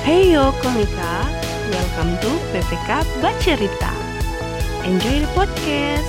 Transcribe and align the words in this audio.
Heyo 0.00 0.48
komika, 0.64 1.28
welcome 1.68 2.16
to 2.24 2.32
PPK 2.56 3.04
Bacerita. 3.20 3.92
Enjoy 4.88 5.20
the 5.20 5.28
podcast. 5.36 6.08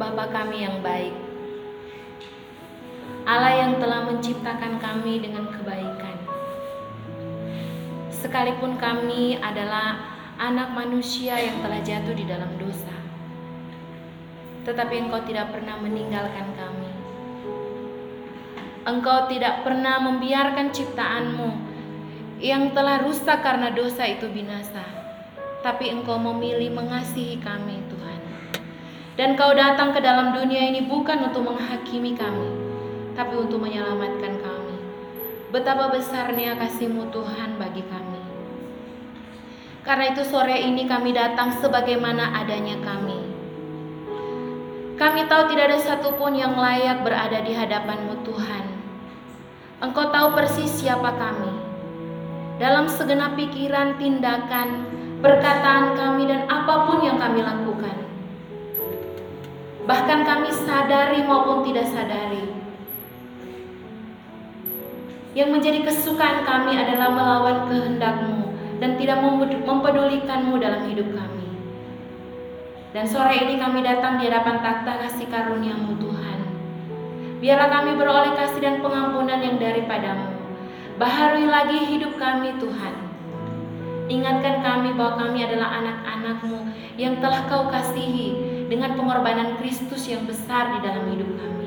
Bapa 0.00 0.32
kami 0.32 0.64
yang 0.64 0.80
baik, 0.80 1.12
Allah 3.28 3.68
yang 3.68 3.76
telah 3.76 4.00
menciptakan 4.08 4.80
kami 4.80 5.28
dengan 5.28 5.52
kebaikan. 5.52 6.16
Sekalipun 8.08 8.80
kami 8.80 9.36
adalah 9.44 10.08
anak 10.40 10.72
manusia 10.72 11.36
yang 11.36 11.60
telah 11.60 11.84
jatuh 11.84 12.16
di 12.16 12.24
dalam 12.24 12.48
dosa, 12.56 12.96
tetapi 14.64 15.04
Engkau 15.04 15.20
tidak 15.28 15.52
pernah 15.52 15.76
meninggalkan 15.84 16.48
kami. 16.56 16.90
Engkau 18.88 19.28
tidak 19.28 19.60
pernah 19.68 20.00
membiarkan 20.00 20.72
ciptaanmu 20.72 21.73
yang 22.42 22.74
telah 22.74 23.06
rusak 23.06 23.42
karena 23.42 23.70
dosa 23.70 24.02
itu 24.06 24.26
binasa, 24.26 24.82
tapi 25.62 25.88
Engkau 25.88 26.18
memilih 26.18 26.74
mengasihi 26.74 27.38
kami, 27.38 27.80
Tuhan. 27.86 28.20
Dan 29.14 29.38
Kau 29.38 29.54
datang 29.54 29.94
ke 29.94 30.02
dalam 30.02 30.34
dunia 30.34 30.74
ini 30.74 30.84
bukan 30.90 31.30
untuk 31.30 31.46
menghakimi 31.46 32.18
kami, 32.18 32.50
tapi 33.14 33.38
untuk 33.38 33.62
menyelamatkan 33.62 34.42
kami. 34.42 34.76
Betapa 35.54 35.94
besarnya 35.94 36.58
kasih-Mu 36.58 37.14
Tuhan 37.14 37.54
bagi 37.62 37.86
kami. 37.86 38.22
Karena 39.86 40.10
itu 40.10 40.26
sore 40.26 40.58
ini 40.58 40.90
kami 40.90 41.14
datang 41.14 41.54
sebagaimana 41.62 42.42
adanya 42.42 42.74
kami. 42.82 43.20
Kami 44.98 45.26
tahu 45.30 45.50
tidak 45.50 45.74
ada 45.74 45.78
satupun 45.78 46.34
yang 46.34 46.58
layak 46.58 47.06
berada 47.06 47.38
di 47.38 47.54
hadapan-Mu 47.54 48.14
Tuhan. 48.26 48.64
Engkau 49.82 50.10
tahu 50.10 50.34
persis 50.34 50.70
siapa 50.70 51.14
kami. 51.14 51.63
Dalam 52.54 52.86
segenap 52.86 53.34
pikiran, 53.34 53.98
tindakan, 53.98 54.86
perkataan 55.18 55.98
kami 55.98 56.30
dan 56.30 56.46
apa 56.46 56.86
pun 56.86 57.02
yang 57.02 57.18
kami 57.18 57.42
lakukan. 57.42 57.96
Bahkan 59.84 60.20
kami 60.22 60.48
sadari 60.54 61.26
maupun 61.26 61.66
tidak 61.66 61.90
sadari. 61.90 62.46
Yang 65.34 65.48
menjadi 65.50 65.80
kesukaan 65.82 66.46
kami 66.46 66.78
adalah 66.78 67.10
melawan 67.10 67.66
kehendak-Mu 67.66 68.54
dan 68.78 68.94
tidak 69.02 69.18
mempedulikan-Mu 69.66 70.54
dalam 70.62 70.86
hidup 70.86 71.10
kami. 71.10 71.48
Dan 72.94 73.04
sore 73.10 73.34
ini 73.42 73.58
kami 73.58 73.82
datang 73.82 74.22
di 74.22 74.30
hadapan 74.30 74.62
takhta 74.62 75.02
kasih 75.02 75.26
karunia-Mu 75.26 75.98
Tuhan. 75.98 76.38
Biarlah 77.42 77.68
kami 77.82 77.98
beroleh 77.98 78.32
kasih 78.38 78.62
dan 78.62 78.78
pengampunan 78.78 79.42
yang 79.42 79.58
daripadamu. 79.58 80.33
Baharui 80.94 81.50
lagi 81.50 81.90
hidup 81.90 82.22
kami 82.22 82.54
Tuhan. 82.62 82.94
Ingatkan 84.06 84.62
kami 84.62 84.94
bahwa 84.94 85.26
kami 85.26 85.42
adalah 85.42 85.82
anak-anakmu 85.82 86.70
yang 86.94 87.18
telah 87.18 87.50
kau 87.50 87.66
kasihi 87.66 88.38
dengan 88.70 88.94
pengorbanan 88.94 89.58
Kristus 89.58 90.06
yang 90.06 90.22
besar 90.22 90.78
di 90.78 90.86
dalam 90.86 91.10
hidup 91.10 91.26
kami. 91.34 91.66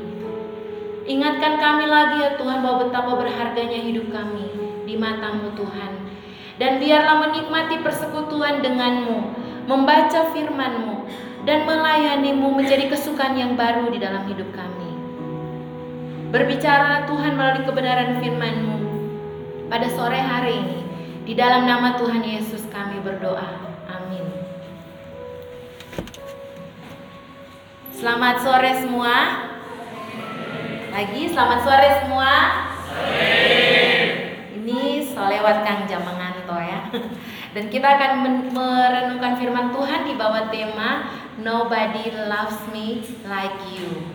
Ingatkan 1.11 1.59
kami 1.59 1.91
lagi 1.91 2.23
ya 2.23 2.39
Tuhan 2.39 2.63
bahwa 2.63 2.87
betapa 2.87 3.19
berharganya 3.19 3.79
hidup 3.83 4.07
kami 4.15 4.47
di 4.87 4.95
matamu 4.95 5.51
Tuhan. 5.59 5.91
Dan 6.55 6.79
biarlah 6.79 7.27
menikmati 7.27 7.83
persekutuan 7.83 8.63
denganmu, 8.63 9.19
membaca 9.67 10.31
firmanmu, 10.31 11.03
dan 11.43 11.67
melayanimu 11.67 12.55
menjadi 12.55 12.87
kesukaan 12.87 13.35
yang 13.35 13.59
baru 13.59 13.91
di 13.91 13.99
dalam 13.99 14.23
hidup 14.23 14.47
kami. 14.55 14.87
Berbicara 16.31 17.03
Tuhan 17.03 17.35
melalui 17.35 17.67
kebenaran 17.67 18.23
firmanmu 18.23 18.76
pada 19.67 19.87
sore 19.91 20.19
hari 20.19 20.63
ini. 20.63 20.79
Di 21.27 21.33
dalam 21.35 21.67
nama 21.67 21.99
Tuhan 21.99 22.23
Yesus 22.23 22.63
kami 22.71 23.03
berdoa. 23.03 23.67
Amin. 23.91 24.23
Selamat 27.91 28.39
sore 28.39 28.71
semua. 28.79 29.15
Lagi 30.95 31.21
selamat 31.29 31.59
sore 31.67 31.89
semua. 31.99 32.33
Ini 34.55 35.03
solewat 35.11 35.67
Kang 35.67 35.83
Jamanganto 35.83 36.57
ya. 36.57 36.87
Dan 37.55 37.67
kita 37.67 37.87
akan 37.99 38.11
merenungkan 38.55 39.35
firman 39.35 39.75
Tuhan 39.75 40.07
di 40.07 40.13
bawah 40.15 40.47
tema 40.47 41.11
Nobody 41.37 42.09
loves 42.17 42.57
me 42.73 43.05
like 43.29 43.53
you. 43.69 44.09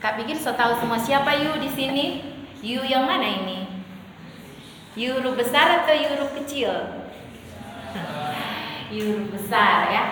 Kak 0.00 0.16
pikir 0.16 0.40
so 0.40 0.56
tahu 0.56 0.78
semua 0.80 0.96
siapa 0.96 1.36
you 1.36 1.52
di 1.60 1.68
sini? 1.68 2.06
You 2.64 2.80
yang 2.86 3.04
mana 3.04 3.28
ini? 3.28 3.67
Huruf 4.98 5.38
besar 5.38 5.86
atau 5.86 5.94
huruf 5.94 6.34
kecil? 6.42 6.74
huruf 8.90 9.28
besar 9.30 9.86
ya. 9.94 10.02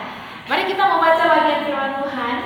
Mari 0.47 0.71
kita 0.71 0.79
membaca 0.79 1.25
bagian 1.27 1.67
firman 1.67 1.99
Tuhan 2.07 2.37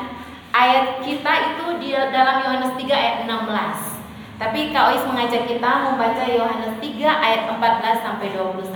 ayat 0.56 1.05
kita 1.05 1.33
itu 1.53 1.67
di 1.77 1.91
dalam 1.93 2.41
Yohanes 2.41 2.73
3 2.81 2.89
ayat 2.89 3.17
16. 3.29 4.41
Tapi 4.41 4.73
Kak 4.73 4.89
Ois 4.89 5.05
mengajak 5.05 5.45
kita 5.45 5.71
membaca 5.84 6.25
Yohanes 6.25 6.81
3 6.81 6.97
ayat 6.97 7.45
14 7.45 8.00
sampai 8.00 8.33
21. 8.33 8.73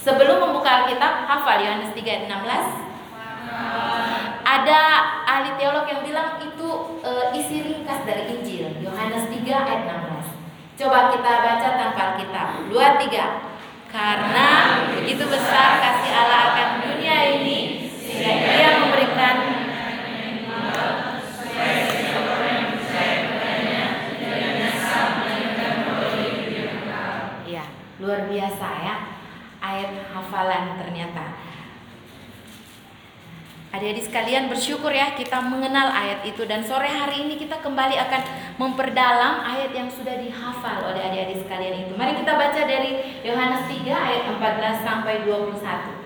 Sebelum 0.00 0.40
membuka 0.40 0.88
Alkitab, 0.88 1.28
hafal 1.28 1.60
Yohanes 1.60 1.92
3 1.92 2.00
ayat 2.00 2.24
16. 2.32 2.88
Ada 4.40 4.80
ahli 5.28 5.52
teolog 5.60 5.84
yang 5.84 6.00
bilang 6.00 6.40
itu 6.40 6.68
e, 7.04 7.10
isi 7.38 7.60
ringkas 7.60 8.02
dari 8.08 8.34
Injil 8.34 8.72
Yohanes 8.80 9.28
3 9.28 9.36
ayat 9.46 9.82
16. 9.84 10.19
Coba 10.80 11.12
kita 11.12 11.44
baca 11.44 11.68
tanpa 11.76 12.00
Alkitab. 12.16 12.72
2 12.72 12.72
3. 12.72 13.92
Karena 13.92 14.48
begitu 14.96 15.28
besar 15.28 15.76
kasih 15.76 16.08
Allah 16.08 16.40
akan 16.56 16.68
dunia 16.88 17.36
ini 17.36 17.84
sehingga 18.00 18.32
Ia 18.32 18.70
memberikan 18.80 19.36
Iya, 27.44 27.64
luar 28.00 28.20
biasa 28.32 28.68
ya. 28.80 28.96
Ayat 29.60 29.90
hafalan 30.16 30.80
ternyata. 30.80 31.36
Adik-adik 33.70 34.08
sekalian 34.08 34.48
bersyukur 34.48 34.90
ya 34.96 35.12
kita 35.12 35.44
mengenal 35.44 35.92
ayat 35.92 36.24
itu 36.24 36.48
dan 36.48 36.64
sore 36.64 36.88
hari 36.88 37.28
ini 37.28 37.36
kita 37.36 37.60
kembali 37.60 38.00
akan 38.00 38.22
memperdalam 38.60 39.40
ayat 39.40 39.72
yang 39.72 39.88
sudah 39.88 40.20
dihafal 40.20 40.92
oleh 40.92 41.00
adik-adik 41.00 41.48
sekalian 41.48 41.88
itu. 41.88 41.96
Mari 41.96 42.20
kita 42.20 42.36
baca 42.36 42.60
dari 42.68 43.16
Yohanes 43.24 43.64
3 43.64 43.88
ayat 43.88 44.22
14 44.36 44.84
sampai 44.84 45.24
21. 45.24 45.96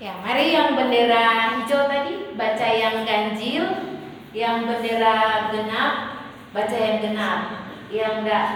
Ya, 0.00 0.14
mari 0.24 0.56
yang 0.56 0.72
bendera 0.72 1.58
hijau 1.60 1.84
tadi 1.84 2.32
baca 2.32 2.68
yang 2.70 3.04
ganjil, 3.04 3.64
yang 4.32 4.64
bendera 4.64 5.52
genap 5.52 5.94
baca 6.56 6.76
yang 6.80 6.96
genap, 7.04 7.40
yang 7.92 8.24
enggak 8.24 8.46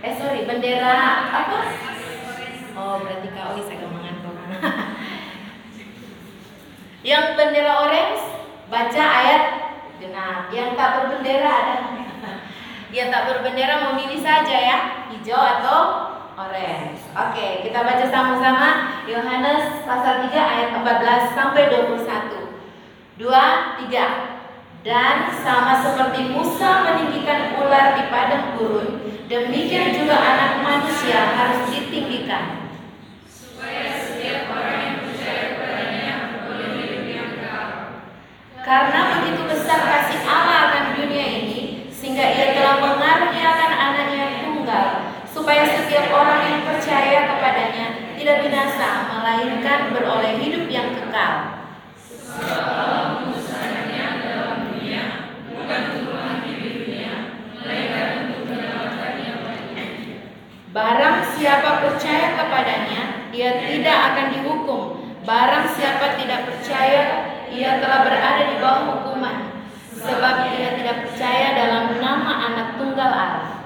Eh 0.00 0.16
sorry, 0.16 0.48
bendera 0.48 1.28
apa? 1.28 1.60
Oh 2.72 3.04
berarti 3.04 3.28
kak 3.36 3.52
Ois 3.52 3.68
agak 3.68 3.90
mengantuk. 3.90 4.32
Yang 7.00 7.24
bendera 7.40 7.72
orange 7.88 8.22
baca 8.68 9.02
ayat 9.02 9.42
genap. 9.96 10.52
Yang 10.52 10.76
tak 10.76 10.90
berbendera 11.00 11.48
ada. 11.48 11.76
Yang 12.96 13.08
tak 13.08 13.22
berbendera 13.32 13.74
memilih 13.88 14.20
saja 14.20 14.56
ya, 14.60 14.78
hijau 15.08 15.40
atau 15.40 15.80
orange. 16.36 17.00
Oke, 17.16 17.64
kita 17.64 17.80
baca 17.80 18.04
sama-sama 18.04 18.68
Yohanes 19.08 19.84
pasal 19.88 20.28
3 20.28 20.36
ayat 20.36 20.68
14 20.76 21.36
sampai 21.36 21.62
21. 21.72 22.50
2 23.20 23.28
3 23.88 24.40
dan 24.80 25.28
sama 25.44 25.76
seperti 25.84 26.32
Musa 26.32 26.88
meninggikan 26.88 27.52
ular 27.60 28.00
di 28.00 28.08
padang 28.08 28.56
gurun, 28.56 29.04
demikian 29.28 29.92
juga 29.92 30.16
anak 30.16 30.64
manusia 30.64 31.36
harus 31.36 31.68
ditinggikan. 31.68 32.59
Karena 38.70 39.18
begitu 39.18 39.50
besar 39.50 39.82
kasih 39.82 40.22
Allah 40.22 40.70
akan 40.70 40.94
dunia 40.94 41.42
ini, 41.42 41.90
sehingga 41.90 42.22
ia 42.22 42.54
telah 42.54 42.78
mengaruniakan 42.78 43.72
anaknya 43.74 44.18
yang 44.30 44.34
tunggal, 44.46 45.10
supaya 45.26 45.66
setiap 45.66 46.06
orang 46.14 46.46
yang 46.46 46.62
percaya 46.62 47.34
kepadanya 47.34 48.14
tidak 48.14 48.46
binasa, 48.46 49.10
melainkan 49.10 49.90
beroleh 49.90 50.38
hidup 50.38 50.70
yang 50.70 50.94
kekal. 50.94 51.66
Barang 60.70 61.18
siapa 61.34 61.70
percaya 61.82 62.38
kepadanya, 62.38 63.02
ia 63.34 63.50
tidak 63.66 63.98
akan 64.14 64.26
dihukum. 64.30 64.82
Barang 65.26 65.66
siapa 65.74 66.14
tidak 66.14 66.46
percaya, 66.46 67.29
ia 67.60 67.76
telah 67.76 68.08
berada 68.08 68.42
di 68.48 68.56
bawah 68.56 68.82
hukuman. 68.88 69.36
Sebab 70.00 70.34
ia 70.48 70.80
tidak 70.80 70.96
percaya 71.04 71.52
dalam 71.52 72.00
nama 72.00 72.32
anak 72.48 72.80
tunggal 72.80 73.12
Allah. 73.12 73.60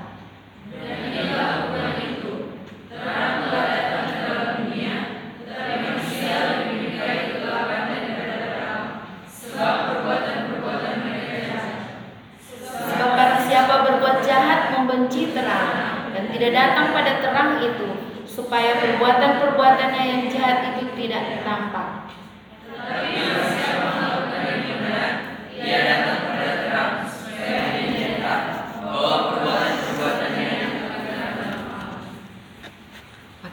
Tidak 16.34 16.50
datang 16.50 16.90
pada 16.90 17.22
terang 17.22 17.62
itu 17.62 17.88
supaya 18.26 18.76
perbuatan-perbuatannya 18.82 20.02
yang 20.02 20.22
jahat 20.26 20.76
itu 20.76 20.90
tidak 20.98 21.22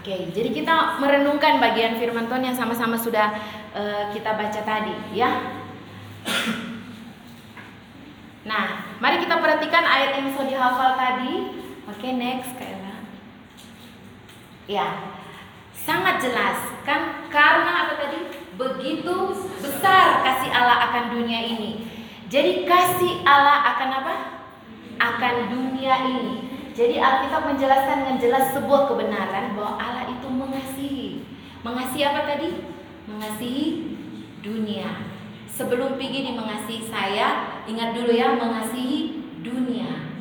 Oke, 0.02 0.34
jadi 0.34 0.50
kita 0.50 0.98
merenungkan 0.98 1.62
bagian 1.62 2.02
firman 2.02 2.26
Tuhan 2.26 2.42
yang 2.42 2.58
sama-sama 2.58 2.98
sudah 2.98 3.38
eh, 3.78 4.10
kita 4.10 4.34
baca 4.34 4.62
tadi, 4.66 4.98
ya. 5.14 5.30
Nah, 8.42 8.90
mari 8.98 9.22
kita 9.22 9.38
perhatikan 9.38 9.86
ayat 9.86 10.18
yang 10.18 10.34
sudah 10.34 10.50
dihafal 10.50 10.98
tadi. 10.98 11.54
Oke, 11.86 12.18
next 12.18 12.50
Kak 12.58 12.66
Ella. 12.66 12.96
Ya, 14.66 14.88
sangat 15.78 16.18
jelas 16.26 16.58
kan 16.82 17.30
karena 17.30 17.86
apa 17.86 18.02
tadi? 18.02 18.26
Begitu 18.58 19.16
besar 19.62 20.26
kasih 20.26 20.50
Allah 20.50 20.90
akan 20.90 21.14
dunia 21.14 21.46
ini. 21.46 22.01
Jadi 22.32 22.64
kasih 22.64 23.28
Allah 23.28 23.76
akan 23.76 23.90
apa? 23.92 24.16
Akan 24.96 25.52
dunia 25.52 26.08
ini. 26.08 26.48
Jadi 26.72 26.96
Alkitab 26.96 27.52
menjelaskan 27.52 28.08
dengan 28.08 28.18
jelas 28.24 28.56
sebuah 28.56 28.88
kebenaran 28.88 29.60
bahwa 29.60 29.76
Allah 29.76 30.08
itu 30.08 30.32
mengasihi. 30.32 31.28
Mengasihi 31.60 32.08
apa 32.08 32.24
tadi? 32.24 32.72
Mengasihi 33.12 33.66
dunia. 34.40 35.12
Sebelum 35.52 36.00
pergi 36.00 36.32
di 36.32 36.32
mengasihi 36.32 36.88
saya, 36.88 37.60
ingat 37.68 38.00
dulu 38.00 38.16
ya 38.16 38.40
mengasihi 38.40 39.28
dunia. 39.44 40.16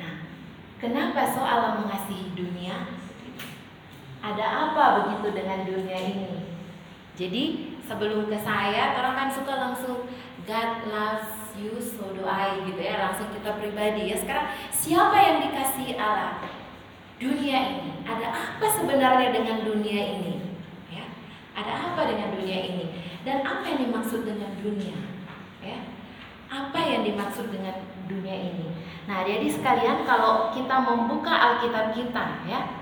Nah, 0.00 0.24
kenapa 0.80 1.28
soal 1.28 1.84
mengasihi 1.84 2.32
dunia? 2.32 2.96
Ada 4.24 4.72
apa 4.72 5.04
begitu 5.04 5.36
dengan 5.36 5.68
dunia 5.68 5.98
ini? 6.00 6.48
Jadi 7.12 7.76
sebelum 7.84 8.32
ke 8.32 8.40
saya, 8.40 8.96
orang 8.96 9.12
kan 9.12 9.28
suka 9.28 9.52
langsung 9.60 10.08
God 10.48 10.70
loves 10.88 11.52
you, 11.58 11.76
so 11.76 12.12
do 12.16 12.24
I 12.24 12.64
gitu 12.64 12.80
ya, 12.80 13.10
langsung 13.10 13.28
kita 13.34 13.60
pribadi 13.60 14.12
ya. 14.12 14.16
Sekarang 14.16 14.52
siapa 14.72 15.16
yang 15.20 15.36
dikasihi 15.44 15.98
Allah? 16.00 16.40
Dunia 17.20 17.58
ini. 17.76 17.90
Ada 18.08 18.26
apa 18.32 18.66
sebenarnya 18.68 19.28
dengan 19.30 19.60
dunia 19.68 20.00
ini? 20.16 20.56
Ya, 20.88 21.04
ada 21.52 21.92
apa 21.92 22.08
dengan 22.08 22.32
dunia 22.32 22.58
ini? 22.64 22.84
Dan 23.20 23.44
apa 23.44 23.68
yang 23.68 23.88
dimaksud 23.88 24.24
dengan 24.24 24.56
dunia? 24.64 24.96
Ya, 25.60 25.84
apa 26.48 26.80
yang 26.80 27.04
dimaksud 27.04 27.52
dengan 27.52 27.84
dunia 28.08 28.36
ini? 28.36 28.72
Nah, 29.04 29.26
jadi 29.28 29.44
sekalian 29.44 30.08
kalau 30.08 30.48
kita 30.56 30.80
membuka 30.80 31.30
Alkitab 31.30 31.92
kita, 31.92 32.48
ya, 32.48 32.80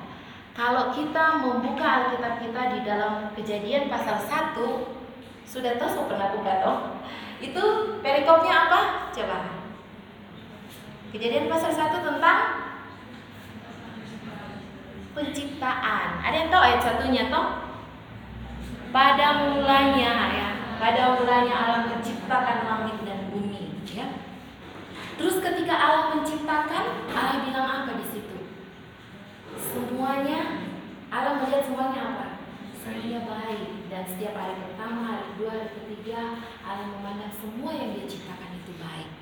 kalau 0.54 0.94
kita 0.94 1.43
membuka 1.43 1.87
Alkitab 1.87 2.38
kita 2.38 2.62
di 2.78 2.78
dalam 2.87 3.34
Kejadian 3.34 3.90
pasal 3.90 4.22
1, 4.22 4.54
sudah 5.49 5.75
tahu 5.81 6.06
pernah 6.06 6.31
buka 6.37 6.52
toh? 6.62 6.78
Itu 7.38 7.64
perikopnya 8.02 8.55
apa? 8.67 8.81
Coba. 9.14 9.38
Kejadian 11.14 11.49
pasal 11.49 11.73
1 11.73 12.05
tentang 12.05 12.40
penciptaan. 15.17 16.08
Ada 16.23 16.37
yang 16.37 16.50
tahu 16.52 16.62
ayat 16.62 16.81
satunya 16.82 17.25
toh? 17.32 17.70
Pada 18.88 19.44
mulanya 19.44 20.12
ya, 20.32 20.49
pada 20.81 21.19
mulanya 21.20 21.55
Allah 21.55 21.82
menciptakan 21.93 22.58
langit 22.64 22.96
dan 23.05 23.29
bumi, 23.29 23.85
ya. 23.85 24.17
Terus 25.19 25.44
ketika 25.44 25.75
Allah 25.76 26.17
menciptakan, 26.17 26.85
Allah 27.12 27.37
bilang 27.44 27.69
apa 27.69 27.90
di 28.00 28.06
situ? 28.08 28.49
Semuanya 29.61 30.64
Allah 31.12 31.40
melihat 31.43 31.69
semuanya 31.69 32.00
apa? 32.00 32.26
Semuanya 32.88 33.20
baik 33.29 33.85
dan 33.93 34.00
setiap 34.08 34.32
hari 34.32 34.56
pertama, 34.64 35.12
hari 35.12 35.25
kedua, 35.37 35.61
hari 35.61 35.69
ketiga 35.76 36.40
Allah 36.64 36.88
memandang 36.88 37.29
semua 37.37 37.76
yang 37.76 37.93
dia 37.93 38.08
ciptakan 38.08 38.64
itu 38.64 38.73
baik. 38.81 39.12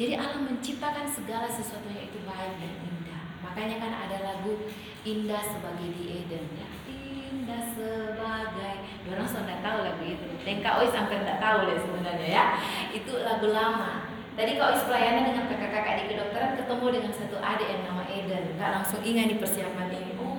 Jadi 0.00 0.12
Allah 0.16 0.40
menciptakan 0.40 1.04
segala 1.04 1.44
sesuatu 1.52 1.84
yang 1.92 2.08
itu 2.08 2.24
baik 2.24 2.56
dan 2.56 2.80
indah. 2.80 3.24
Makanya 3.44 3.76
kan 3.76 3.92
ada 4.08 4.16
lagu 4.24 4.64
Indah 5.04 5.44
sebagai 5.44 5.92
di 6.00 6.24
Eden 6.24 6.48
ya. 6.56 6.68
Indah 6.88 7.60
sebagai 7.76 8.88
Orang 9.12 9.28
sudah 9.28 9.58
tahu 9.60 9.78
lagu 9.84 10.04
itu. 10.06 10.28
Dan 10.40 10.64
Kak 10.64 10.80
Oi 10.80 10.88
sampai 10.88 11.20
tidak 11.20 11.44
tahu 11.44 11.58
deh 11.68 11.76
sebenarnya 11.76 12.28
ya. 12.28 12.44
Itu 12.88 13.20
lagu 13.20 13.52
lama. 13.52 14.08
Tadi 14.32 14.56
Kak 14.56 14.68
Ois 14.72 14.84
pelayanan 14.88 15.28
dengan 15.28 15.44
kakak-kakak 15.44 15.94
di 16.00 16.04
kedokteran 16.16 16.56
ketemu 16.56 16.86
dengan 16.88 17.12
satu 17.12 17.36
adik 17.36 17.68
yang 17.68 17.82
nama 17.84 18.04
Eden. 18.08 18.56
Kak 18.56 18.70
langsung 18.80 19.04
ingat 19.04 19.26
di 19.28 19.36
persiapan 19.36 19.92
ini. 19.92 20.12
Oh, 20.16 20.29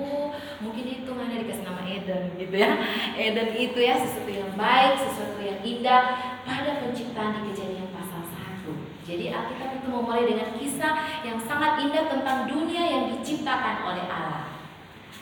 mungkin 0.62 0.86
itu 0.88 1.10
mana 1.12 1.42
dikasih 1.42 1.66
nama 1.66 1.82
Eden 1.86 2.36
gitu 2.38 2.56
ya. 2.56 2.72
Eden 3.18 3.50
itu 3.58 3.80
ya 3.82 3.96
sesuatu 4.00 4.32
yang 4.32 4.52
baik, 4.56 5.00
sesuatu 5.00 5.40
yang 5.42 5.60
indah 5.62 6.02
pada 6.46 6.82
penciptaan 6.84 7.42
di 7.42 7.42
kejadian 7.54 7.90
pasal 7.94 8.22
1. 8.26 9.08
Jadi 9.08 9.26
Alkitab 9.34 9.70
itu 9.82 9.88
memulai 9.90 10.24
dengan 10.30 10.50
kisah 10.56 11.26
yang 11.26 11.38
sangat 11.42 11.82
indah 11.82 12.06
tentang 12.08 12.46
dunia 12.46 12.84
yang 12.86 13.04
diciptakan 13.12 13.84
oleh 13.84 14.06
Allah. 14.08 14.52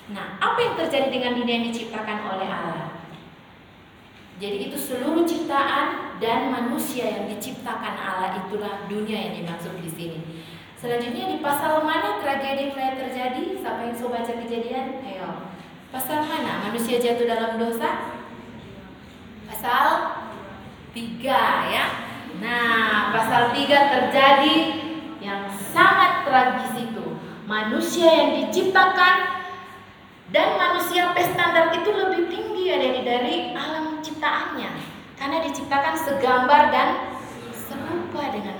Nah, 0.09 0.41
apa 0.41 0.57
yang 0.57 0.73
terjadi 0.73 1.13
dengan 1.13 1.37
dunia 1.37 1.61
yang 1.61 1.67
diciptakan 1.69 2.17
oleh 2.25 2.49
Allah? 2.49 2.99
Jadi 4.39 4.71
itu 4.71 4.77
seluruh 4.79 5.27
ciptaan 5.27 6.15
dan 6.23 6.47
manusia 6.47 7.11
yang 7.11 7.27
diciptakan 7.27 7.95
Allah 7.99 8.39
itulah 8.39 8.87
dunia 8.87 9.27
yang 9.27 9.33
dimaksud 9.43 9.75
di 9.83 9.91
sini. 9.91 10.19
Selanjutnya 10.79 11.27
di 11.27 11.43
pasal 11.43 11.83
mana 11.83 12.23
tragedi 12.23 12.71
mulai 12.71 12.95
terjadi? 12.95 13.59
Siapa 13.59 13.83
yang 13.83 13.95
sudah 13.99 14.23
baca 14.23 14.31
kejadian? 14.31 15.03
Ayo. 15.03 15.51
Pasal 15.91 16.23
mana 16.23 16.63
manusia 16.63 16.95
jatuh 17.03 17.27
dalam 17.27 17.59
dosa? 17.59 18.15
Pasal 19.51 19.87
3 20.95 21.67
ya. 21.67 21.85
Nah, 22.39 23.11
pasal 23.11 23.51
3 23.51 23.67
terjadi 23.67 24.55
yang 25.19 25.51
sangat 25.51 26.23
tragis 26.23 26.71
itu. 26.79 27.19
Manusia 27.43 28.07
yang 28.07 28.29
diciptakan 28.39 29.43
dan 30.31 30.47
manusia 30.55 31.11
standar 31.11 31.75
itu 31.75 31.91
lebih 31.91 32.31
tinggi 32.31 32.71
dari 32.71 33.03
dari 33.03 33.35
alam 33.51 33.99
ciptaannya 33.99 34.71
karena 35.19 35.43
diciptakan 35.43 35.95
segambar 35.99 36.71
dan 36.71 37.19
serupa 37.51 38.31
dengan 38.31 38.58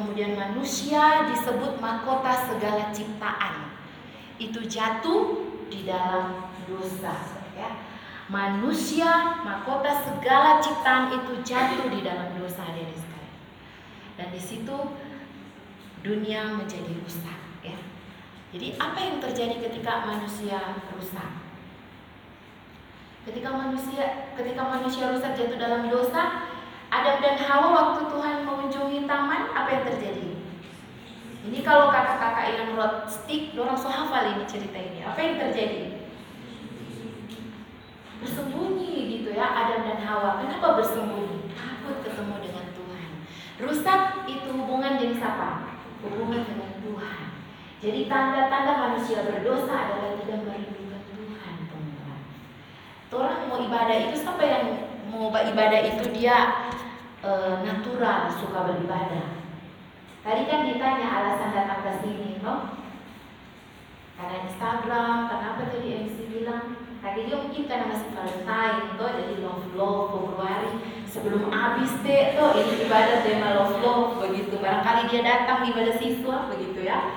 kemudian 0.00 0.32
manusia 0.32 1.28
disebut 1.28 1.76
mahkota 1.76 2.32
segala 2.48 2.88
ciptaan. 2.88 3.68
Itu 4.40 4.64
jatuh 4.64 5.44
di 5.68 5.84
dalam 5.84 6.48
dosa, 6.64 7.12
ya. 7.52 7.84
Manusia 8.32 9.36
mahkota 9.44 9.92
segala 10.00 10.56
ciptaan 10.56 11.12
itu 11.12 11.44
jatuh 11.44 11.92
di 11.92 12.00
dalam 12.00 12.32
dosa 12.40 12.64
sekalian. 12.72 13.36
Dan 14.16 14.32
di 14.32 14.40
situ 14.40 14.96
dunia 16.00 16.56
menjadi 16.56 16.96
rusak, 17.04 17.38
ya. 17.60 17.76
Jadi 18.56 18.80
apa 18.80 18.98
yang 18.98 19.20
terjadi 19.20 19.60
ketika 19.60 20.08
manusia 20.08 20.80
rusak? 20.96 21.30
Ketika 23.28 23.52
manusia 23.52 24.32
ketika 24.32 24.62
manusia 24.64 25.12
rusak 25.12 25.36
jatuh 25.36 25.60
dalam 25.60 25.92
dosa, 25.92 26.48
Adam 26.90 27.22
dan 27.22 27.38
Hawa 27.38 27.68
waktu 27.70 28.10
Tuhan 28.10 28.42
mengunjungi 28.42 29.06
taman, 29.06 29.54
apa 29.54 29.68
yang 29.70 29.84
terjadi? 29.86 30.28
Ini 31.46 31.58
kalau 31.62 31.88
kakak-kakak 31.88 32.58
yang 32.58 32.74
road 32.74 33.06
stick, 33.06 33.54
orang 33.54 33.78
so 33.78 33.86
hafal 33.86 34.26
ini 34.26 34.44
cerita 34.44 34.74
ini. 34.74 35.06
Apa 35.06 35.16
yang 35.22 35.38
terjadi? 35.38 36.02
Bersembunyi 38.20 39.16
gitu 39.16 39.32
ya 39.32 39.48
Adam 39.48 39.86
dan 39.86 40.02
Hawa. 40.02 40.42
Kenapa 40.42 40.76
bersembunyi? 40.76 41.48
Takut 41.54 42.04
ketemu 42.04 42.34
dengan 42.42 42.66
Tuhan. 42.76 43.10
Rusak 43.64 44.02
itu 44.28 44.48
hubungan 44.52 45.00
jenis 45.00 45.22
apa? 45.24 45.80
Hubungan 46.04 46.42
dengan 46.44 46.74
Tuhan. 46.84 47.24
Jadi 47.80 48.00
tanda-tanda 48.10 48.72
manusia 48.76 49.24
berdosa 49.24 49.72
adalah 49.72 50.20
tidak 50.20 50.44
merindukan 50.44 51.02
Tuhan, 51.08 51.54
teman-teman. 51.70 52.20
Orang 53.14 53.40
mau 53.48 53.58
ibadah 53.64 53.96
itu 53.96 54.14
siapa 54.20 54.44
yang 54.44 54.64
mau 55.08 55.32
ibadah 55.32 55.80
itu 55.88 56.04
dia 56.12 56.68
e, 57.20 57.30
natural 57.64 58.32
suka 58.32 58.58
beribadah. 58.72 59.40
Tadi 60.20 60.42
kan 60.48 60.68
ditanya 60.68 61.06
alasan 61.08 61.56
datang 61.56 61.80
ke 61.80 61.92
sini, 62.04 62.40
no? 62.44 62.76
Karena 64.20 64.36
Instagram, 64.44 65.32
kenapa 65.32 65.60
tadi 65.72 65.96
MC 65.96 66.16
bilang? 66.28 66.76
Tadi 67.00 67.24
dia 67.24 67.40
mungkin 67.40 67.64
karena 67.64 67.88
masih 67.88 68.12
Valentine, 68.12 69.00
toh 69.00 69.10
jadi 69.16 69.34
love 69.40 69.72
love 69.72 70.12
Februari 70.12 70.72
sebelum 71.08 71.48
habis 71.48 71.96
deh, 72.04 72.36
toh 72.36 72.52
ini 72.52 72.84
ibadah 72.84 73.24
tema 73.24 73.56
love 73.56 73.80
love 73.80 74.20
begitu 74.20 74.60
Barangkali 74.60 75.08
dia 75.08 75.24
datang 75.24 75.64
di 75.64 75.72
ibadah 75.72 75.96
siswa 75.96 76.52
begitu 76.52 76.84
ya. 76.84 77.16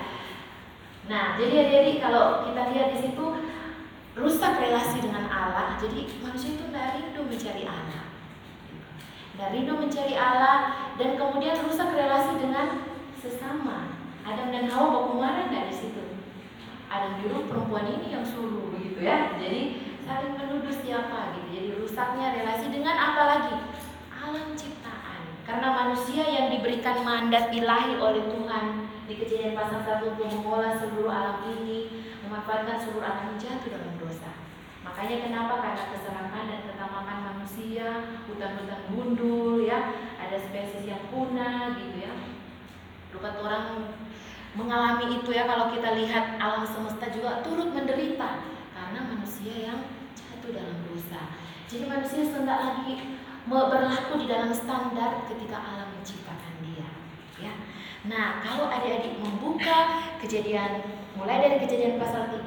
Nah, 1.04 1.36
jadi 1.36 1.68
jadi 1.68 1.92
kalau 2.00 2.48
kita 2.48 2.72
lihat 2.72 2.96
di 2.96 2.98
situ 3.04 3.24
rusak 4.16 4.56
relasi 4.56 5.04
dengan 5.04 5.28
Allah. 5.28 5.76
Jadi 5.76 6.16
manusia 6.24 6.56
itu 6.56 6.64
tidak 6.70 6.96
rindu 6.96 7.22
mencari 7.28 7.64
Allah. 7.68 8.03
Tidak 9.34 9.50
rindu 9.50 9.74
mencari 9.74 10.14
Allah 10.14 10.78
dan 10.94 11.18
kemudian 11.18 11.58
rusak 11.66 11.90
relasi 11.90 12.38
dengan 12.38 12.86
sesama. 13.18 13.98
Adam 14.22 14.54
dan 14.54 14.70
Hawa 14.70 15.10
ke 15.10 15.14
mana 15.18 15.50
dari 15.50 15.74
situ? 15.74 16.22
Adam 16.86 17.18
dulu 17.18 17.50
perempuan 17.50 17.90
ini 17.98 18.14
yang 18.14 18.22
suruh 18.22 18.70
begitu 18.70 19.02
ya. 19.02 19.34
Jadi 19.34 19.90
saling 20.06 20.38
menuduh 20.38 20.70
siapa 20.70 21.34
gitu. 21.34 21.48
Jadi 21.50 21.68
rusaknya 21.82 22.30
relasi 22.30 22.70
dengan 22.70 22.94
apa 22.94 23.22
lagi? 23.26 23.56
Alam 24.14 24.54
ciptaan. 24.54 25.26
Karena 25.42 25.82
manusia 25.82 26.22
yang 26.30 26.54
diberikan 26.54 27.02
mandat 27.02 27.50
ilahi 27.50 27.98
oleh 27.98 28.22
Tuhan 28.30 28.86
di 29.10 29.18
kejadian 29.18 29.58
pasal 29.58 29.82
1 29.82 30.14
untuk 30.14 30.30
mengolah 30.30 30.78
seluruh 30.78 31.10
alam 31.10 31.42
ini, 31.58 32.06
memanfaatkan 32.22 32.78
seluruh 32.86 33.02
alam 33.02 33.34
jatuh 33.34 33.66
dalam 33.66 33.98
dosa. 33.98 34.43
Makanya 34.94 35.26
kenapa? 35.26 35.54
Karena 35.58 35.84
kesalahan 35.90 36.44
dan 36.46 36.60
ketamakan 36.70 37.18
manusia, 37.34 38.14
hutan-hutan 38.30 38.94
gundul 38.94 39.66
ya, 39.66 39.90
ada 40.22 40.38
spesies 40.38 40.86
yang 40.86 41.10
punah 41.10 41.74
gitu 41.74 41.98
ya. 41.98 42.14
Rukat 43.10 43.34
orang 43.42 43.90
mengalami 44.54 45.18
itu 45.18 45.34
ya 45.34 45.50
kalau 45.50 45.74
kita 45.74 45.98
lihat 45.98 46.38
alam 46.38 46.62
semesta 46.62 47.10
juga 47.10 47.42
turut 47.42 47.74
menderita 47.74 48.46
karena 48.70 49.00
manusia 49.02 49.74
yang 49.74 49.82
jatuh 50.14 50.54
dalam 50.54 50.78
dosa. 50.86 51.42
Jadi 51.66 51.90
manusia 51.90 52.30
tidak 52.30 52.58
lagi 52.62 53.18
berlaku 53.50 54.14
di 54.22 54.30
dalam 54.30 54.54
standar 54.54 55.26
ketika 55.26 55.58
alam 55.58 55.90
menciptakan 55.90 56.54
dia. 56.62 56.86
Ya. 57.42 57.52
Nah, 58.06 58.38
kalau 58.46 58.70
adik-adik 58.70 59.18
membuka 59.18 60.06
kejadian 60.22 60.86
mulai 61.18 61.42
dari 61.42 61.58
kejadian 61.66 61.98
pasal 61.98 62.30
3, 62.30 62.46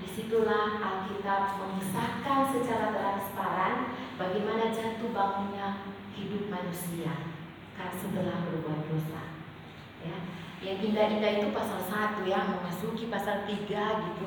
di 0.00 0.08
situlah 0.08 0.80
Alkitab 0.80 1.60
mengisahkan 1.60 2.48
secara 2.48 2.88
transparan 2.96 3.92
bagaimana 4.16 4.72
jatuh 4.72 5.12
bangunnya 5.12 5.84
hidup 6.16 6.48
manusia 6.48 7.12
karena 7.76 7.94
setelah 7.96 8.36
berbuat 8.48 8.88
dosa. 8.88 9.22
Ya. 10.00 10.16
Yang 10.60 10.92
indah-indah 10.92 11.40
itu 11.40 11.48
pasal 11.56 11.80
1 11.88 12.28
ya, 12.28 12.44
memasuki 12.44 13.08
pasal 13.08 13.48
3 13.48 13.64
gitu. 14.12 14.26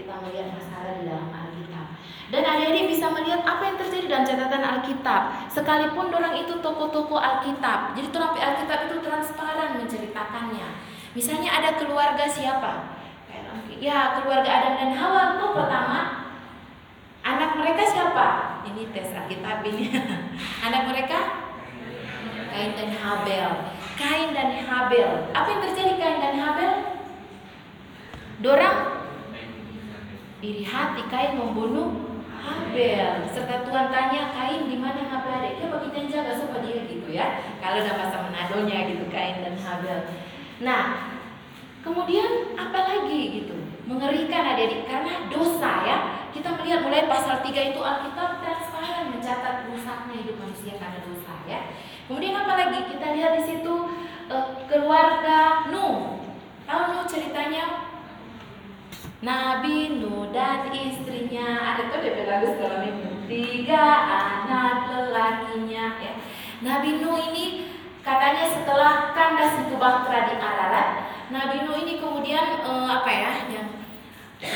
Kita 0.00 0.12
melihat 0.24 0.56
masalah 0.56 0.96
di 0.96 1.04
dalam 1.04 1.28
Alkitab. 1.28 1.86
Dan 2.32 2.40
adik-adik 2.40 2.88
bisa 2.88 3.12
melihat 3.12 3.44
apa 3.44 3.62
yang 3.68 3.76
terjadi 3.76 4.06
dalam 4.08 4.24
catatan 4.24 4.64
Alkitab. 4.64 5.22
Sekalipun 5.52 6.08
orang 6.08 6.40
itu 6.40 6.56
toko-toko 6.64 7.20
Alkitab. 7.20 7.92
Jadi 7.92 8.08
terapi 8.08 8.40
Alkitab 8.40 8.78
itu 8.88 8.96
transparan 9.04 9.76
menceritakannya. 9.76 10.68
Misalnya 11.12 11.50
ada 11.52 11.76
keluarga 11.76 12.24
siapa? 12.24 12.93
Ya, 13.82 14.18
keluarga 14.18 14.50
Adam 14.50 14.74
dan 14.78 14.92
Hawa 14.94 15.22
itu 15.34 15.46
pertama 15.50 16.00
anak 17.24 17.50
mereka 17.58 17.82
siapa? 17.88 18.28
Ini 18.70 18.92
tes 18.94 19.10
Alkitab 19.10 19.66
ini. 19.66 19.90
anak 20.66 20.82
mereka 20.92 21.18
Kain 22.54 22.70
dan 22.78 22.90
Habel. 22.94 23.50
Kain 23.98 24.30
dan 24.30 24.62
Habel. 24.62 25.10
Apa 25.34 25.48
yang 25.50 25.62
terjadi 25.66 25.94
Kain 25.98 26.18
dan 26.22 26.34
Habel? 26.38 26.72
Dorang 28.38 28.78
iri 30.38 30.62
hati 30.62 31.02
Kain 31.10 31.34
membunuh 31.34 32.14
Habel. 32.46 33.26
Serta 33.34 33.66
Tuhan 33.66 33.90
tanya 33.90 34.30
Kain 34.30 34.70
di 34.70 34.78
mana 34.78 35.02
Habel? 35.10 35.58
Dia 35.58 35.66
bagi 35.66 36.06
jaga 36.06 36.38
supaya 36.38 36.62
dia 36.62 36.86
gitu 36.86 37.10
ya. 37.10 37.58
Kalau 37.58 37.82
ada 37.82 37.92
masa 37.98 38.22
menadonya 38.22 38.86
gitu 38.86 39.10
Kain 39.10 39.42
dan 39.42 39.58
Habel. 39.58 40.06
Nah, 40.62 41.10
kemudian 41.82 42.54
apa 42.54 42.78
lagi 42.86 43.42
gitu? 43.42 43.63
Mengerikan 43.84 44.56
adik-adik 44.56 44.88
karena 44.88 45.28
dosa 45.28 45.70
ya. 45.84 45.96
Kita 46.32 46.56
melihat 46.56 46.80
mulai 46.82 47.04
pasal 47.04 47.44
3 47.44 47.76
itu 47.76 47.80
Alkitab 47.84 48.40
transparan 48.40 49.12
mencatat 49.12 49.68
rusaknya 49.68 50.16
hidup 50.24 50.36
manusia 50.40 50.74
karena 50.80 50.98
dosa 51.04 51.32
ya. 51.44 51.60
Kemudian 52.08 52.32
apa 52.32 52.52
lagi? 52.56 52.78
Kita 52.88 53.06
lihat 53.12 53.32
di 53.38 53.42
situ 53.44 53.74
uh, 54.32 54.46
keluarga 54.64 55.68
Nuh. 55.68 56.20
Tahu 56.64 56.82
Nuh 56.96 57.04
ceritanya? 57.04 57.92
Nabi 59.24 60.00
Nuh 60.00 60.28
dan 60.36 60.68
istrinya 60.68 61.76
ada 61.76 61.88
tuh 61.88 62.04
DP 62.04 62.28
lagu 62.28 62.56
sekarang 62.56 62.92
ini 62.92 63.08
tiga 63.24 63.84
anak 64.04 64.92
lelakinya 64.92 65.96
ya. 65.96 66.12
Nabi 66.60 67.00
Nuh 67.00 67.16
ini 67.32 67.72
katanya 68.04 68.44
setelah 68.52 69.16
kandas 69.16 69.64
itu 69.64 69.80
bahtera 69.80 70.28
di 70.28 70.36
Nabi 71.32 71.56
Nuh 71.64 71.76
ini 71.82 71.96
kemudian 71.96 72.60
uh, 72.62 73.00
apa 73.00 73.10
ya 73.10 73.32
yang 73.48 73.73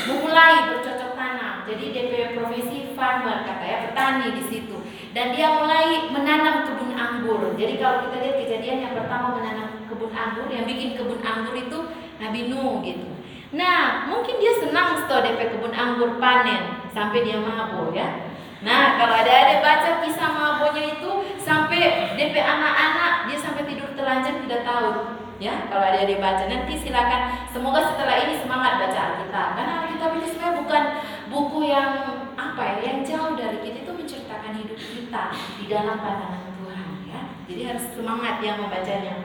memulai 0.07 0.69
bercocok 0.69 1.11
tanam. 1.17 1.65
Jadi 1.65 1.85
DP 1.93 2.13
profesi 2.37 2.93
farmer 2.93 3.45
kata 3.45 3.65
ya 3.65 3.77
petani 3.89 4.27
di 4.37 4.43
situ. 4.49 4.77
Dan 5.09 5.33
dia 5.33 5.57
mulai 5.57 6.09
menanam 6.13 6.69
kebun 6.69 6.93
anggur. 6.93 7.57
Jadi 7.57 7.81
kalau 7.81 8.05
kita 8.05 8.15
lihat 8.21 8.35
kejadian 8.45 8.77
yang 8.85 8.93
pertama 8.93 9.41
menanam 9.41 9.85
kebun 9.89 10.13
anggur, 10.13 10.45
yang 10.53 10.69
bikin 10.69 10.93
kebun 10.93 11.21
anggur 11.25 11.57
itu 11.57 11.79
Nabi 12.21 12.39
Nuh 12.53 12.85
gitu. 12.85 13.09
Nah, 13.49 14.05
mungkin 14.05 14.37
dia 14.37 14.53
senang 14.61 15.01
setelah 15.01 15.25
DP 15.25 15.57
kebun 15.57 15.73
anggur 15.73 16.21
panen 16.21 16.85
sampai 16.93 17.25
dia 17.25 17.41
mabuk 17.41 17.97
ya. 17.97 18.29
Nah, 18.59 18.99
kalau 18.99 19.15
ada 19.15 19.31
ada 19.31 19.55
baca 19.63 20.03
kisah 20.03 20.29
mabuknya 20.29 20.99
itu 20.99 21.11
sampai 21.41 22.13
DP 22.13 22.35
anak-anak 22.37 23.31
dia 23.31 23.37
sampai 23.39 23.65
tidur 23.65 23.89
telanjang 23.97 24.45
tidak 24.45 24.61
tahu. 24.67 25.28
Ya, 25.39 25.71
kalau 25.71 25.87
ada 25.87 26.03
yang 26.03 26.11
dibaca 26.19 26.43
nanti 26.51 26.75
silakan. 26.75 27.47
Semoga 27.47 27.79
setelah 27.79 28.27
ini 28.27 28.43
semangat 28.43 28.75
baca 28.75 28.99
Alkitab. 28.99 29.47
Karena 29.55 29.73
Alkitab 29.87 30.09
ini 30.19 30.27
sebenarnya 30.27 30.59
bukan 30.59 30.83
buku 31.31 31.59
yang 31.71 31.91
apa 32.35 32.61
ya, 32.75 32.77
yang 32.91 32.99
jauh 33.07 33.39
dari 33.39 33.63
kita 33.63 33.87
itu 33.87 33.91
menceritakan 33.95 34.51
hidup 34.59 34.79
kita 34.79 35.23
di 35.63 35.65
dalam 35.71 35.95
pandangan 36.03 36.43
Tuhan 36.59 36.87
ya. 37.07 37.21
Jadi 37.47 37.61
harus 37.71 37.85
semangat 37.95 38.43
yang 38.43 38.59
membacanya. 38.59 39.15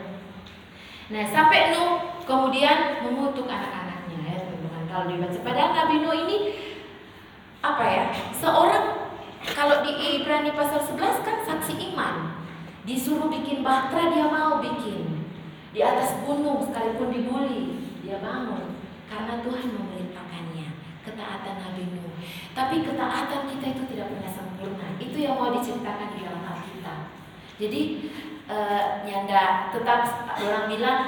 Nah, 1.10 1.24
sampai 1.28 1.74
Nuh 1.74 2.22
kemudian 2.22 3.02
mengutuk 3.02 3.50
anak-anak 3.50 3.84
kalau 4.94 5.10
dibaca. 5.10 5.38
Padahal 5.42 5.70
Nabi 5.74 5.94
Nuh 6.06 6.14
ini 6.14 6.38
apa 7.58 7.82
ya? 7.82 8.04
Seorang 8.30 9.10
kalau 9.42 9.82
di 9.82 10.22
Ibrani 10.22 10.54
pasal 10.54 10.78
11 10.78 11.26
kan 11.26 11.36
saksi 11.42 11.74
iman. 11.90 12.38
Disuruh 12.86 13.26
bikin 13.26 13.66
bahtera 13.66 14.14
dia 14.14 14.30
mau 14.30 14.62
bikin. 14.62 15.13
Di 15.74 15.82
atas 15.82 16.22
gunung 16.22 16.62
sekalipun 16.62 17.10
dibully, 17.10 17.82
dia 18.06 18.22
bangun 18.22 18.78
karena 19.10 19.42
Tuhan 19.42 19.68
memerintahkannya. 19.74 20.68
Ketaatan 21.02 21.54
Nabi. 21.60 21.84
Tapi 22.54 22.74
ketaatan 22.86 23.40
kita 23.50 23.66
itu 23.74 23.82
tidak 23.90 24.06
pernah 24.14 24.30
sempurna. 24.30 24.88
Itu 25.02 25.16
yang 25.18 25.34
mau 25.36 25.50
diceritakan 25.50 26.14
di 26.14 26.22
dalam 26.22 26.46
Alkitab. 26.46 26.98
Jadi 27.58 27.80
uh, 28.46 29.02
nyanda 29.02 29.74
tetap 29.74 30.30
orang 30.38 30.64
bilang 30.70 31.00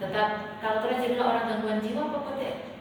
tetap 0.00 0.58
kalau 0.58 0.82
kalian 0.82 1.04
jadi 1.04 1.16
orang 1.20 1.44
gangguan 1.46 1.78
jiwa 1.84 2.10
pokoknya 2.10 2.74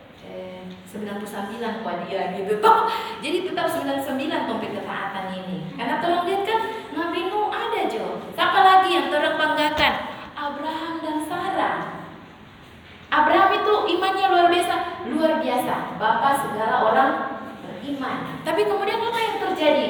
99 0.93 1.81
kuat 1.81 1.97
dia 2.05 2.37
gitu 2.37 2.61
toh 2.61 2.85
jadi 3.25 3.37
tetap 3.49 3.65
99 3.65 4.49
topik 4.49 4.71
ketaatan 4.77 5.25
ini 5.33 5.57
karena 5.73 5.97
tolong 5.97 6.23
lihat 6.29 6.41
kan 6.45 6.61
Nabi 6.93 7.19
Nuh 7.33 7.49
ada 7.49 7.81
Jo 7.89 8.21
siapa 8.37 8.59
lagi 8.61 8.89
yang 8.93 9.09
tolong 9.09 9.37
banggakan 9.37 10.12
Abraham 10.43 10.99
dan 10.99 11.17
Sarah. 11.23 11.77
Abraham 13.07 13.51
itu 13.63 13.73
imannya 13.95 14.27
luar 14.27 14.47
biasa. 14.51 14.75
Luar 15.07 15.33
biasa. 15.39 15.95
Bapak 15.95 16.33
segala 16.43 16.75
orang 16.83 17.11
beriman. 17.63 18.43
Tapi 18.43 18.61
kemudian 18.67 18.99
apa 18.99 19.19
yang 19.23 19.37
terjadi? 19.39 19.87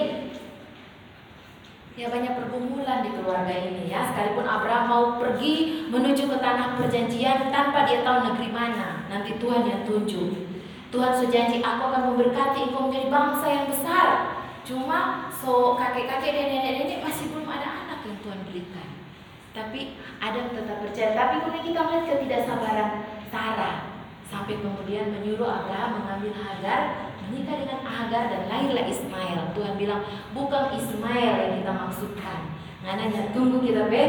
Ya 1.93 2.09
banyak 2.09 2.37
pergumulan 2.37 3.01
di 3.01 3.17
keluarga 3.17 3.49
ini 3.49 3.89
ya. 3.89 4.13
Sekalipun 4.13 4.45
Abraham 4.45 4.85
mau 4.85 5.05
pergi 5.17 5.89
menuju 5.89 6.25
ke 6.25 6.37
tanah 6.41 6.73
perjanjian 6.73 7.53
Tanpa 7.53 7.85
dia 7.85 8.01
tahu 8.01 8.33
negeri 8.33 8.49
mana 8.49 9.09
Nanti 9.09 9.37
Tuhan 9.41 9.65
yang 9.65 9.81
tunjuk. 9.89 10.53
Tuhan 10.93 11.13
sejanji 11.17 11.65
aku 11.65 11.89
akan 11.89 12.13
memberkati 12.13 12.69
engkau 12.69 12.85
menjadi 12.85 13.09
bangsa 13.09 13.45
yang 13.49 13.65
besar. 13.65 14.37
Cuma 14.61 15.33
so 15.33 15.73
kakek-kakek 15.73 16.29
dan 16.37 16.45
nenek-nenek 16.53 17.01
masih 17.01 17.33
belum 17.33 17.49
ada 17.49 17.89
anak 17.89 18.05
yang 18.05 18.17
Tuhan 18.21 18.45
berikan. 18.45 18.92
Tapi 19.53 20.01
Adam 20.17 20.49
tetap 20.49 20.81
percaya. 20.81 21.13
Tapi 21.13 21.35
kemudian 21.45 21.65
kita 21.69 21.79
melihat 21.85 22.05
ketidaksabaran 22.17 22.89
Sarah 23.29 23.93
sampai 24.25 24.57
kemudian 24.57 25.13
menyuruh 25.13 25.45
Abraham 25.45 26.01
mengambil 26.01 26.33
Hagar 26.41 27.13
menikah 27.29 27.61
dengan 27.61 27.79
Hagar 27.85 28.23
dan 28.33 28.41
lahirlah 28.49 28.85
Ismail. 28.89 29.53
Tuhan 29.53 29.73
bilang 29.77 30.01
bukan 30.33 30.73
Ismail 30.73 31.33
yang 31.37 31.53
kita 31.61 31.71
maksudkan. 31.71 32.39
Ngananya 32.83 33.31
tunggu 33.31 33.63
kita 33.63 33.87
be 33.87 34.03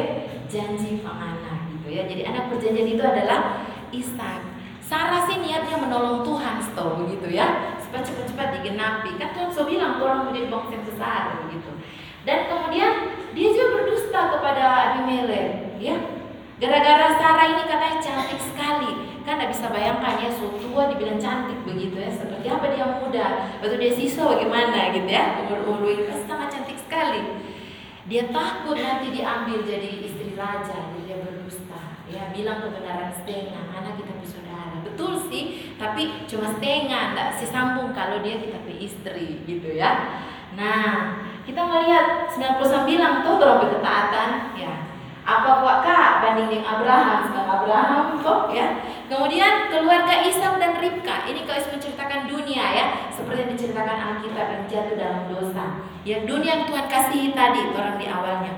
janji 0.49 1.05
pangana 1.05 1.69
gitu 1.77 1.93
ya. 1.93 2.09
Jadi 2.09 2.25
anak 2.25 2.51
perjanjian 2.51 2.89
itu 2.97 3.05
adalah 3.05 3.69
Ishak. 3.95 4.41
Sarah 4.85 5.25
sih 5.25 5.41
niatnya 5.41 5.81
menolong 5.81 6.21
Tuhan, 6.21 6.61
setau 6.61 7.01
begitu 7.01 7.33
ya, 7.33 7.81
supaya 7.81 8.05
cepat-cepat 8.05 8.61
digenapi. 8.61 9.17
Kan 9.17 9.33
Tuhan 9.33 9.49
sudah 9.49 9.69
bilang 9.71 9.93
orang 9.97 10.29
menjadi 10.29 10.53
bangsa 10.53 10.77
yang 10.77 10.85
besar 10.85 11.23
begitu. 11.47 11.71
Dan 12.25 12.49
kemudian 12.49 12.93
dia 13.37 13.49
juga 13.53 13.67
berdusta 13.81 14.21
kepada 14.33 14.65
Abimelek, 14.97 15.77
ya. 15.77 15.97
Gara-gara 16.57 17.21
Sarah 17.21 17.47
ini 17.53 17.65
katanya 17.69 17.99
cantik 18.01 18.41
sekali. 18.41 18.93
Kan 19.25 19.41
tidak 19.41 19.57
bisa 19.57 19.73
bayangkan 19.73 20.21
ya, 20.21 20.31
so 20.33 20.53
tua 20.61 20.89
dibilang 20.93 21.21
cantik 21.21 21.57
begitu 21.65 21.97
ya. 21.97 22.09
Seperti 22.13 22.47
apa 22.49 22.65
dia 22.73 22.85
muda, 23.01 23.27
waktu 23.61 23.77
dia 23.81 23.93
siswa 23.93 24.37
bagaimana 24.37 24.93
gitu 24.93 25.09
ya. 25.09 25.45
Umur-umur 25.45 25.93
itu 25.93 26.13
sangat 26.25 26.53
cantik 26.53 26.81
sekali. 26.81 27.45
Dia 28.05 28.29
takut 28.29 28.77
nanti 28.77 29.17
diambil 29.17 29.65
jadi 29.65 30.05
istri 30.05 30.37
raja, 30.37 30.77
jadi 30.93 31.01
dia 31.09 31.17
berdusta. 31.25 32.05
Ya, 32.05 32.29
bilang 32.37 32.61
kebenaran 32.61 33.17
setengah, 33.17 33.65
anak 33.81 33.97
kita 33.97 34.13
bersaudara. 34.21 34.77
Betul 34.85 35.13
sih, 35.33 35.73
tapi 35.81 36.29
cuma 36.29 36.53
setengah, 36.53 37.17
tidak 37.17 37.29
sesambung 37.41 37.97
kalau 37.97 38.21
dia 38.21 38.37
kita 38.41 38.61
istri 38.77 39.41
gitu 39.49 39.73
ya. 39.73 40.21
Nah, 40.55 41.19
kita 41.43 41.61
melihat 41.67 42.31
99 42.31 43.27
tuh 43.27 43.35
berapa 43.43 43.65
ketaatan 43.69 44.29
ya. 44.55 44.73
Apa 45.25 45.65
kuat 45.65 45.79
kak 45.83 46.21
banding 46.21 46.53
dengan 46.53 46.69
Abraham? 46.79 47.19
Sekarang 47.33 47.51
Abraham 47.59 48.05
kok 48.21 48.43
ya. 48.53 48.67
Kemudian 49.09 49.73
keluarga 49.73 50.21
Ishak 50.21 50.61
dan 50.61 50.77
Ribka. 50.81 51.25
Ini 51.25 51.49
kau 51.49 51.57
menceritakan 51.57 52.29
dunia 52.29 52.65
ya. 52.77 52.87
Seperti 53.09 53.45
yang 53.45 53.51
diceritakan 53.57 53.99
Alkitab 53.99 54.47
yang 54.53 54.65
jatuh 54.69 54.97
dalam 55.01 55.23
dosa. 55.33 55.65
Ya 56.05 56.25
dunia 56.29 56.61
yang 56.61 56.65
Tuhan 56.69 56.87
kasihi 56.89 57.33
tadi 57.33 57.61
orang 57.73 57.97
di 57.97 58.07
awalnya. 58.09 58.53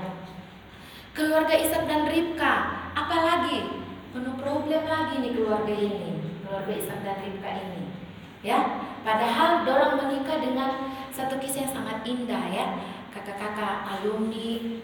Keluarga 1.15 1.55
Ishak 1.55 1.87
dan 1.87 2.03
Ribka. 2.07 2.53
Apalagi? 2.93 3.87
Penuh 4.11 4.35
problem 4.35 4.83
lagi 4.85 5.23
nih 5.23 5.31
keluarga 5.33 5.71
ini. 5.71 6.19
Keluarga 6.43 6.71
Ishak 6.75 6.99
dan 7.01 7.17
Ribka 7.23 7.47
ini. 7.47 7.95
Ya 8.43 8.59
padahal 9.07 9.63
dorang 9.63 10.03
menikah 10.03 10.37
dengan 10.43 10.71
satu 11.17 11.41
kisah 11.41 11.65
yang 11.65 11.73
sangat 11.73 11.97
indah 12.05 12.45
ya. 12.53 12.65
Kakak-kakak 13.09 13.89
alumni 13.89 14.77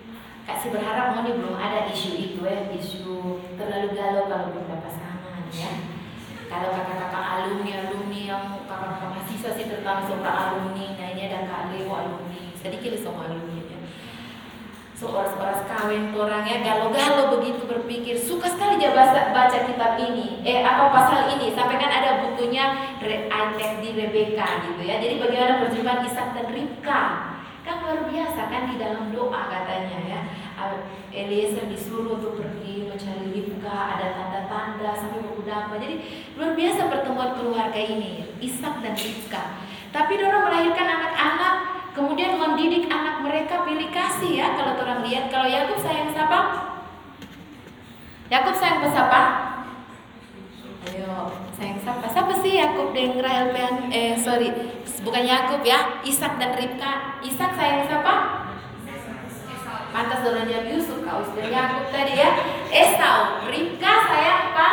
kasih 0.49 0.73
berharap 0.73 1.13
mau 1.13 1.21
nih 1.21 1.37
belum 1.37 1.55
ada 1.55 1.85
isu 1.93 2.17
itu 2.17 2.41
ya 2.41 2.65
isu 2.73 3.37
terlalu 3.55 3.93
galau 3.93 4.25
kalau 4.25 4.49
belum 4.49 4.65
dapat 4.65 4.89
pasangan 4.89 5.45
ya. 5.53 5.71
Kalau 6.49 6.73
kakak-kakak 6.73 7.25
alumni 7.37 7.71
alumni 7.85 8.21
yang 8.25 8.43
kakak-kakak 8.65 9.09
mahasiswa 9.13 9.49
sih 9.53 9.65
terutama 9.69 10.01
seorang 10.09 10.37
alumni 10.49 10.85
nah 10.97 11.07
ini 11.13 11.21
ada 11.29 11.39
kak 11.45 11.61
Leo 11.69 11.93
alumni 11.93 12.41
sedikit 12.57 12.97
semua 12.97 13.29
alumni 13.29 13.62
seorang-seorang 15.03 15.67
kawin 15.67 16.03
orang 16.15 16.47
ya 16.47 16.63
galau-galau 16.63 17.35
begitu 17.35 17.67
berpikir 17.67 18.15
suka 18.15 18.47
sekali 18.47 18.79
dia 18.79 18.95
baca, 18.95 19.35
baca 19.35 19.57
kitab 19.67 19.99
ini 19.99 20.39
eh 20.47 20.63
apa 20.63 20.87
pasal 20.95 21.35
ini 21.35 21.51
sampai 21.51 21.75
kan 21.75 21.91
ada 21.91 22.23
bukunya 22.23 22.95
Aitek 23.03 23.83
di 23.83 23.89
Rebecca 23.99 24.63
gitu 24.63 24.81
ya 24.87 24.95
jadi 25.03 25.19
bagaimana 25.19 25.59
perjumpaan 25.67 26.07
Ishak 26.07 26.27
dan 26.31 26.47
Ribka 26.47 27.01
Kan 27.63 27.79
luar 27.79 28.11
biasa 28.11 28.51
kan 28.51 28.67
di 28.67 28.75
dalam 28.75 29.15
doa 29.15 29.47
katanya 29.47 29.99
ya. 30.03 30.21
Eliezer 31.15 31.63
disuruh 31.71 32.19
untuk 32.19 32.35
pergi 32.35 32.91
mencari 32.91 33.31
Ribka, 33.31 33.71
ada 33.95 34.19
tanda-tanda 34.19 34.91
sampai 34.99 35.23
apa. 35.47 35.73
Jadi 35.79 35.95
luar 36.35 36.59
biasa 36.59 36.91
pertemuan 36.91 37.31
keluarga 37.39 37.79
ini, 37.79 38.35
Ishak 38.43 38.83
dan 38.83 38.95
Ribka. 38.99 39.63
Tapi 39.95 40.19
orang 40.19 40.43
melahirkan 40.49 40.87
anak-anak, 40.91 41.55
kemudian 41.93 42.35
mendidik 42.41 42.89
anak 42.89 43.21
mereka 43.21 43.63
pilih 43.63 43.89
kasih 43.93 44.41
ya. 44.41 44.47
Kalau 44.57 44.77
orang 44.81 45.05
lihat, 45.05 45.29
kalau 45.29 45.45
Yakub 45.45 45.77
sayang 45.79 46.09
siapa? 46.09 46.39
Yakub 48.33 48.55
sayang 48.57 48.81
siapa? 48.89 49.21
Ayo, 50.89 51.31
sayang 51.55 51.79
siapa? 51.79 52.05
Siapa 52.09 52.33
sih 52.41 52.59
Yakub 52.59 52.91
dan 52.91 53.21
Rahel 53.21 53.47
eh 53.93 54.17
sorry, 54.17 54.49
bukan 55.05 55.23
Yakub 55.23 55.61
ya, 55.61 56.01
Ishak 56.03 56.41
dan 56.41 56.57
Ribka. 56.57 57.21
Ishak 57.21 57.53
sayang 57.55 57.85
siapa? 57.87 58.43
Pantas 59.93 60.25
donanya 60.25 60.65
Yusuf, 60.65 61.05
kau 61.05 61.21
dan 61.37 61.53
Yakub 61.53 61.85
tadi 61.93 62.17
ya. 62.17 62.29
Esau, 62.73 63.45
Ribka 63.45 63.93
sayang 64.09 64.49
apa? 64.49 64.69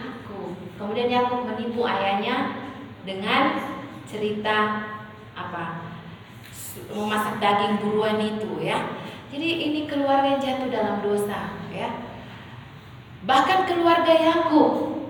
Yakub. 0.00 0.56
Kemudian 0.80 1.12
Yakub 1.12 1.44
menipu 1.44 1.84
ayahnya 1.84 2.56
dengan 3.04 3.60
cerita 4.08 4.88
apa? 5.34 5.94
Memasak 6.90 7.38
daging 7.42 7.82
buruan 7.82 8.18
itu 8.18 8.62
ya. 8.62 8.98
Jadi 9.34 9.48
ini 9.70 9.80
keluarga 9.90 10.38
yang 10.38 10.42
jatuh 10.42 10.70
dalam 10.70 11.02
dosa 11.02 11.58
ya 11.74 12.14
Bahkan 13.24 13.58
keluarga 13.64 14.12
Yakub. 14.12 15.00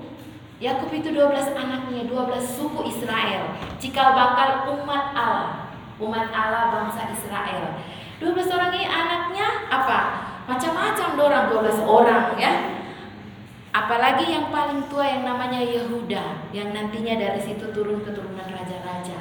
Yakub 0.63 0.91
itu 0.95 1.11
12 1.11 1.51
anaknya, 1.51 2.07
12 2.07 2.47
suku 2.47 2.87
Israel. 2.87 3.59
Cikal 3.83 4.15
bakal 4.15 4.71
umat 4.79 5.13
Allah. 5.13 5.75
Umat 5.99 6.31
Allah 6.31 6.71
bangsa 6.71 7.11
Israel. 7.11 7.75
12 8.23 8.55
orang 8.55 8.71
ini 8.71 8.87
anaknya 8.87 9.67
apa? 9.67 9.99
Macam-macam 10.47 11.09
orang 11.19 11.45
12 11.51 11.83
orang 11.83 12.25
ya. 12.39 12.53
Apalagi 13.75 14.31
yang 14.31 14.55
paling 14.55 14.87
tua 14.87 15.03
yang 15.03 15.27
namanya 15.27 15.59
Yehuda 15.59 16.55
yang 16.55 16.71
nantinya 16.71 17.19
dari 17.19 17.43
situ 17.43 17.75
turun 17.75 18.07
keturunan 18.07 18.47
raja-raja 18.47 19.14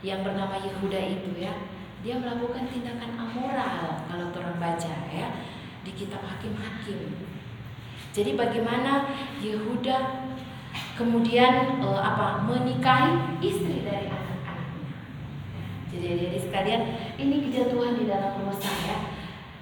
yang 0.00 0.24
bernama 0.24 0.56
Yehuda 0.60 1.00
itu 1.00 1.30
ya. 1.36 1.54
Dia 2.00 2.16
melakukan 2.16 2.64
tindakan 2.72 3.12
amoral 3.16 4.08
kalau 4.08 4.32
orang 4.32 4.56
baca 4.56 4.94
ya 5.12 5.28
di 5.84 5.92
kitab 5.92 6.24
hakim-hakim 6.24 7.30
jadi 8.10 8.34
bagaimana 8.34 9.06
Yehuda 9.38 10.26
kemudian 10.98 11.78
e, 11.78 11.88
apa 11.94 12.42
menikahi 12.42 13.38
istri 13.38 13.86
dari 13.86 14.10
anak-anaknya. 14.10 14.94
Jadi 15.94 16.06
jadi 16.18 16.38
sekalian 16.42 16.82
ini 17.22 17.46
kejatuhan 17.46 17.94
di 18.02 18.10
dalam 18.10 18.34
rumah 18.42 18.58
saya. 18.58 19.14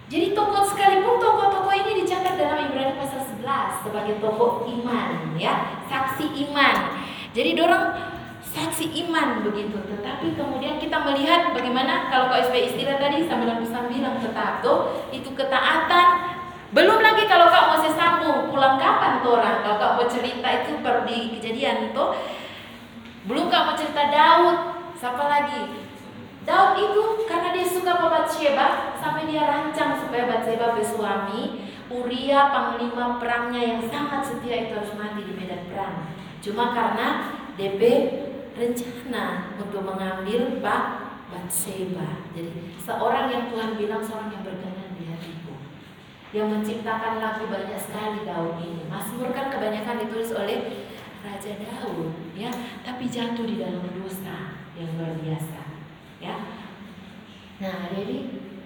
Jadi 0.08 0.32
tokoh 0.32 0.64
sekalipun 0.64 1.20
tokoh-tokoh 1.20 1.74
ini 1.76 2.00
dicatat 2.00 2.40
dalam 2.40 2.72
Ibrani 2.72 2.96
pasal 2.96 3.20
11 3.20 3.84
sebagai 3.84 4.16
tokoh 4.24 4.64
iman 4.64 5.36
ya, 5.36 5.84
saksi 5.84 6.48
iman. 6.48 6.96
Jadi 7.36 7.52
dorong 7.52 8.16
saksi 8.58 9.06
iman 9.06 9.46
begitu. 9.46 9.78
Tetapi 9.78 10.34
kemudian 10.34 10.82
kita 10.82 10.98
melihat 11.06 11.54
bagaimana 11.54 12.10
kalau 12.10 12.34
KSP 12.34 12.74
istilah 12.74 12.98
tadi 12.98 13.30
99 13.30 14.26
tetap 14.26 14.58
tuh 14.58 15.06
itu 15.14 15.30
ketaatan. 15.38 16.34
Belum 16.74 17.00
lagi 17.00 17.24
kalau 17.24 17.48
kau 17.48 17.64
mau 17.72 17.80
sambung 17.80 18.52
pulang 18.52 18.76
kapan 18.76 19.22
tuh 19.22 19.38
orang? 19.38 19.62
Kalau 19.62 19.76
kau 19.78 19.92
mau 20.02 20.06
cerita 20.10 20.48
itu 20.52 20.82
di 20.82 21.18
kejadian 21.38 21.94
itu 21.94 22.04
belum 23.24 23.46
kau 23.48 23.62
mau 23.70 23.78
cerita 23.78 24.02
Daud 24.10 24.58
siapa 24.98 25.24
lagi? 25.30 25.86
Daud 26.44 26.76
itu 26.76 27.02
karena 27.28 27.54
dia 27.54 27.64
suka 27.64 27.92
Sheba 28.28 28.94
sampai 29.00 29.24
dia 29.24 29.48
rancang 29.48 29.96
supaya 29.98 30.28
Bathsheba 30.28 30.76
bersuami 30.76 31.64
Uria 31.88 32.52
panglima 32.52 33.16
perangnya 33.16 33.64
yang 33.64 33.80
sangat 33.88 34.20
setia 34.20 34.68
itu 34.68 34.76
harus 34.76 34.92
mati 35.00 35.24
di 35.24 35.32
medan 35.32 35.64
perang. 35.72 36.12
Cuma 36.44 36.76
karena 36.76 37.32
DB 37.56 37.80
rencana 38.58 39.54
untuk 39.56 39.86
mengambil 39.86 40.58
Pak 40.58 40.84
Bathsheba 41.30 42.26
jadi 42.34 42.74
seorang 42.82 43.30
yang 43.30 43.44
Tuhan 43.54 43.78
bilang 43.78 44.02
seorang 44.02 44.34
yang 44.34 44.42
berkenan 44.42 44.88
yang 46.28 46.52
menciptakan 46.52 47.24
lagu 47.24 47.48
banyak 47.48 47.80
sekali 47.80 48.28
Daud 48.28 48.60
ini. 48.60 48.84
Mazmur 48.84 49.32
kan 49.32 49.48
kebanyakan 49.48 50.04
ditulis 50.04 50.36
oleh 50.36 50.84
Raja 51.24 51.52
Daud, 51.56 52.12
ya, 52.36 52.52
tapi 52.84 53.08
jatuh 53.08 53.48
di 53.48 53.56
dalam 53.58 53.82
dosa 53.96 54.60
yang 54.76 54.92
luar 55.00 55.16
biasa, 55.18 55.60
ya. 56.20 56.36
Nah, 57.58 57.90
jadi 57.90 58.16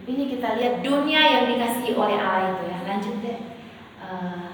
ini 0.05 0.23
kita 0.37 0.59
lihat 0.59 0.75
dunia 0.85 1.21
yang 1.23 1.45
dikasih 1.49 1.97
oleh 1.97 2.19
Allah 2.19 2.59
itu 2.59 2.65
ya. 2.69 2.79
Lanjut 2.85 3.17
deh. 3.25 3.39
Uh, 4.03 4.52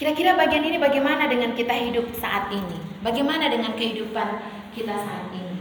Kira-kira 0.00 0.32
bagian 0.32 0.64
ini 0.64 0.80
bagaimana 0.80 1.28
dengan 1.28 1.52
kita 1.52 1.76
hidup 1.76 2.08
saat 2.16 2.48
ini? 2.48 2.80
Bagaimana 3.04 3.52
dengan 3.52 3.76
kehidupan 3.76 4.28
kita 4.72 4.96
saat 4.96 5.28
ini? 5.36 5.60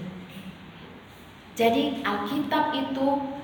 Jadi 1.59 1.99
Alkitab 1.99 2.71
itu 2.71 3.35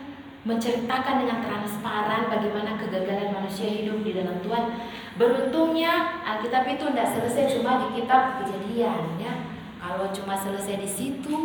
menceritakan 0.48 1.28
dengan 1.28 1.44
transparan 1.44 2.32
bagaimana 2.32 2.80
kegagalan 2.80 3.28
manusia 3.28 3.68
hidup 3.68 4.08
di 4.08 4.16
dalam 4.16 4.40
Tuhan. 4.40 4.72
Beruntungnya 5.20 6.24
Alkitab 6.24 6.64
itu 6.64 6.88
tidak 6.88 7.12
selesai 7.12 7.60
cuma 7.60 7.84
di 7.84 8.00
kitab 8.00 8.40
kejadian 8.40 9.20
ya. 9.20 9.52
Kalau 9.84 10.16
cuma 10.16 10.40
selesai 10.40 10.80
di 10.80 10.88
situ, 10.88 11.36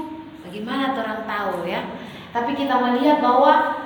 bagaimana 0.46 0.94
orang 0.94 1.26
tahu 1.26 1.66
ya? 1.66 1.90
Tapi 2.30 2.54
kita 2.54 2.78
melihat 2.78 3.18
bahwa 3.18 3.82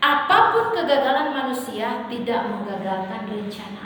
apa 0.00 0.38
pun 0.56 0.72
kegagalan 0.72 1.36
manusia 1.36 2.08
tidak 2.08 2.48
menggagalkan 2.48 3.28
rencana. 3.28 3.83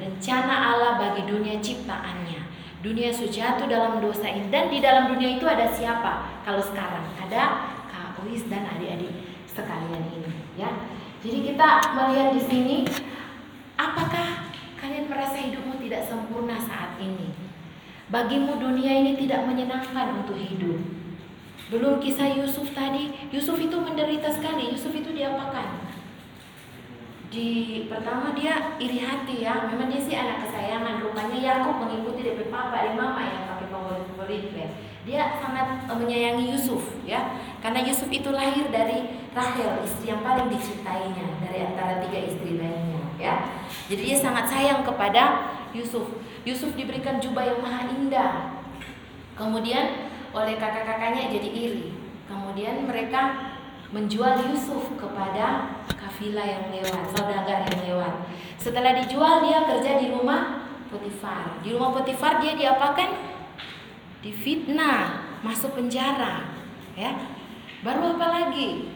Rencana 0.00 0.72
Allah 0.72 0.96
bagi 0.96 1.28
dunia 1.28 1.60
ciptaannya. 1.60 2.40
Dunia 2.80 3.12
jatuh 3.12 3.68
dalam 3.68 4.00
dosa 4.00 4.24
ini 4.24 4.48
dan 4.48 4.72
di 4.72 4.80
dalam 4.80 5.12
dunia 5.12 5.36
itu 5.36 5.44
ada 5.44 5.68
siapa? 5.68 6.40
Kalau 6.40 6.64
sekarang 6.64 7.12
ada 7.20 7.68
Kak 7.84 8.24
Uis 8.24 8.48
dan 8.48 8.64
adik-adik 8.64 9.12
sekalian 9.44 10.00
ini 10.16 10.32
ya. 10.56 10.72
Jadi 11.20 11.52
kita 11.52 11.68
melihat 11.92 12.32
di 12.32 12.40
sini 12.40 12.76
apakah 13.76 14.48
kalian 14.80 15.12
merasa 15.12 15.36
hidupmu 15.36 15.76
tidak 15.84 16.08
sempurna 16.08 16.56
saat 16.56 16.96
ini? 16.96 17.36
Bagimu 18.08 18.56
dunia 18.56 19.04
ini 19.04 19.20
tidak 19.20 19.44
menyenangkan 19.44 20.24
untuk 20.24 20.40
hidup. 20.40 20.80
Belum 21.70 22.02
kisah 22.02 22.34
Yusuf 22.34 22.72
tadi, 22.72 23.12
Yusuf 23.30 23.60
itu 23.60 23.76
menderita 23.76 24.32
sekali. 24.32 24.72
Yusuf 24.72 24.90
itu 24.90 25.12
diapakan? 25.14 25.89
Di 27.30 27.48
pertama 27.86 28.34
dia 28.34 28.74
iri 28.82 28.98
hati 28.98 29.46
ya 29.46 29.70
memang 29.70 29.86
dia 29.86 30.02
sih 30.02 30.18
anak 30.18 30.50
kesayangan 30.50 30.98
rupanya 30.98 31.38
Yakub 31.38 31.78
mengikuti 31.78 32.26
dari 32.26 32.50
papa 32.50 32.90
dan 32.90 32.98
mama 32.98 33.22
yang 33.22 33.46
pakai 33.54 33.66
favorit 33.70 34.04
favorit 34.18 34.44
dia 35.06 35.38
sangat 35.38 35.86
eh, 35.86 35.96
menyayangi 35.96 36.50
Yusuf 36.50 36.82
ya 37.06 37.38
karena 37.62 37.86
Yusuf 37.86 38.10
itu 38.10 38.34
lahir 38.34 38.66
dari 38.74 39.22
Rahel 39.30 39.86
istri 39.86 40.10
yang 40.10 40.26
paling 40.26 40.50
dicintainya 40.50 41.38
dari 41.38 41.58
antara 41.62 42.02
tiga 42.02 42.18
istri 42.18 42.58
lainnya 42.58 43.00
ya. 43.20 43.34
Jadi 43.86 44.02
dia 44.10 44.16
sangat 44.16 44.48
sayang 44.48 44.82
kepada 44.82 45.52
Yusuf. 45.76 46.08
Yusuf 46.48 46.72
diberikan 46.72 47.20
jubah 47.20 47.44
yang 47.44 47.60
maha 47.60 47.84
indah. 47.92 48.64
Kemudian 49.36 50.08
oleh 50.32 50.56
kakak-kakaknya 50.56 51.28
jadi 51.28 51.48
iri. 51.52 51.86
Kemudian 52.24 52.88
mereka 52.88 53.52
menjual 53.92 54.48
Yusuf 54.48 54.88
kepada 54.96 55.78
kafilah 56.20 56.44
yang 56.44 56.68
lewat, 56.68 57.16
saudagar 57.16 57.64
yang 57.64 57.80
lewat. 57.88 58.28
Setelah 58.60 58.92
dijual 58.92 59.40
dia 59.40 59.64
kerja 59.64 59.96
di 60.04 60.12
rumah 60.12 60.68
Potifar. 60.92 61.64
Di 61.64 61.72
rumah 61.72 61.96
Potifar 61.96 62.44
dia 62.44 62.60
diapakan? 62.60 63.40
Difitnah, 64.20 65.24
masuk 65.40 65.80
penjara, 65.80 66.44
ya. 66.92 67.16
Baru 67.80 68.20
apa 68.20 68.36
lagi? 68.36 68.92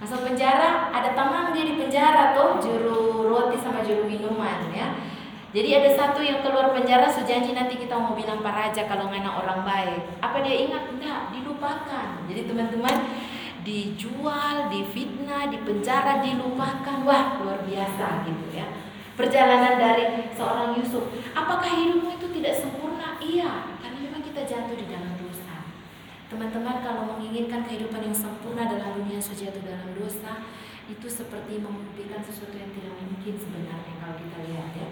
Masuk 0.00 0.24
penjara, 0.24 0.88
ada 0.96 1.12
teman 1.12 1.52
dia 1.52 1.68
di 1.68 1.76
penjara 1.76 2.32
tuh, 2.32 2.56
juru 2.56 3.28
roti 3.28 3.60
sama 3.60 3.84
juru 3.84 4.08
minuman, 4.08 4.72
ya. 4.72 4.96
Jadi 5.52 5.76
ada 5.76 5.92
satu 5.92 6.24
yang 6.24 6.40
keluar 6.40 6.72
penjara 6.72 7.04
sejanji 7.04 7.52
nanti 7.52 7.76
kita 7.76 8.00
mau 8.00 8.16
bilang 8.16 8.40
Pak 8.40 8.56
Raja 8.56 8.88
kalau 8.88 9.12
ngana 9.12 9.44
orang 9.44 9.60
baik. 9.60 10.08
Apa 10.24 10.40
dia 10.40 10.56
ingat? 10.56 10.88
Enggak, 10.88 11.36
dilupakan. 11.36 12.24
Jadi 12.32 12.48
teman-teman 12.48 12.96
dijual, 13.66 14.70
difitnah, 14.70 15.50
dipenjara, 15.50 16.22
dilupakan. 16.22 17.02
Wah, 17.02 17.42
luar 17.42 17.66
biasa 17.66 18.22
gitu 18.22 18.54
ya. 18.54 18.70
Perjalanan 19.18 19.74
dari 19.74 20.30
seorang 20.38 20.78
Yusuf. 20.78 21.10
Apakah 21.34 21.66
hidupmu 21.66 22.14
itu 22.14 22.30
tidak 22.38 22.54
sempurna? 22.62 23.18
Iya, 23.18 23.74
karena 23.82 23.98
memang 24.06 24.22
kita 24.22 24.46
jatuh 24.46 24.76
di 24.78 24.86
dalam 24.86 25.18
dosa. 25.18 25.66
Teman-teman 26.30 26.78
kalau 26.84 27.16
menginginkan 27.16 27.66
kehidupan 27.66 28.06
yang 28.06 28.14
sempurna 28.14 28.70
dalam 28.70 29.02
dunia 29.02 29.18
jatuh 29.18 29.62
dalam 29.66 29.90
dosa, 29.98 30.46
itu 30.86 31.08
seperti 31.10 31.58
memimpikan 31.58 32.22
sesuatu 32.22 32.54
yang 32.54 32.70
tidak 32.70 32.94
mungkin 33.02 33.34
sebenarnya 33.34 33.94
kalau 33.98 34.14
kita 34.14 34.38
lihat 34.46 34.70
ya. 34.78 34.88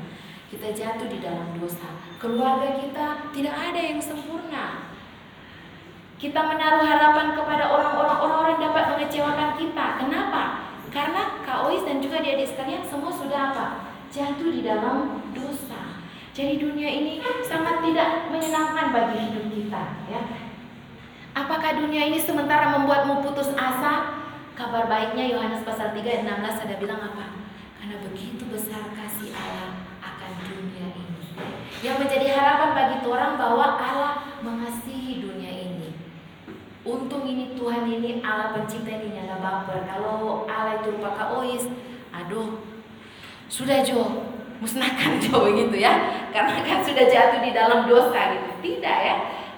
Kita 0.51 0.69
jatuh 0.75 1.09
di 1.11 1.19
dalam 1.23 1.55
dosa. 1.59 1.95
Keluarga 2.19 2.81
kita 2.81 3.07
tidak 3.31 3.55
ada 3.55 3.81
yang 3.81 4.01
sempurna. 4.03 4.94
Kita 6.15 6.41
menaruh 6.47 6.87
harapan 6.87 7.35
kepada 7.35 7.65
orang-orang 7.69 8.19
orang-orang 8.23 8.59
dapat 8.63 8.85
mengecewakan 8.95 9.51
kita. 9.59 9.87
Kenapa? 9.99 10.43
Karena 10.95 11.43
Kak 11.43 11.67
Ois 11.67 11.83
dan 11.83 11.99
juga 11.99 12.23
dia 12.23 12.39
sekalian 12.47 12.87
semua 12.87 13.11
sudah 13.11 13.51
apa? 13.51 13.67
Jatuh 14.15 14.51
di 14.55 14.63
dalam 14.63 15.27
dosa. 15.35 15.99
Jadi 16.35 16.59
dunia 16.59 16.87
ini 16.87 17.23
sangat 17.47 17.83
tidak 17.83 18.31
menyenangkan 18.31 18.91
bagi 18.91 19.19
hidup 19.27 19.47
kita, 19.55 19.83
ya. 20.11 20.23
Apakah 21.35 21.83
dunia 21.83 22.11
ini 22.11 22.19
sementara 22.19 22.79
membuatmu 22.79 23.27
putus 23.27 23.51
asa? 23.59 24.23
Kabar 24.55 24.87
baiknya 24.87 25.35
Yohanes 25.35 25.67
pasal 25.67 25.91
3 25.91 25.99
ayat 26.07 26.23
16 26.27 26.63
ada 26.63 26.75
bilang 26.79 27.03
apa? 27.03 27.43
Karena 27.75 27.99
begitu 28.07 28.47
besar 28.55 28.87
kasih 28.95 29.35
Allah 29.35 29.83
akan 29.99 30.31
dunia 30.47 30.95
ini. 30.95 31.27
Yang 31.83 32.07
menjadi 32.07 32.39
harapan 32.39 32.71
bagi 32.71 32.97
orang 33.03 33.35
bahwa 33.35 33.67
mengasihi 34.47 35.27
dunia 35.27 35.51
ini. 35.51 35.91
Untung 36.95 37.27
ini 37.27 37.59
Tuhan 37.59 37.91
ini 37.91 38.23
Allah 38.23 38.55
pencipta 38.55 38.95
ini 38.95 39.19
nyala 39.19 39.43
baper. 39.43 39.83
Kalau 39.83 40.47
Allah 40.47 40.79
itu 40.79 40.95
rupa 40.95 41.11
Ois, 41.43 41.67
aduh, 42.15 42.63
sudah 43.51 43.83
Jo, 43.83 44.31
musnahkan 44.63 45.19
Jo 45.25 45.43
begitu 45.51 45.83
ya. 45.83 46.27
Karena 46.31 46.63
kan 46.63 46.79
sudah 46.87 47.11
jatuh 47.11 47.43
di 47.43 47.51
dalam 47.51 47.91
dosa 47.91 48.39
gitu. 48.39 48.51
Tidak 48.63 48.99
ya. 49.03 49.17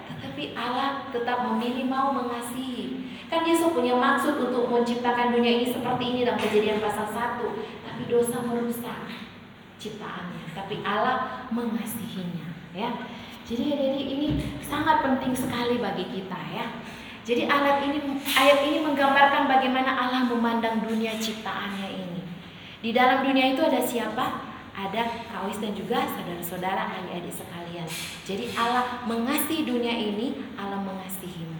Tetapi 0.08 0.56
Allah 0.56 1.04
tetap 1.12 1.44
memilih 1.44 1.84
mau 1.84 2.16
mengasihi. 2.16 3.04
Kan 3.28 3.44
Yesus 3.44 3.74
punya 3.74 3.98
maksud 3.98 4.38
untuk 4.40 4.70
menciptakan 4.72 5.34
dunia 5.36 5.60
ini 5.60 5.66
seperti 5.68 6.04
ini 6.14 6.18
dalam 6.24 6.40
kejadian 6.40 6.80
pasal 6.80 7.10
1. 7.10 7.42
Tapi 7.84 8.02
dosa 8.08 8.40
merusak 8.40 9.12
ciptaannya. 9.76 10.56
Tapi 10.56 10.80
Allah 10.86 11.44
mengasihinya 11.52 12.48
ya. 12.72 12.90
Jadi 13.46 13.62
jadi 13.78 14.02
ini 14.02 14.28
sangat 14.58 15.06
penting 15.06 15.30
sekali 15.30 15.78
bagi 15.78 16.04
kita 16.10 16.38
ya. 16.50 16.66
Jadi 17.26 17.42
alat 17.50 17.82
ini 17.82 18.22
ayat 18.22 18.62
ini 18.70 18.86
menggambarkan 18.86 19.50
bagaimana 19.50 19.98
Allah 19.98 20.30
memandang 20.30 20.78
dunia 20.86 21.18
ciptaannya 21.18 21.90
ini. 21.90 22.22
Di 22.78 22.94
dalam 22.94 23.26
dunia 23.26 23.50
itu 23.50 23.66
ada 23.66 23.82
siapa? 23.82 24.46
Ada 24.70 25.26
kawis 25.34 25.58
dan 25.58 25.74
juga 25.74 26.06
saudara-saudara 26.06 26.86
adik-adik 26.86 27.34
sekalian. 27.34 27.88
Jadi 28.22 28.54
Allah 28.54 29.02
mengasihi 29.10 29.66
dunia 29.66 29.90
ini, 29.90 30.38
Allah 30.54 30.78
mengasihimu. 30.78 31.58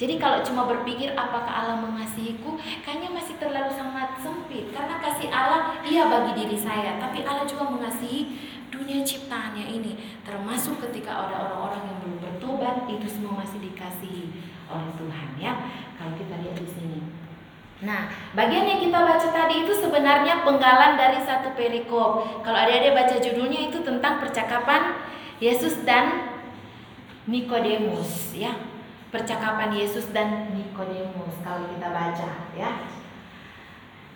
Jadi 0.00 0.16
kalau 0.16 0.40
cuma 0.40 0.64
berpikir 0.64 1.12
apakah 1.12 1.60
Allah 1.60 1.76
mengasihiku, 1.84 2.56
kayaknya 2.80 3.12
masih 3.12 3.36
terlalu 3.36 3.68
sangat 3.68 4.16
sempit. 4.16 4.72
Karena 4.72 4.96
kasih 4.96 5.28
Allah 5.28 5.76
iya 5.84 6.08
bagi 6.08 6.40
diri 6.40 6.56
saya, 6.56 6.96
tapi 6.96 7.20
Allah 7.20 7.44
juga 7.44 7.68
mengasihi 7.68 8.32
dunia 8.72 9.04
ciptaannya 9.04 9.76
ini. 9.76 9.92
Termasuk 10.24 10.80
ketika 10.88 11.28
ada 11.28 11.36
orang-orang 11.52 11.84
yang 11.84 11.98
belum 12.00 12.16
bertobat, 12.16 12.88
itu 12.88 13.04
semua 13.04 13.44
masih 13.44 13.60
dikasihi 13.60 14.41
oleh 14.72 14.90
Tuhan 14.96 15.28
ya. 15.36 15.52
Kalau 16.00 16.16
kita 16.16 16.34
lihat 16.40 16.56
di 16.56 16.68
sini. 16.68 17.00
Nah, 17.82 18.06
bagian 18.38 18.62
yang 18.62 18.78
kita 18.78 18.94
baca 18.94 19.28
tadi 19.34 19.66
itu 19.66 19.74
sebenarnya 19.74 20.46
penggalan 20.46 20.94
dari 20.94 21.18
satu 21.18 21.50
perikop. 21.58 22.42
Kalau 22.46 22.58
adik-adik 22.62 22.94
baca 22.94 23.16
judulnya 23.18 23.70
itu 23.70 23.82
tentang 23.82 24.22
percakapan 24.22 25.02
Yesus 25.42 25.82
dan 25.82 26.30
Nikodemus 27.26 28.38
ya. 28.38 28.54
Percakapan 29.10 29.74
Yesus 29.74 30.14
dan 30.14 30.54
Nikodemus 30.54 31.34
kalau 31.42 31.66
kita 31.68 31.90
baca 31.90 32.30
ya. 32.54 32.70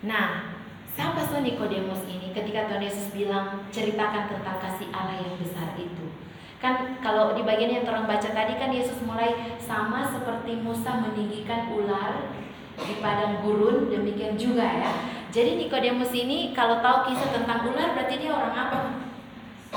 Nah, 0.07 0.55
siapa 0.95 1.19
sih 1.27 1.43
Nikodemus 1.43 2.07
ini 2.07 2.31
ketika 2.31 2.71
Tuhan 2.71 2.87
Yesus 2.87 3.11
bilang 3.11 3.67
ceritakan 3.69 4.31
tentang 4.31 4.57
kasih 4.63 4.87
Allah 4.95 5.19
yang 5.19 5.35
besar 5.37 5.75
itu. 5.75 6.16
Kan 6.57 6.97
kalau 7.05 7.37
di 7.37 7.45
bagian 7.45 7.69
yang 7.69 7.85
terang 7.85 8.09
baca 8.09 8.25
tadi 8.33 8.57
kan 8.57 8.73
Yesus 8.73 8.97
mulai 9.05 9.57
sama 9.61 10.09
seperti 10.09 10.57
Musa 10.57 10.89
meninggikan 10.97 11.69
ular 11.69 12.33
di 12.77 12.97
padang 12.97 13.45
gurun 13.45 13.93
demikian 13.93 14.33
juga 14.33 14.65
ya. 14.65 14.91
Jadi 15.29 15.61
Nikodemus 15.61 16.09
ini 16.17 16.57
kalau 16.57 16.81
tahu 16.81 17.13
kisah 17.13 17.29
tentang 17.29 17.61
ular 17.69 17.93
berarti 17.93 18.15
dia 18.17 18.33
orang 18.33 18.55
apa? 18.57 18.81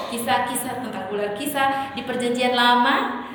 Kisah-kisah 0.08 0.80
tentang 0.80 1.12
ular, 1.12 1.36
kisah 1.36 1.92
di 1.92 2.06
perjanjian 2.08 2.56
lama 2.56 3.28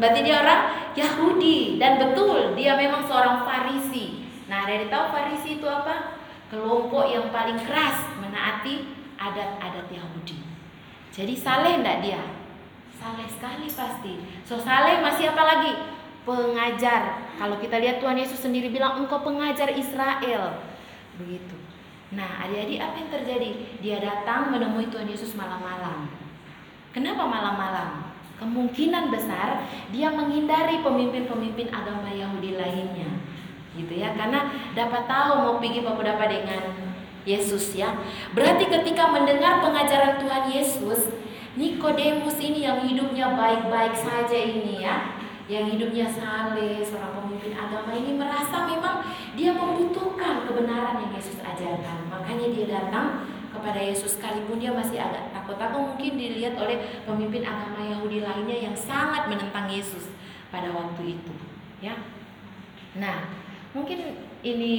berarti 0.00 0.20
dia 0.24 0.40
orang 0.40 0.92
Yahudi 0.96 1.76
dan 1.76 2.00
betul 2.00 2.56
dia 2.56 2.72
memang 2.72 3.04
seorang 3.04 3.44
Farisi. 3.44 4.24
Nah, 4.48 4.64
dari 4.64 4.88
tahu 4.88 5.12
Farisi 5.12 5.60
itu 5.60 5.68
apa? 5.68 6.16
Kelompok 6.48 7.04
yang 7.12 7.28
paling 7.28 7.60
keras 7.60 8.16
menaati 8.16 8.96
adat-adat 9.20 9.92
Yahudi. 9.92 10.40
Jadi 11.12 11.34
saleh 11.36 11.84
enggak 11.84 12.00
dia? 12.00 12.37
Saleh 12.98 13.28
sekali 13.30 13.66
pasti. 13.70 14.12
So 14.42 14.58
saleh 14.58 14.98
masih 14.98 15.30
apa 15.30 15.42
lagi? 15.46 15.72
Pengajar. 16.26 17.30
Kalau 17.38 17.56
kita 17.62 17.78
lihat 17.78 18.02
Tuhan 18.02 18.18
Yesus 18.18 18.42
sendiri 18.42 18.74
bilang 18.74 18.98
engkau 18.98 19.22
pengajar 19.22 19.70
Israel. 19.72 20.60
Begitu. 21.14 21.56
Nah, 22.12 22.42
adik-adik 22.42 22.80
apa 22.82 22.96
yang 22.98 23.10
terjadi? 23.12 23.50
Dia 23.78 23.96
datang 24.02 24.50
menemui 24.50 24.90
Tuhan 24.90 25.06
Yesus 25.06 25.38
malam-malam. 25.38 26.10
Kenapa 26.90 27.22
malam-malam? 27.28 28.10
Kemungkinan 28.38 29.10
besar 29.14 29.66
dia 29.94 30.08
menghindari 30.10 30.82
pemimpin-pemimpin 30.82 31.70
agama 31.70 32.10
Yahudi 32.10 32.58
lainnya. 32.58 33.10
Gitu 33.78 33.94
ya, 33.94 34.16
karena 34.18 34.50
dapat 34.74 35.06
tahu 35.06 35.32
mau 35.38 35.54
pergi 35.62 35.86
apa 35.86 36.24
dengan 36.26 36.62
Yesus 37.28 37.76
ya. 37.76 37.92
Berarti 38.32 38.66
ketika 38.66 39.12
mendengar 39.12 39.60
pengajaran 39.60 40.16
Tuhan 40.18 40.44
Yesus, 40.48 41.12
Nikodemus 41.58 42.38
ini 42.38 42.62
yang 42.62 42.86
hidupnya 42.86 43.34
baik-baik 43.34 43.98
saja 43.98 44.38
ini 44.38 44.78
ya 44.78 45.18
yang 45.48 45.64
hidupnya 45.64 46.04
saleh, 46.04 46.84
seorang 46.84 47.24
pemimpin 47.24 47.56
agama 47.56 47.88
ini 47.96 48.14
merasa 48.14 48.68
memang 48.68 49.00
dia 49.32 49.56
membutuhkan 49.56 50.44
kebenaran 50.44 51.00
yang 51.00 51.12
Yesus 51.16 51.40
ajarkan. 51.40 52.04
Makanya 52.12 52.52
dia 52.52 52.66
datang 52.68 53.24
kepada 53.48 53.80
Yesus 53.80 54.20
sekalipun 54.20 54.60
dia 54.60 54.76
masih 54.76 55.00
agak 55.00 55.32
takut 55.32 55.56
atau 55.56 55.88
mungkin 55.88 56.20
dilihat 56.20 56.52
oleh 56.60 57.00
pemimpin 57.08 57.48
agama 57.48 57.80
Yahudi 57.80 58.20
lainnya 58.20 58.70
yang 58.70 58.76
sangat 58.76 59.24
menentang 59.26 59.72
Yesus 59.72 60.12
pada 60.52 60.68
waktu 60.68 61.16
itu, 61.16 61.32
ya. 61.80 61.96
Nah, 63.00 63.32
mungkin 63.72 64.20
ini 64.44 64.74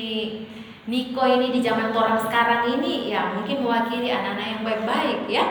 Niko 0.89 1.21
ini 1.21 1.53
di 1.53 1.61
zaman 1.61 1.93
orang 1.93 2.17
sekarang 2.17 2.77
ini 2.77 3.13
ya 3.13 3.29
mungkin 3.37 3.61
mewakili 3.61 4.09
anak-anak 4.09 4.47
yang 4.57 4.61
baik-baik 4.65 5.19
ya 5.29 5.45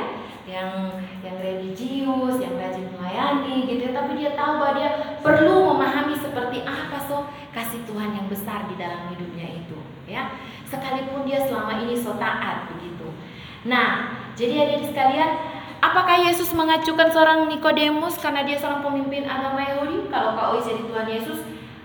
yang 0.50 0.98
yang 1.38 1.62
religius, 1.62 2.36
yang 2.42 2.54
rajin 2.58 2.86
melayani 2.98 3.70
gitu 3.70 3.82
ya. 3.86 3.92
tapi 3.94 4.18
dia 4.18 4.34
tahu 4.34 4.58
bahwa 4.58 4.72
dia 4.74 4.90
perlu 5.22 5.70
memahami 5.70 6.18
seperti 6.18 6.66
apa 6.66 6.98
so 7.06 7.30
kasih 7.54 7.78
Tuhan 7.86 8.10
yang 8.18 8.26
besar 8.26 8.66
di 8.66 8.74
dalam 8.74 9.06
hidupnya 9.14 9.46
itu 9.62 9.78
ya. 10.10 10.34
Sekalipun 10.66 11.24
dia 11.24 11.46
selama 11.46 11.78
ini 11.86 11.94
so 11.94 12.18
taat 12.18 12.68
begitu. 12.74 13.14
Nah, 13.64 14.18
jadi 14.34 14.66
adik 14.68 14.92
sekalian, 14.92 15.30
apakah 15.80 16.18
Yesus 16.26 16.52
mengacukan 16.52 17.08
seorang 17.08 17.48
Nikodemus 17.48 18.18
karena 18.18 18.44
dia 18.44 18.58
seorang 18.58 18.82
pemimpin 18.82 19.24
agama 19.24 19.62
Yahudi? 19.62 20.10
Kalau 20.10 20.36
kau 20.36 20.60
jadi 20.60 20.82
Tuhan 20.84 21.08
Yesus, 21.08 21.40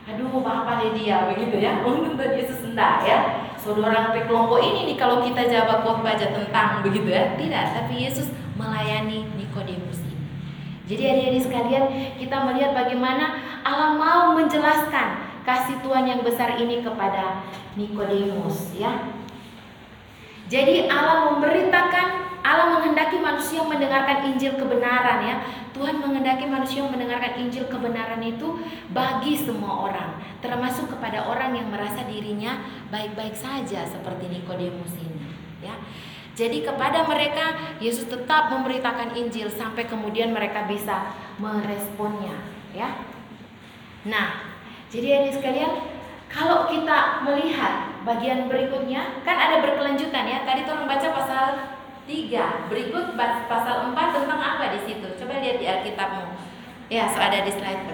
aduh 0.09 0.27
apa 0.43 0.83
deh 0.83 0.91
dia 0.97 1.31
begitu 1.31 1.63
ya? 1.63 1.79
Untuk 1.85 2.19
Yesus 2.19 2.59
enggak 2.65 3.05
ya. 3.07 3.19
Saudara 3.63 4.12
sampai 4.12 4.28
kelompok 4.28 4.60
ini 4.60 4.91
nih 4.91 4.97
kalau 4.99 5.23
kita 5.23 5.47
jawab 5.47 5.88
khotbah 5.88 6.19
aja 6.19 6.36
tentang 6.36 6.84
begitu 6.84 7.08
ya. 7.08 7.39
Tidak, 7.39 7.65
tapi 7.80 8.04
Yesus 8.04 8.28
melayani 8.60 9.23
Nikodemus 9.39 10.04
ini. 10.04 10.19
Jadi 10.84 11.04
adik-adik 11.08 11.43
sekalian, 11.47 11.84
kita 12.19 12.43
melihat 12.43 12.76
bagaimana 12.76 13.39
Allah 13.63 13.95
mau 13.95 14.36
menjelaskan 14.36 15.32
kasih 15.47 15.80
Tuhan 15.80 16.04
yang 16.12 16.19
besar 16.28 16.60
ini 16.60 16.84
kepada 16.84 17.47
Nikodemus 17.80 18.76
ya. 18.76 19.15
Jadi 20.52 20.91
Allah 20.91 21.32
memberitakan, 21.32 22.32
Allah 22.43 22.75
menghendaki 22.75 23.23
manusia 23.23 23.63
mendengarkan 23.63 24.27
Injil 24.27 24.60
kebenaran 24.60 25.23
ya. 25.23 25.36
Tuhan 25.71 26.03
menghendaki 26.03 26.45
manusia 26.45 26.86
mendengarkan 26.86 27.39
Injil 27.39 27.65
kebenaran 27.71 28.19
itu 28.21 28.62
bagi 28.93 29.34
semua 29.34 29.89
orang, 29.89 30.21
termasuk 30.43 30.91
kepada 30.91 31.25
orang 31.25 31.56
yang 31.56 31.71
merasa 31.71 32.03
dirinya 32.06 32.62
baik-baik 32.93 33.34
saja 33.34 33.88
seperti 33.88 34.29
Nikodemus 34.29 34.93
ini 34.99 35.23
ya. 35.63 35.73
Jadi 36.34 36.65
kepada 36.65 37.06
mereka 37.06 37.77
Yesus 37.77 38.10
tetap 38.10 38.49
memberitakan 38.51 39.15
Injil 39.17 39.49
sampai 39.53 39.86
kemudian 39.86 40.34
mereka 40.34 40.65
bisa 40.65 41.13
meresponnya, 41.38 42.38
ya. 42.73 42.89
Nah, 44.03 44.51
jadi 44.89 45.23
ini 45.23 45.29
sekalian, 45.29 45.71
kalau 46.34 46.65
kita 46.65 47.21
melihat 47.21 48.01
bagian 48.01 48.49
berikutnya, 48.49 49.21
kan 49.21 49.38
ada 49.38 49.62
berkelanjutan 49.62 50.25
ya. 50.25 50.41
Tadi 50.41 50.65
tolong 50.65 50.89
baca 50.89 51.08
pasal 51.13 51.45
3, 52.03 52.67
berikut 52.67 53.15
pasal 53.47 53.95
4 53.95 53.95
tentang 53.95 54.39
apa 54.39 54.75
di 54.75 54.79
situ? 54.83 55.07
Coba 55.15 55.39
lihat 55.39 55.57
di 55.59 55.65
Alkitabmu. 55.67 56.35
Ya, 56.91 57.07
so 57.07 57.17
ada 57.19 57.41
di 57.41 57.51
slide 57.51 57.87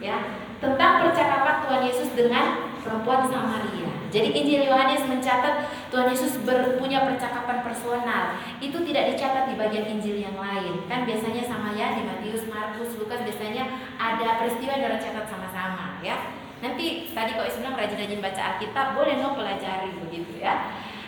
Ya, 0.00 0.16
tentang 0.60 1.08
percakapan 1.08 1.56
Tuhan 1.64 1.82
Yesus 1.84 2.08
dengan 2.16 2.76
perempuan 2.80 3.28
Samaria. 3.28 3.90
Jadi 4.08 4.32
Injil 4.32 4.62
Yohanes 4.70 5.04
mencatat 5.04 5.68
Tuhan 5.92 6.08
Yesus 6.08 6.40
berpunya 6.46 7.04
percakapan 7.04 7.60
personal. 7.60 8.40
Itu 8.62 8.80
tidak 8.86 9.12
dicatat 9.12 9.52
di 9.52 9.54
bagian 9.58 9.84
Injil 9.98 10.22
yang 10.22 10.38
lain. 10.38 10.86
Kan 10.88 11.04
biasanya 11.04 11.44
sama 11.44 11.76
ya 11.76 11.92
di 11.92 12.06
Matius, 12.06 12.48
Markus, 12.48 12.96
Lukas 12.96 13.20
biasanya 13.26 13.68
ada 14.00 14.40
peristiwa 14.40 14.78
yang 14.78 14.88
orang 14.88 15.02
catat 15.02 15.26
sama-sama 15.28 16.00
ya. 16.00 16.32
Nanti 16.64 17.12
tadi 17.12 17.36
kok 17.36 17.52
bilang 17.60 17.76
rajin-rajin 17.76 18.20
baca 18.24 18.42
Alkitab 18.56 18.96
boleh 18.96 19.20
no 19.20 19.36
pelajari 19.36 19.92
begitu. 20.00 20.15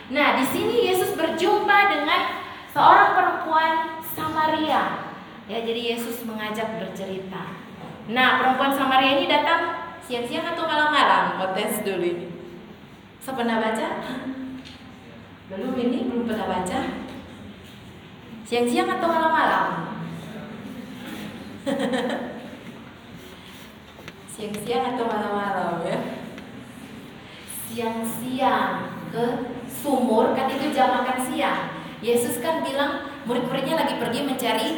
Nah, 0.09 0.41
di 0.41 0.45
sini 0.49 0.89
Yesus 0.89 1.13
berjumpa 1.13 1.77
dengan 1.93 2.21
seorang 2.73 3.13
perempuan 3.13 3.73
Samaria. 4.01 5.13
Ya, 5.45 5.57
jadi 5.61 5.93
Yesus 5.93 6.25
mengajak 6.25 6.81
bercerita. 6.81 7.53
Nah, 8.09 8.41
perempuan 8.41 8.73
Samaria 8.73 9.21
ini 9.21 9.29
datang 9.29 9.89
Siang-siang 10.09 10.57
atau 10.57 10.65
malam-malam? 10.65 11.37
Mau 11.37 11.53
tes 11.53 11.85
dulu 11.85 12.01
ini. 12.01 12.33
Saya 13.21 13.37
pernah 13.37 13.61
baca? 13.61 13.87
Belum 15.53 15.77
ini 15.77 16.09
belum 16.09 16.25
pernah 16.25 16.49
baca. 16.49 17.05
Siang-siang 18.41 18.89
atau 18.89 19.05
malam-malam? 19.05 20.01
Siang-siang 24.33 24.97
atau 24.97 25.05
malam-malam 25.05 25.85
ya? 25.85 25.99
Siang-siang 27.69 29.05
ke 29.13 29.25
sumur 29.79 30.35
kan 30.35 30.51
itu 30.51 30.75
jam 30.75 30.91
makan 30.91 31.17
siang. 31.23 31.61
Yesus 31.99 32.39
kan 32.39 32.63
bilang 32.63 33.11
murid-muridnya 33.27 33.75
lagi 33.75 33.99
pergi 33.99 34.19
mencari 34.23 34.69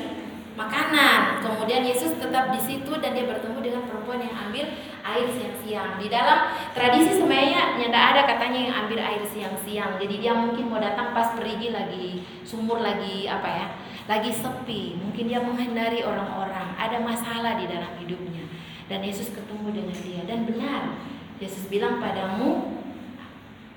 makanan. 0.57 1.41
Kemudian 1.41 1.85
Yesus 1.85 2.17
tetap 2.17 2.49
di 2.53 2.61
situ 2.61 2.91
dan 3.01 3.13
dia 3.13 3.25
bertemu 3.25 3.59
dengan 3.61 3.81
perempuan 3.85 4.21
yang 4.21 4.35
ambil 4.49 4.65
air 5.01 5.27
siang-siang. 5.29 5.97
Di 6.01 6.07
dalam 6.09 6.53
tradisi 6.73 7.17
sebenarnya 7.17 7.77
nyata 7.77 7.99
ada 8.13 8.21
katanya 8.29 8.59
yang 8.69 8.75
ambil 8.85 8.99
air 9.01 9.23
siang-siang. 9.29 9.97
Jadi 9.97 10.15
dia 10.21 10.33
mungkin 10.33 10.69
mau 10.69 10.81
datang 10.81 11.13
pas 11.13 11.33
perigi 11.37 11.73
lagi 11.73 12.25
sumur 12.45 12.81
lagi 12.81 13.29
apa 13.29 13.47
ya? 13.49 13.65
Lagi 14.09 14.33
sepi. 14.33 14.97
Mungkin 14.97 15.29
dia 15.29 15.39
menghindari 15.41 16.01
orang-orang. 16.01 16.73
Ada 16.77 16.97
masalah 16.99 17.57
di 17.57 17.65
dalam 17.69 17.93
hidupnya. 18.01 18.45
Dan 18.91 19.05
Yesus 19.05 19.31
ketemu 19.31 19.71
dengan 19.71 19.97
dia 20.03 20.21
dan 20.27 20.43
benar. 20.43 20.83
Yesus 21.41 21.65
bilang 21.71 21.97
padamu 21.97 22.80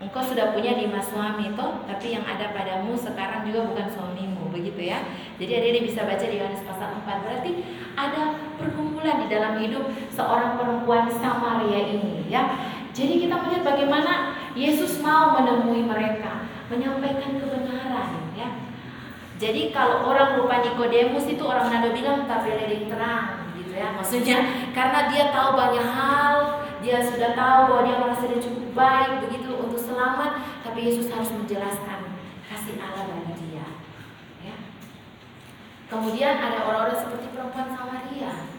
Engkau 0.05 0.21
sudah 0.21 0.53
punya 0.53 0.77
lima 0.77 1.01
suami 1.01 1.57
toh, 1.57 1.81
tapi 1.89 2.13
yang 2.13 2.29
ada 2.29 2.53
padamu 2.53 2.93
sekarang 2.93 3.49
juga 3.49 3.73
bukan 3.73 3.89
suamimu, 3.89 4.53
begitu 4.53 4.93
ya. 4.93 5.01
Jadi 5.41 5.49
adik-adik 5.49 5.89
bisa 5.89 6.05
baca 6.05 6.21
di 6.29 6.37
Yohanes 6.37 6.61
pasal 6.61 7.01
4. 7.01 7.25
Berarti 7.25 7.51
ada 7.97 8.37
perkumpulan 8.61 9.25
di 9.25 9.33
dalam 9.33 9.57
hidup 9.65 9.89
seorang 10.13 10.61
perempuan 10.61 11.09
Samaria 11.09 11.89
ini, 11.89 12.29
ya. 12.29 12.53
Jadi 12.93 13.27
kita 13.27 13.35
melihat 13.43 13.65
bagaimana 13.65 14.37
Yesus 14.53 15.01
mau 15.01 15.41
menemui 15.41 15.83
mereka, 15.89 16.47
menyampaikan 16.69 17.41
kebenaran, 17.41 18.29
ya. 18.37 18.61
Jadi 19.41 19.75
kalau 19.75 20.05
orang 20.13 20.39
rupa 20.39 20.63
Nikodemus 20.63 21.27
itu 21.27 21.43
orang 21.43 21.73
nado 21.73 21.91
bilang 21.97 22.29
tapi 22.29 22.55
terang, 22.87 23.51
gitu 23.57 23.73
ya. 23.73 23.89
Maksudnya 23.97 24.71
karena 24.71 25.11
dia 25.11 25.33
tahu 25.35 25.59
banyak 25.59 25.83
hal, 25.83 26.63
dia 26.85 27.01
sudah 27.01 27.33
tahu 27.33 27.61
bahwa 27.73 27.83
dia 27.83 27.97
merasa 27.99 28.29
dia 28.29 28.39
cukup 28.39 28.77
baik 28.77 29.27
begitu 29.27 29.44
selamat, 29.95 30.33
tapi 30.67 30.91
Yesus 30.91 31.07
harus 31.07 31.31
menjelaskan 31.31 32.19
kasih 32.51 32.83
Allah 32.83 33.15
bagi 33.15 33.47
dia. 33.47 33.63
Ya. 34.43 34.59
Kemudian 35.87 36.35
ada 36.35 36.67
orang-orang 36.67 36.99
seperti 36.99 37.31
perempuan 37.31 37.71
Samaria. 37.71 38.51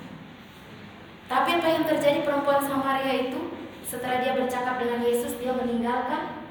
Tapi 1.27 1.49
apa 1.59 1.67
yang 1.67 1.83
terjadi 1.83 2.23
perempuan 2.23 2.63
Samaria 2.63 3.27
itu 3.27 3.51
setelah 3.83 4.23
dia 4.23 4.39
bercakap 4.39 4.79
dengan 4.79 5.03
Yesus 5.03 5.35
dia 5.35 5.51
meninggalkan 5.51 6.47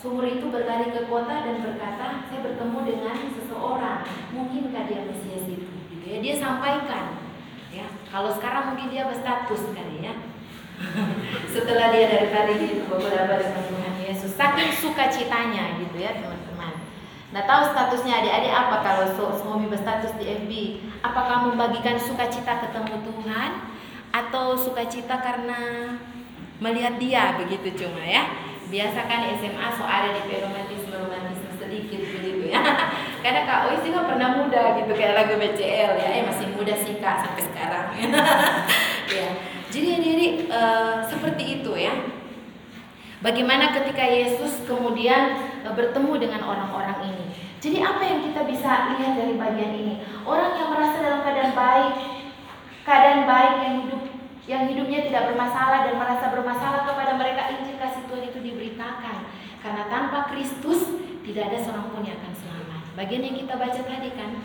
sumur 0.00 0.24
itu 0.24 0.48
berlari 0.48 0.88
ke 0.90 1.04
kota 1.06 1.44
dan 1.44 1.60
berkata 1.60 2.24
saya 2.28 2.40
bertemu 2.44 2.78
dengan 2.84 3.16
seseorang 3.30 4.04
mungkinkah 4.36 4.84
dia 4.84 5.00
Mesias 5.06 5.48
itu 5.48 5.64
gitu 5.64 6.04
ya 6.04 6.18
dia 6.20 6.34
sampaikan 6.36 7.24
ya 7.72 7.88
kalau 8.12 8.28
sekarang 8.36 8.74
mungkin 8.74 8.92
dia 8.92 9.08
berstatus 9.08 9.72
kali 9.72 10.04
ya 10.04 10.12
setelah 11.54 11.88
dia 11.94 12.04
dari 12.10 12.28
tadi 12.28 12.84
beberapa 12.84 13.32
dengan 13.40 13.62
Tuhan 13.64 13.93
Yesus 14.04 14.36
saking 14.36 14.70
sukacitanya 14.76 15.80
gitu 15.80 15.96
ya 15.96 16.12
teman-teman. 16.20 16.74
Nah 17.32 17.42
tahu 17.48 17.72
statusnya 17.72 18.20
adik-adik 18.20 18.52
apa 18.52 18.76
kalau 18.84 19.04
suami 19.34 19.66
berstatus 19.66 20.14
di 20.20 20.28
FB 20.28 20.52
Apakah 21.02 21.50
membagikan 21.50 21.98
sukacita 21.98 22.62
ketemu 22.62 23.02
Tuhan 23.02 23.50
Atau 24.14 24.54
sukacita 24.54 25.18
karena 25.18 25.90
melihat 26.62 27.00
dia 27.02 27.34
begitu 27.34 27.84
cuma 27.84 28.04
ya? 28.04 28.30
Biasa 28.70 29.10
kan 29.10 29.26
SMA 29.40 29.66
so 29.74 29.82
ada 29.82 30.14
di 30.14 30.38
romantisme-romantisme 30.40 31.52
sedikit 31.58 32.00
begitu 32.00 32.54
ya. 32.54 32.62
Karena 33.24 33.44
Kak 33.44 33.60
Ois 33.68 33.82
juga 33.84 34.08
pernah 34.08 34.40
muda 34.40 34.78
gitu 34.80 34.92
kayak 34.96 35.14
lagu 35.16 35.36
BCL 35.36 35.92
ya. 36.00 36.08
Eh 36.16 36.22
masih 36.24 36.46
muda 36.54 36.74
sih 36.78 36.96
Kak 37.02 37.24
sampai 37.24 37.42
sekarang. 37.44 37.86
Ya. 39.04 39.30
Jadi 39.68 40.00
adik-adik 40.00 40.30
uh, 40.50 41.04
seperti 41.06 41.60
itu 41.60 41.70
ya. 41.76 41.92
Bagaimana 43.24 43.72
ketika 43.72 44.04
Yesus 44.04 44.68
kemudian 44.68 45.40
uh, 45.64 45.72
bertemu 45.72 46.12
dengan 46.20 46.44
orang-orang 46.44 47.08
ini. 47.08 47.24
Jadi 47.56 47.80
apa 47.80 48.04
yang 48.04 48.20
kita 48.20 48.44
bisa 48.44 48.92
lihat 48.92 49.16
dari 49.16 49.40
bagian 49.40 49.72
ini? 49.72 49.94
Orang 50.28 50.52
yang 50.52 50.68
merasa 50.68 51.00
dalam 51.00 51.24
keadaan 51.24 51.56
baik, 51.56 51.92
keadaan 52.84 53.24
baik 53.24 53.54
yang 53.64 53.74
hidup 53.80 54.02
yang 54.44 54.62
hidupnya 54.68 55.08
tidak 55.08 55.32
bermasalah 55.32 55.88
dan 55.88 55.96
merasa 55.96 56.28
bermasalah 56.28 56.84
kepada 56.84 57.16
mereka 57.16 57.48
Injil 57.48 57.80
kasih 57.80 58.04
Tuhan 58.04 58.28
itu 58.28 58.38
diberitakan. 58.44 59.16
Karena 59.64 59.88
tanpa 59.88 60.28
Kristus 60.28 60.84
tidak 61.24 61.48
ada 61.48 61.58
seorang 61.64 61.88
pun 61.96 62.04
yang 62.04 62.20
akan 62.20 62.34
selamat. 62.36 62.82
Bagian 62.92 63.24
yang 63.24 63.40
kita 63.40 63.56
baca 63.56 63.80
tadi 63.80 64.12
kan, 64.12 64.44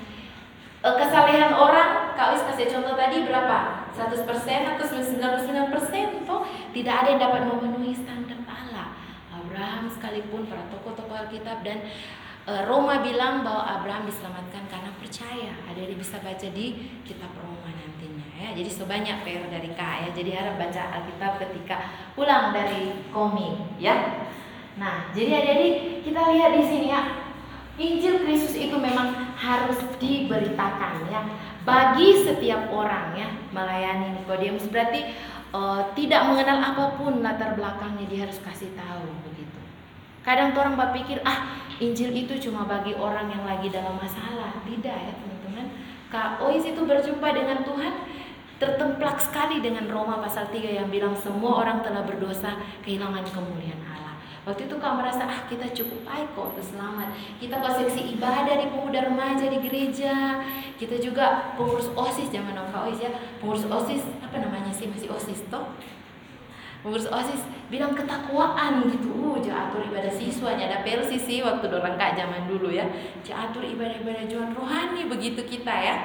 Eh, 0.80 0.96
kesalehan 0.96 1.52
orang, 1.52 2.16
Kak 2.16 2.32
Wis 2.32 2.44
kasih 2.48 2.72
contoh 2.72 2.96
tadi 2.96 3.28
berapa? 3.28 3.84
100% 3.92 4.64
atau 4.64 4.86
99% 4.88 6.24
toh 6.24 6.48
tidak 6.72 6.96
ada 7.04 7.08
yang 7.12 7.20
dapat 7.20 7.42
memenuhi 7.52 7.92
standar. 7.92 8.29
Abraham 9.60 9.92
sekalipun 9.92 10.48
para 10.48 10.64
tokoh-tokoh 10.72 11.28
Alkitab 11.28 11.68
dan 11.68 11.84
e, 12.48 12.54
Roma 12.64 13.04
bilang 13.04 13.44
bahwa 13.44 13.68
Abraham 13.68 14.08
diselamatkan 14.08 14.72
karena 14.72 14.88
percaya. 14.96 15.52
Ada 15.68 15.84
yang 15.84 16.00
bisa 16.00 16.16
baca 16.24 16.48
di 16.48 16.96
kitab 17.04 17.28
Roma 17.36 17.68
nantinya 17.68 18.24
ya. 18.40 18.56
Jadi 18.56 18.72
sebanyak 18.72 19.20
PR 19.28 19.52
dari 19.52 19.76
Kak 19.76 19.96
ya. 20.08 20.10
Jadi 20.16 20.32
harap 20.32 20.56
baca 20.56 21.04
Alkitab 21.04 21.44
ketika 21.44 21.92
pulang 22.16 22.56
dari 22.56 23.04
komik 23.12 23.84
ya. 23.84 24.24
Nah, 24.80 25.12
jadi 25.12 25.44
adik-adik 25.44 26.08
kita 26.08 26.22
lihat 26.32 26.56
di 26.56 26.64
sini 26.64 26.88
ya 26.96 27.02
Injil 27.76 28.24
Kristus 28.24 28.56
itu 28.56 28.80
memang 28.80 29.36
harus 29.36 29.76
diberitakan 30.00 31.04
ya 31.12 31.28
bagi 31.68 32.24
setiap 32.24 32.72
orang 32.72 33.12
ya 33.12 33.28
melayani 33.52 34.20
Nikodemus 34.20 34.72
berarti 34.72 35.12
uh, 35.52 35.92
tidak 35.96 36.28
mengenal 36.28 36.60
apa 36.64 36.96
pun 36.96 37.20
latar 37.20 37.60
belakangnya 37.60 38.08
dia 38.08 38.28
harus 38.28 38.40
kasih 38.44 38.72
tahu 38.76 39.20
Kadang 40.30 40.54
orang 40.54 40.78
berpikir, 40.78 41.26
ah 41.26 41.58
Injil 41.82 42.14
itu 42.14 42.38
cuma 42.38 42.70
bagi 42.70 42.94
orang 42.94 43.34
yang 43.34 43.50
lagi 43.50 43.66
dalam 43.74 43.98
masalah. 43.98 44.62
Tidak 44.62 44.94
ya 44.94 45.10
teman-teman. 45.18 45.74
Kak 46.14 46.38
Ois 46.46 46.62
itu 46.62 46.78
berjumpa 46.86 47.34
dengan 47.34 47.66
Tuhan 47.66 48.06
tertemplak 48.62 49.18
sekali 49.18 49.58
dengan 49.58 49.90
Roma 49.90 50.22
pasal 50.22 50.54
3 50.54 50.86
yang 50.86 50.94
bilang 50.94 51.18
semua 51.18 51.66
orang 51.66 51.82
telah 51.82 52.06
berdosa 52.06 52.62
kehilangan 52.86 53.26
kemuliaan 53.26 53.82
Allah. 53.90 54.22
Waktu 54.46 54.70
itu 54.70 54.78
kau 54.78 54.94
merasa 55.02 55.26
ah 55.26 55.50
kita 55.50 55.66
cukup 55.74 56.06
baik 56.06 56.30
kok 56.38 56.54
untuk 56.54 56.66
selamat. 56.78 57.10
Kita 57.42 57.58
kok 57.58 57.74
seksi 57.82 58.14
ibadah 58.14 58.54
di 58.54 58.70
pemuda 58.70 59.10
remaja 59.10 59.50
di 59.50 59.58
gereja. 59.66 60.46
Kita 60.78 61.02
juga 61.02 61.58
pengurus 61.58 61.90
OSIS 61.98 62.30
zaman 62.30 62.54
Kak 62.54 62.86
Ois 62.86 63.02
ya. 63.02 63.10
Pengurus 63.42 63.66
OSIS 63.66 64.06
apa 64.22 64.38
namanya 64.38 64.70
sih 64.70 64.86
masih 64.94 65.10
OSIS 65.10 65.50
toh? 65.50 65.74
Pengurus 66.80 67.12
osis 67.12 67.44
bilang 67.68 67.92
ketakwaan 67.96 68.88
gitu. 68.88 69.12
Uh 69.12 69.38
atur 69.50 69.82
ibadah 69.86 70.14
siswanya. 70.14 70.70
Ada 70.70 70.80
pelsi 70.86 71.18
sih 71.18 71.38
waktu 71.42 71.68
dorang 71.68 71.98
kak 71.98 72.16
zaman 72.16 72.46
dulu 72.48 72.70
ya. 72.70 72.86
Atur 73.26 73.66
ibadah-ibadah 73.66 74.26
jual 74.30 74.50
rohani 74.54 75.10
begitu 75.10 75.42
kita 75.44 75.74
ya. 75.74 75.96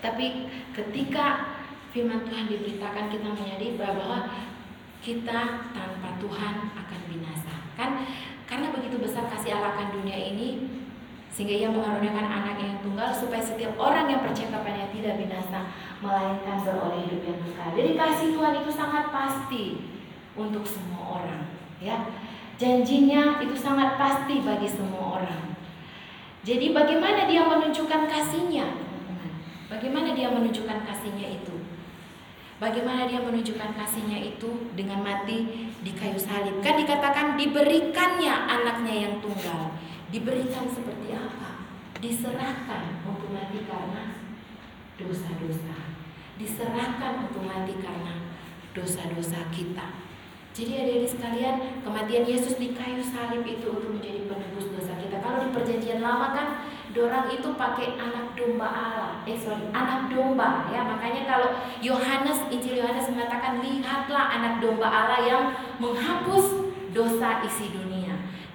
Tapi 0.00 0.48
ketika 0.72 1.56
firman 1.90 2.24
Tuhan 2.24 2.48
diberitakan 2.48 3.10
kita 3.12 3.28
menyadari 3.34 3.76
bahwa 3.76 4.30
kita 5.00 5.40
tanpa 5.72 6.08
Tuhan 6.20 6.54
akan 6.76 7.00
binasa. 7.08 7.54
Kan? 7.76 8.04
Karena 8.44 8.68
begitu 8.74 9.00
besar 9.00 9.30
kasih 9.30 9.56
Allah 9.56 9.72
akan 9.76 10.00
dunia 10.00 10.16
ini 10.16 10.79
sehingga 11.40 11.56
ia 11.56 11.72
mengaruniakan 11.72 12.28
anak 12.28 12.60
yang 12.60 12.76
tunggal 12.84 13.08
supaya 13.16 13.40
setiap 13.40 13.72
orang 13.80 14.12
yang 14.12 14.20
percaya 14.20 14.52
kepadanya 14.52 14.92
tidak 14.92 15.24
binasa 15.24 15.72
melainkan 16.04 16.60
beroleh 16.60 17.00
hidup 17.08 17.32
yang 17.32 17.40
kekal. 17.40 17.68
Jadi 17.80 17.90
kasih 17.96 18.28
Tuhan 18.36 18.54
itu 18.60 18.68
sangat 18.76 19.04
pasti 19.08 19.64
untuk 20.36 20.68
semua 20.68 21.24
orang, 21.24 21.48
ya. 21.80 22.12
Janjinya 22.60 23.40
itu 23.40 23.56
sangat 23.56 23.96
pasti 23.96 24.44
bagi 24.44 24.68
semua 24.68 25.16
orang. 25.16 25.56
Jadi 26.44 26.76
bagaimana 26.76 27.24
dia 27.24 27.40
menunjukkan 27.48 28.04
kasihnya? 28.04 28.76
Bagaimana 29.72 30.12
dia 30.12 30.28
menunjukkan 30.28 30.84
kasihnya 30.84 31.40
itu? 31.40 31.56
Bagaimana 32.60 33.08
dia 33.08 33.24
menunjukkan 33.24 33.80
kasihnya 33.80 34.36
itu 34.36 34.76
dengan 34.76 35.00
mati 35.00 35.72
di 35.80 35.92
kayu 35.96 36.20
salib? 36.20 36.60
Kan 36.60 36.76
dikatakan 36.76 37.40
diberikannya 37.40 38.28
anaknya 38.28 39.08
yang 39.08 39.14
tunggal. 39.24 39.72
Diberikan 40.10 40.66
seperti 40.66 41.14
apa? 41.14 41.70
Diserahkan 42.02 43.06
untuk 43.06 43.30
mati 43.30 43.62
karena 43.62 44.18
dosa-dosa. 44.98 45.94
Diserahkan 46.34 47.30
untuk 47.30 47.46
mati 47.46 47.78
karena 47.78 48.26
dosa-dosa 48.74 49.46
kita. 49.54 50.02
Jadi 50.50 50.72
adik-adik 50.82 51.10
sekalian, 51.14 51.56
kematian 51.86 52.26
Yesus 52.26 52.58
di 52.58 52.74
kayu 52.74 52.98
salib 52.98 53.46
itu 53.46 53.70
untuk 53.70 53.94
menjadi 53.94 54.26
penebus 54.26 54.66
dosa 54.74 54.98
kita. 54.98 55.22
Kalau 55.22 55.46
di 55.46 55.54
perjanjian 55.54 56.02
lama 56.02 56.34
kan, 56.34 56.48
dorang 56.90 57.30
itu 57.30 57.54
pakai 57.54 57.94
anak 57.94 58.34
domba 58.34 58.66
Allah. 58.66 59.12
Eh 59.30 59.38
sorry, 59.38 59.70
anak 59.70 60.10
domba 60.10 60.66
ya. 60.74 60.82
Makanya 60.90 61.22
kalau 61.30 61.54
Yohanes, 61.78 62.50
Injil 62.50 62.82
Yohanes 62.82 63.06
mengatakan 63.14 63.62
lihatlah 63.62 64.26
anak 64.42 64.58
domba 64.58 64.90
Allah 64.90 65.20
yang 65.22 65.44
menghapus 65.78 66.66
dosa 66.90 67.46
isi 67.46 67.70
dunia. 67.70 67.99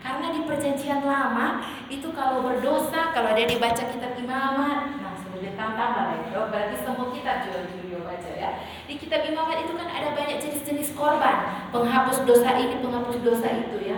Karena 0.06 0.30
di 0.30 0.46
perjanjian 0.46 1.02
lama 1.02 1.66
itu 1.90 2.14
kalau 2.14 2.46
berdosa, 2.46 3.10
kalau 3.10 3.34
dia 3.34 3.50
dibaca 3.50 3.90
kitab 3.90 4.14
imamat, 4.14 5.02
nah 5.02 5.18
sudah 5.18 5.58
tambah 5.58 5.90
lagi. 5.98 6.30
Oh, 6.38 6.54
berarti 6.54 6.78
semua 6.78 7.10
kitab 7.10 7.50
jual-jual 7.50 8.06
baca 8.06 8.32
ya. 8.38 8.62
Di 8.86 9.02
kitab 9.02 9.26
imamat 9.26 9.66
itu 9.66 9.74
kan 9.74 9.90
ada 9.90 10.14
banyak 10.14 10.38
jenis-jenis 10.46 10.94
korban, 10.94 11.66
penghapus 11.74 12.22
dosa 12.22 12.54
ini, 12.54 12.86
penghapus 12.86 13.18
dosa 13.26 13.50
itu 13.50 13.82
ya. 13.82 13.98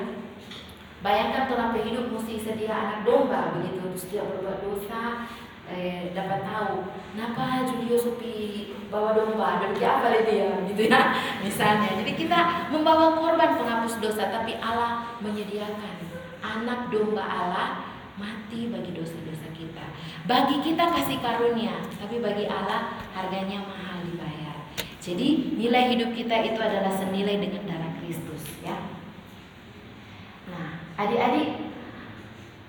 Bayangkan 1.03 1.51
tulang 1.51 1.75
hidup 1.75 2.07
mesti 2.09 2.39
sedia 2.39 2.71
anak 2.71 3.03
domba 3.03 3.53
begitu 3.53 3.85
terus 3.85 4.05
dia 4.09 4.23
berbuat 4.25 4.63
dosa 4.63 5.29
eh, 5.71 6.11
dapat 6.15 6.47
tahu 6.47 6.87
kenapa 7.11 7.67
Julio 7.67 7.97
Supi 7.99 8.71
bawa 8.87 9.15
domba? 9.15 9.67
Dia 9.75 9.99
apa 9.99 10.23
dia? 10.23 10.63
Gitu 10.63 10.81
ya 10.87 11.01
misalnya. 11.45 11.89
Jadi 11.99 12.11
kita 12.15 12.69
membawa 12.71 13.15
korban 13.19 13.59
penghapus 13.59 13.99
dosa 13.99 14.31
tapi 14.31 14.55
Allah 14.59 15.17
menyediakan 15.19 16.07
anak 16.39 16.87
domba 16.93 17.23
Allah 17.23 17.69
mati 18.17 18.71
bagi 18.71 18.95
dosa-dosa 18.95 19.51
kita. 19.53 19.85
Bagi 20.25 20.63
kita 20.63 20.89
kasih 20.91 21.19
karunia 21.19 21.83
tapi 21.99 22.23
bagi 22.23 22.47
Allah 22.47 22.95
harganya 23.11 23.63
mahal 23.67 24.03
dibayar. 24.07 24.55
Jadi 25.03 25.55
nilai 25.55 25.95
hidup 25.95 26.11
kita 26.15 26.35
itu 26.43 26.59
adalah 26.59 26.91
senilai 26.91 27.39
dengan 27.39 27.63
darah 27.63 27.93
Kristus 27.99 28.59
ya. 28.59 28.75
Nah, 30.47 30.83
adik-adik 30.99 31.71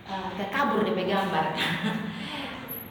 uh, 0.07 0.31
kabur 0.51 0.83
di 0.83 0.93
gambar. 0.95 1.47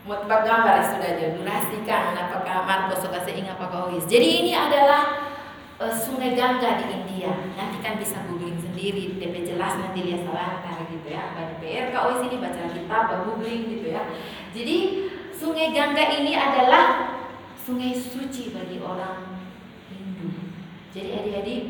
Tempat 0.07 0.39
gambar 0.47 0.75
sudah 0.87 1.09
aja 1.19 1.27
durasi 1.35 1.83
kan 1.83 2.15
apakah 2.15 2.63
Marcos 2.63 3.03
suka 3.03 3.19
seingat 3.27 3.59
apakah 3.59 3.91
Ois. 3.91 4.07
Jadi 4.07 4.47
ini 4.47 4.55
adalah 4.55 5.27
uh, 5.83 5.91
sungai 5.91 6.31
Gangga 6.31 6.79
di 6.79 6.85
India. 6.95 7.35
Nanti 7.59 7.83
kan 7.83 7.99
bisa 7.99 8.23
googling 8.23 8.55
sendiri, 8.55 9.19
DP 9.19 9.43
jelas 9.43 9.75
nanti 9.75 10.07
lihat 10.07 10.23
salah 10.23 10.63
gitu 10.87 11.07
ya. 11.11 11.35
Baca 11.35 11.59
PR 11.59 11.91
Ois 11.91 12.23
ini 12.23 12.39
baca 12.39 12.61
kitab, 12.71 13.03
googling 13.27 13.67
gitu 13.67 13.91
ya. 13.91 14.07
Jadi 14.55 14.77
sungai 15.35 15.75
Gangga 15.75 16.07
ini 16.15 16.31
adalah 16.39 17.11
sungai 17.59 17.91
suci 17.91 18.55
bagi 18.55 18.79
orang 18.79 19.37
jadi 20.97 21.19
adik-adik 21.19 21.61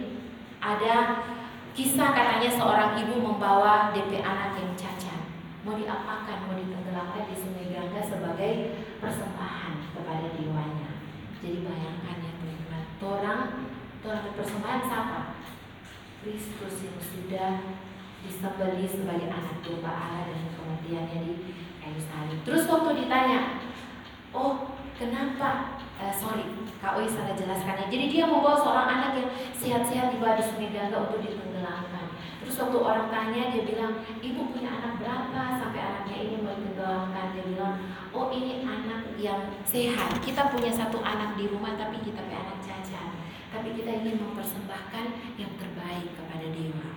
ada 0.62 1.26
kisah 1.74 2.14
katanya 2.14 2.48
seorang 2.54 2.92
ibu 3.02 3.18
membawa 3.18 3.92
DP 3.92 4.22
anak 4.22 4.56
yang 4.56 4.72
cacat. 4.78 5.20
Mau 5.66 5.76
diapakan, 5.76 6.48
mau 6.48 6.56
ditenggelamkan 6.56 7.28
di 7.28 7.36
sungai 7.36 7.57
Gangga 7.98 8.14
sebagai 8.14 8.54
persembahan 9.02 9.74
kepada 9.90 10.30
dewanya. 10.38 11.02
Jadi 11.42 11.66
bayangkan 11.66 12.22
ya 12.22 12.32
teman-teman, 12.38 12.84
orang 13.02 13.42
orang 14.06 14.38
persembahan 14.38 14.86
siapa? 14.86 15.42
Kristus 16.22 16.86
yang 16.86 17.02
sudah 17.02 17.52
disembeli 18.22 18.86
sebagai 18.86 19.34
anak 19.34 19.66
domba 19.66 19.90
Allah 19.90 20.30
dan 20.30 20.46
kematiannya 20.54 21.18
di 21.26 21.34
kayu 21.82 22.02
salib. 22.06 22.40
Terus 22.46 22.70
waktu 22.70 23.02
ditanya, 23.02 23.66
oh 24.30 24.78
kenapa? 24.94 25.82
Uh, 25.98 26.14
sorry, 26.14 26.46
Kak 26.78 27.02
Oi 27.02 27.10
salah 27.10 27.34
jelaskannya. 27.34 27.90
Jadi 27.90 28.06
dia 28.14 28.30
membawa 28.30 28.62
seorang 28.62 28.90
anak 28.94 29.12
yang 29.18 29.30
sehat-sehat 29.58 30.14
dibawa 30.14 30.38
di 30.38 30.46
sungai 30.46 30.70
Gangga 30.70 31.10
untuk 31.10 31.26
ditenggelamkan. 31.26 32.14
Terus 32.46 32.62
waktu 32.62 32.78
orang 32.78 33.10
tanya 33.10 33.50
dia 33.50 33.66
bilang, 33.66 34.06
ibu 34.22 34.54
punya 34.54 34.78
anak 34.78 35.02
berapa 35.02 35.58
sampai 35.58 35.82
anaknya 35.82 36.18
ini 36.22 36.38
ditenggelamkan? 36.88 37.36
Dia 37.36 37.44
bilang, 37.44 37.76
oh 38.16 38.32
ini 38.32 38.64
anak 38.64 39.12
yang 39.20 39.52
sehat. 39.68 40.24
Kita 40.24 40.48
punya 40.48 40.72
satu 40.72 41.04
anak 41.04 41.36
di 41.36 41.52
rumah 41.52 41.76
tapi 41.76 42.00
kita 42.00 42.24
punya 42.24 42.40
anak 42.48 42.64
cacat. 42.64 43.12
Tapi 43.52 43.76
kita 43.76 43.92
ingin 44.04 44.24
mempersembahkan 44.24 45.06
yang 45.36 45.52
terbaik 45.60 46.16
kepada 46.16 46.48
dewa. 46.48 46.90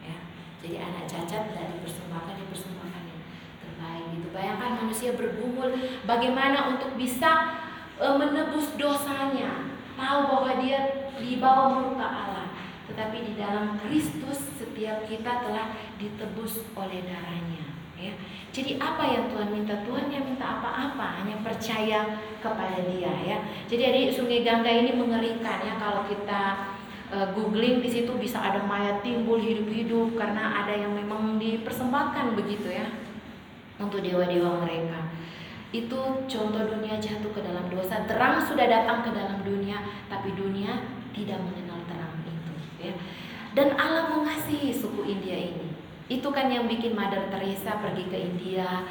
Ya. 0.00 0.16
Jadi 0.64 0.76
anak 0.80 1.04
cacat 1.04 1.52
tidak 1.52 1.66
dipersembahkan, 1.76 2.34
dipersembahkan 2.48 3.02
yang 3.04 3.22
terbaik. 3.60 4.04
Gitu. 4.16 4.28
Bayangkan 4.32 4.70
manusia 4.80 5.10
bergumul 5.12 5.70
bagaimana 6.08 6.72
untuk 6.76 6.96
bisa 6.96 7.60
e, 8.00 8.06
menebus 8.16 8.72
dosanya, 8.80 9.76
tahu 9.96 10.20
bahwa 10.28 10.52
dia 10.60 11.12
dibawa 11.20 11.64
murka 11.72 12.08
Allah. 12.08 12.46
Tetapi 12.84 13.16
di 13.24 13.32
dalam 13.40 13.80
Kristus 13.80 14.44
setiap 14.60 15.08
kita 15.08 15.40
telah 15.40 15.72
ditebus 15.96 16.68
oleh 16.76 17.00
darahnya. 17.00 17.63
Ya. 18.04 18.14
Jadi 18.54 18.76
apa 18.78 19.02
yang 19.08 19.32
Tuhan 19.32 19.48
minta? 19.50 19.74
Tuhan 19.82 20.12
yang 20.12 20.28
minta 20.28 20.60
apa-apa, 20.60 21.22
hanya 21.22 21.40
percaya 21.42 22.20
kepada 22.38 22.84
Dia 22.86 23.10
ya. 23.24 23.38
Jadi 23.66 23.82
dari 23.82 24.00
Sungai 24.12 24.44
Gangga 24.44 24.70
ini 24.70 24.94
mengerikan 24.94 25.58
ya 25.64 25.74
kalau 25.80 26.06
kita 26.06 26.74
e, 27.14 27.16
googling 27.34 27.78
di 27.80 27.90
situ 27.90 28.12
bisa 28.18 28.42
ada 28.42 28.62
mayat 28.66 29.00
timbul 29.06 29.38
hidup-hidup 29.38 30.18
karena 30.18 30.64
ada 30.64 30.74
yang 30.74 30.94
memang 30.94 31.36
dipersembahkan 31.38 32.34
begitu 32.38 32.74
ya 32.74 32.86
untuk 33.78 34.02
dewa-dewa 34.02 34.62
mereka 34.62 35.10
itu 35.74 36.00
contoh 36.30 36.62
dunia 36.70 37.02
jatuh 37.02 37.34
ke 37.34 37.40
dalam 37.42 37.66
dosa 37.66 38.06
terang 38.06 38.38
sudah 38.38 38.70
datang 38.70 39.02
ke 39.02 39.10
dalam 39.10 39.42
dunia 39.42 39.82
tapi 40.06 40.30
dunia 40.38 40.86
tidak 41.10 41.42
mengenal 41.42 41.82
terang 41.90 42.14
itu 42.22 42.52
ya 42.78 42.94
dan 43.58 43.74
Allah 43.74 44.14
mengasihi 44.14 44.70
suku 44.70 45.02
India 45.02 45.34
ini 45.34 45.73
itu 46.08 46.28
kan 46.28 46.52
yang 46.52 46.68
bikin 46.68 46.92
Mother 46.92 47.32
Teresa 47.32 47.80
pergi 47.80 48.04
ke 48.12 48.16
India. 48.18 48.84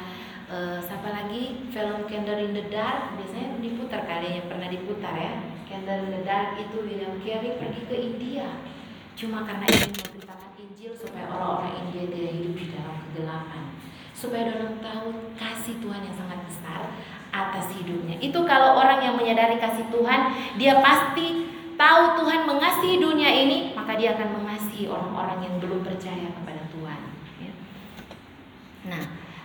Uh, 0.44 0.76
siapa 0.82 1.08
lagi? 1.08 1.70
Film 1.70 2.04
Candle 2.10 2.42
in 2.42 2.52
the 2.52 2.66
Dark 2.68 3.16
biasanya 3.16 3.58
diputar 3.62 4.04
kali 4.04 4.38
yang 4.38 4.46
pernah 4.50 4.68
diputar 4.68 5.14
ya. 5.14 5.34
Candle 5.64 6.10
in 6.10 6.10
the 6.10 6.22
Dark 6.26 6.58
itu 6.58 6.76
William 6.82 7.14
Carey 7.22 7.54
pergi 7.56 7.82
ke 7.86 7.96
India. 7.96 8.46
Cuma 9.14 9.46
karena 9.46 9.62
ingin 9.70 9.94
memberitakan 9.94 10.50
Injil 10.58 10.92
supaya 10.98 11.30
orang-orang 11.30 11.86
India 11.86 12.02
tidak 12.10 12.32
hidup 12.34 12.54
di 12.58 12.66
dalam 12.74 12.94
kegelapan. 13.08 13.62
Supaya 14.10 14.42
orang 14.50 14.74
tahu 14.82 15.06
kasih 15.38 15.74
Tuhan 15.78 16.00
yang 16.02 16.16
sangat 16.18 16.40
besar 16.50 16.80
atas 17.34 17.66
hidupnya. 17.78 18.18
Itu 18.22 18.46
kalau 18.46 18.78
orang 18.78 19.02
yang 19.02 19.14
menyadari 19.18 19.58
kasih 19.58 19.86
Tuhan, 19.90 20.20
dia 20.54 20.78
pasti 20.78 21.50
tahu 21.74 22.22
Tuhan 22.22 22.46
mengasihi 22.46 23.02
dunia 23.02 23.26
ini, 23.26 23.74
maka 23.74 23.98
dia 23.98 24.14
akan 24.14 24.38
mengasihi 24.38 24.86
orang-orang 24.86 25.42
yang 25.42 25.54
belum 25.58 25.82
percaya. 25.82 26.23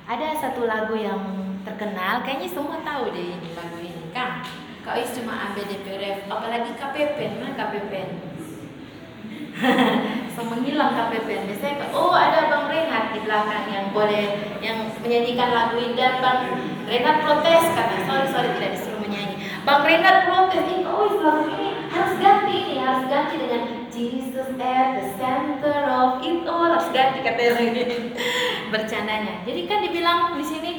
Ada 0.10 0.36
satu 0.36 0.68
lagu 0.68 1.00
yang 1.00 1.22
terkenal, 1.64 2.20
kayaknya 2.28 2.52
semua 2.52 2.84
tahu 2.84 3.16
deh 3.16 3.40
ini 3.40 3.56
lagu 3.56 3.80
ini 3.80 4.12
kan. 4.12 4.44
Kau 4.84 4.98
is 5.00 5.16
cuma 5.16 5.32
ambil 5.48 5.64
DPRF, 5.64 6.28
apalagi 6.28 6.76
KPP, 6.76 7.18
mana 7.40 7.56
KPP? 7.56 7.94
so 10.36 10.44
menghilang 10.44 10.92
KPP. 10.92 11.28
Biasanya 11.48 11.88
oh 11.96 12.12
ada 12.12 12.52
Bang 12.52 12.68
Renat 12.68 13.16
di 13.16 13.20
belakang 13.24 13.66
yang 13.72 13.86
boleh 13.96 14.26
yang 14.60 14.92
menyanyikan 15.04 15.52
lagu 15.52 15.76
ini 15.80 15.96
dan 15.96 16.20
Bang 16.20 16.48
Renat 16.88 17.18
protes 17.24 17.64
karena 17.76 17.98
sorry 18.08 18.28
sorry 18.32 18.50
tidak 18.60 18.72
disuruh 18.76 19.00
menyanyi. 19.04 19.36
Bang 19.64 19.84
Renat 19.88 20.28
protes 20.28 20.64
ini 20.68 20.84
oh 20.84 21.12
lagu 21.24 21.48
ini 21.48 21.70
harus 21.92 22.14
ganti 22.20 22.56
ini 22.56 22.76
harus 22.80 23.04
ganti 23.08 23.36
dengan 23.40 23.79
Jesus 24.00 24.48
at 24.64 24.96
the 24.96 25.06
center 25.20 25.76
of 25.92 26.24
it 26.24 26.48
all 26.48 26.72
harus 26.72 26.88
ganti 26.96 27.20
katanya 27.20 28.00
bercandanya. 28.72 29.44
Jadi 29.44 29.68
kan 29.68 29.84
dibilang 29.84 30.40
di 30.40 30.46
sini 30.48 30.72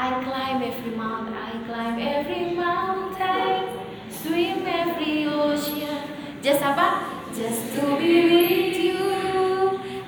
I 0.00 0.08
climb 0.24 0.64
every 0.64 0.96
mountain, 0.96 1.36
I 1.36 1.52
climb 1.68 2.00
every 2.00 2.56
mountain, 2.56 3.76
swim 4.08 4.64
every 4.64 5.28
ocean. 5.28 6.00
Just 6.40 6.64
apa? 6.64 7.12
Just 7.36 7.76
to 7.76 8.00
be 8.00 8.12
with 8.24 8.76
you 8.80 9.04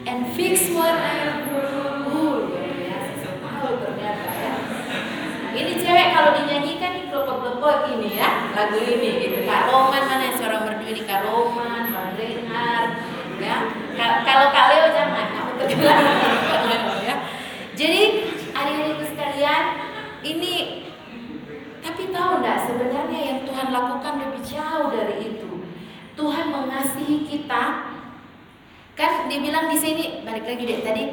and 0.08 0.32
fix 0.32 0.72
what 0.72 0.96
I 0.96 1.24
tahu 3.64 3.80
ternyata 3.80 4.28
ya. 4.28 4.54
Ini 5.54 5.72
cewek 5.80 6.08
kalau 6.12 6.30
dinyanyikan 6.36 6.90
ini 7.00 7.06
kelepot-kelepot 7.08 7.78
ini 7.96 8.08
ya 8.20 8.52
lagu 8.52 8.76
ini 8.76 9.10
gitu. 9.24 9.38
Kak 9.48 9.72
Roman 9.72 10.04
mana 10.04 10.22
yang 10.28 10.36
suara 10.36 10.63
Kalau 13.98 14.46
Kak 14.50 14.66
Leo 14.74 14.86
jangan. 14.90 15.26
Jadi 17.74 18.02
adik-adikku 18.54 19.04
sekalian, 19.10 19.64
ini 20.22 20.54
tapi 21.82 22.14
tahu 22.14 22.40
enggak 22.40 22.70
sebenarnya 22.70 23.20
yang 23.20 23.38
Tuhan 23.44 23.68
lakukan 23.74 24.14
lebih 24.22 24.42
jauh 24.46 24.88
dari 24.94 25.16
itu. 25.34 25.50
Tuhan 26.14 26.46
mengasihi 26.54 27.26
kita. 27.26 27.94
Kan 28.94 29.26
dibilang 29.26 29.66
di 29.66 29.74
sini 29.74 30.22
balik 30.22 30.46
lagi 30.46 30.62
deh 30.62 30.80
tadi 30.86 31.04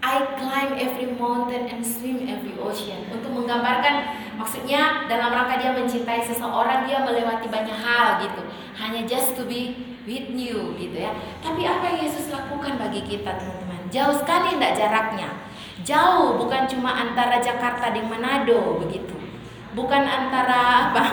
I 0.00 0.24
climb 0.40 0.72
every 0.76 1.12
mountain 1.16 1.68
and 1.68 1.84
swim 1.84 2.24
every 2.24 2.56
ocean 2.56 3.12
untuk 3.12 3.28
menggambarkan 3.28 4.23
maksudnya 4.34 5.06
dalam 5.06 5.32
rangka 5.32 5.58
dia 5.58 5.72
mencintai 5.74 6.22
seseorang 6.22 6.86
dia 6.86 7.02
melewati 7.02 7.46
banyak 7.48 7.74
hal 7.74 8.22
gitu. 8.22 8.40
Hanya 8.74 9.06
just 9.06 9.38
to 9.38 9.46
be 9.46 9.94
with 10.04 10.28
you 10.34 10.76
gitu 10.76 10.96
ya. 10.96 11.12
Tapi 11.40 11.64
apa 11.64 11.94
yang 11.94 11.98
Yesus 12.04 12.28
lakukan 12.30 12.76
bagi 12.76 13.02
kita 13.04 13.38
teman-teman? 13.40 13.88
Jauh 13.88 14.14
sekali 14.14 14.56
tidak 14.56 14.76
jaraknya. 14.76 15.28
Jauh 15.84 16.40
bukan 16.40 16.64
cuma 16.70 16.96
antara 16.96 17.40
Jakarta 17.40 17.92
dan 17.92 18.06
Manado 18.08 18.80
begitu. 18.80 19.14
Bukan 19.74 20.02
antara 20.06 20.90
apa? 20.90 21.04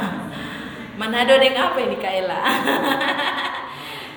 Manado 1.02 1.34
dengan 1.42 1.74
apa 1.74 1.82
ini 1.82 1.98
Kaila 1.98 2.40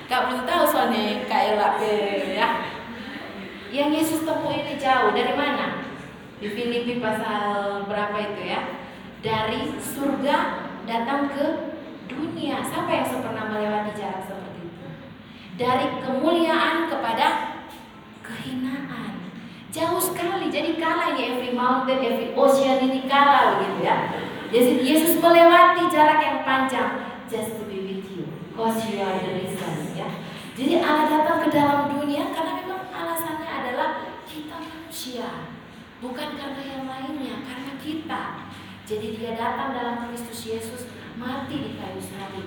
Kak 0.05 0.21
belum 0.29 0.43
tahu 0.49 0.63
soalnya 0.69 1.25
Kaila 1.25 1.81
ya. 1.81 2.47
Yang 3.73 3.89
Yesus 3.99 4.21
tempuh 4.23 4.53
ini 4.53 4.77
jauh 4.77 5.11
dari 5.11 5.33
mana? 5.33 5.83
Di 6.39 6.47
Filipi 6.51 7.01
pasal 7.01 7.83
berapa 7.89 8.15
itu 8.21 8.41
ya? 8.53 8.84
Dari 9.25 9.73
surga 9.81 10.37
datang 10.85 11.33
ke 11.33 11.73
dunia. 12.05 12.61
Siapa 12.61 12.93
yang 12.93 13.25
pernah 13.25 13.49
melewati 13.49 13.97
jarak 13.97 14.21
seperti 14.21 14.69
itu? 14.69 14.85
Dari 15.57 15.97
kemuliaan 15.97 16.85
kepada 16.85 17.57
kehinaan. 18.21 19.25
Jauh 19.73 19.97
sekali. 19.97 20.53
Jadi 20.53 20.77
kalah 20.77 21.17
ini 21.17 21.33
every 21.33 21.51
mountain, 21.57 22.05
every 22.05 22.37
ocean 22.37 22.85
ini 22.85 23.09
kalah 23.09 23.57
begitu 23.57 23.89
ya. 23.89 24.13
Jadi 24.53 24.71
Yesus 24.85 25.17
melewati 25.17 25.89
jarak 25.89 26.21
yang 26.21 26.45
panjang 26.45 27.17
just 27.25 27.57
to 27.57 27.65
be 27.65 27.81
with 27.81 28.05
you. 28.13 28.29
Cause 28.53 28.77
you 28.85 29.01
are 29.01 29.17
the 29.17 29.41
reason 29.41 29.89
ya. 29.97 30.05
Jadi 30.53 30.85
Allah 30.85 31.09
datang 31.09 31.41
ke 31.41 31.49
dalam 31.49 31.89
dunia 31.97 32.29
karena 32.29 32.61
memang 32.61 32.93
alasannya 32.93 33.49
adalah 33.49 34.21
kita 34.29 34.61
manusia, 34.61 35.49
bukan 35.99 36.37
karena 36.37 36.61
yang 36.61 36.85
lainnya, 36.85 37.41
karena 37.41 37.73
kita. 37.81 38.44
Jadi 38.85 39.17
dia 39.17 39.33
datang 39.33 39.73
dalam 39.73 40.05
Kristus 40.05 40.45
Yesus 40.45 40.85
mati 41.17 41.57
di 41.57 41.71
kayu 41.73 41.97
salib, 41.97 42.45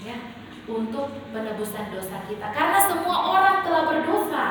ya, 0.00 0.16
untuk 0.64 1.12
penebusan 1.28 1.92
dosa 1.92 2.24
kita. 2.24 2.56
Karena 2.56 2.80
semua 2.88 3.16
orang 3.36 3.56
telah 3.60 3.84
berdosa, 3.92 4.44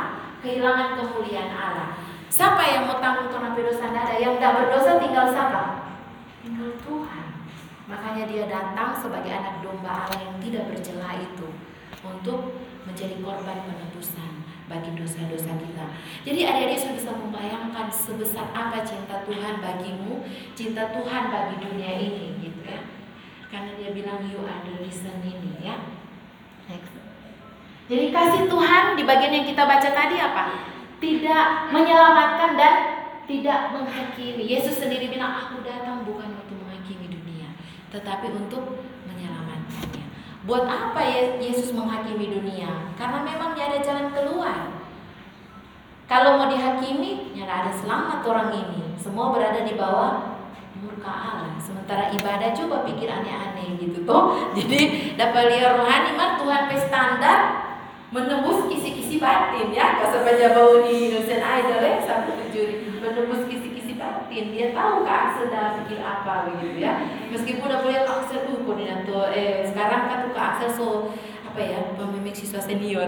kehilangan 0.45 0.93
kemuliaan 1.01 1.49
Allah. 1.49 1.97
Siapa 2.29 2.61
yang 2.65 2.85
mau 2.85 3.01
tanggung 3.01 3.33
karena 3.33 3.57
dosa 3.57 3.89
ada? 3.89 4.13
Yang 4.13 4.37
tidak 4.37 4.53
berdosa 4.61 4.91
tinggal 5.01 5.25
siapa? 5.33 5.61
Tinggal 6.45 6.69
Tuhan. 6.85 7.25
Makanya 7.89 8.23
dia 8.29 8.45
datang 8.45 8.93
sebagai 8.93 9.33
anak 9.33 9.65
domba 9.65 10.05
Allah 10.05 10.19
yang 10.21 10.37
tidak 10.37 10.69
bercelah 10.69 11.17
itu 11.17 11.49
untuk 12.05 12.61
menjadi 12.85 13.17
korban 13.25 13.57
penebusan 13.65 14.52
bagi 14.71 14.91
dosa-dosa 14.95 15.51
kita. 15.59 15.85
Jadi 16.23 16.39
adik-adik 16.47 16.95
bisa 16.95 17.11
membayangkan 17.11 17.87
sebesar 17.91 18.47
apa 18.55 18.83
cinta 18.87 19.23
Tuhan 19.27 19.59
bagimu, 19.59 20.23
cinta 20.55 20.91
Tuhan 20.95 21.23
bagi 21.27 21.55
dunia 21.59 21.91
ini 21.99 22.39
gitu 22.39 22.61
ya. 22.63 22.87
Karena 23.51 23.75
dia 23.75 23.91
bilang 23.91 24.23
you 24.25 24.41
are 24.47 24.61
the 24.63 24.73
reason 24.79 25.19
ini 25.21 25.61
ya. 25.61 25.75
Next. 26.71 26.95
Jadi 27.91 28.15
kasih 28.15 28.47
Tuhan 28.47 28.95
di 28.95 29.03
bagian 29.03 29.33
yang 29.35 29.47
kita 29.47 29.67
baca 29.67 29.89
tadi 29.91 30.15
apa? 30.15 30.43
Tidak 31.03 31.45
menyelamatkan 31.75 32.55
dan 32.55 32.75
tidak 33.27 33.75
menghakimi. 33.75 34.47
Yesus 34.47 34.79
sendiri 34.79 35.11
bilang 35.11 35.35
aku 35.35 35.59
datang 35.67 36.07
bukan 36.07 36.31
untuk 36.31 36.55
menghakimi 36.63 37.11
dunia, 37.11 37.51
tetapi 37.91 38.31
untuk. 38.31 38.92
Buat 40.43 40.67
apa 40.67 40.99
ya 40.99 41.39
Yesus 41.39 41.71
menghakimi 41.71 42.27
dunia? 42.27 42.91
Karena 42.99 43.23
memang 43.23 43.55
dia 43.55 43.71
ada 43.71 43.79
jalan 43.79 44.11
keluar. 44.11 44.75
Kalau 46.03 46.35
mau 46.35 46.51
dihakimi, 46.51 47.31
ya 47.31 47.47
ada 47.47 47.71
selamat 47.71 48.27
orang 48.27 48.51
ini. 48.51 48.91
Semua 48.99 49.31
berada 49.31 49.63
di 49.63 49.79
bawah 49.79 50.43
murka 50.83 51.07
Allah. 51.07 51.55
Sementara 51.63 52.11
ibadah 52.11 52.51
coba 52.51 52.83
pikir 52.83 53.07
aneh-aneh 53.07 53.79
gitu 53.79 54.03
toh. 54.03 54.35
Jadi 54.59 55.15
dapat 55.15 55.47
lihat 55.47 55.79
rohani 55.79 56.11
mah 56.19 56.35
Tuhan 56.43 56.67
standar 56.75 57.39
menembus 58.11 58.67
kisi-kisi 58.67 59.23
batin 59.23 59.71
ya. 59.71 60.03
Kau 60.03 60.11
sampai 60.11 60.43
bau 60.51 60.83
di 60.83 61.07
Indonesian 61.07 61.39
Idol 61.39 61.81
ya 61.81 62.03
satu 62.03 62.35
juri 62.51 62.91
menembus 62.99 63.47
kisi-kisi 63.47 63.72
batin. 64.03 64.45
Dia 64.51 64.67
tahu 64.75 65.07
kak 65.07 65.25
sedang 65.39 65.71
pikir 65.83 65.99
apa 66.03 66.49
begitu 66.49 66.83
ya. 66.83 66.93
Meskipun 67.31 67.69
udah 67.69 67.79
boleh 67.79 67.99
Axel 68.03 68.43
tuh 68.49 68.65
koordinator. 68.67 69.31
Eh 69.31 69.63
sekarang 69.67 70.01
kan 70.09 70.17
tuh 70.27 70.31
kak 70.35 70.47
Axel 70.57 70.69
so 70.73 70.87
apa 71.47 71.59
ya 71.61 71.79
pemimpin 71.93 72.33
siswa 72.33 72.57
senior 72.57 73.05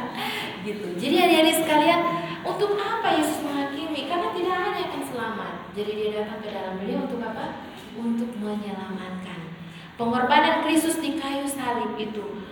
gitu. 0.66 0.86
Jadi 0.94 1.16
adik-adik 1.18 1.56
sekalian, 1.66 2.00
untuk 2.46 2.78
apa 2.78 3.18
Yesus 3.18 3.42
menghakimi? 3.42 4.06
Karena 4.06 4.30
tidak 4.30 4.54
hanya 4.54 4.82
akan 4.86 5.02
selamat. 5.02 5.54
Jadi 5.74 5.90
dia 5.98 6.08
datang 6.22 6.38
ke 6.38 6.48
dalam 6.54 6.74
dunia 6.78 6.98
untuk 7.02 7.18
apa? 7.18 7.66
Untuk 7.98 8.30
menyelamatkan. 8.38 9.40
Pengorbanan 9.98 10.62
Kristus 10.62 11.02
di 11.02 11.18
kayu 11.18 11.44
salib 11.46 11.98
itu 11.98 12.42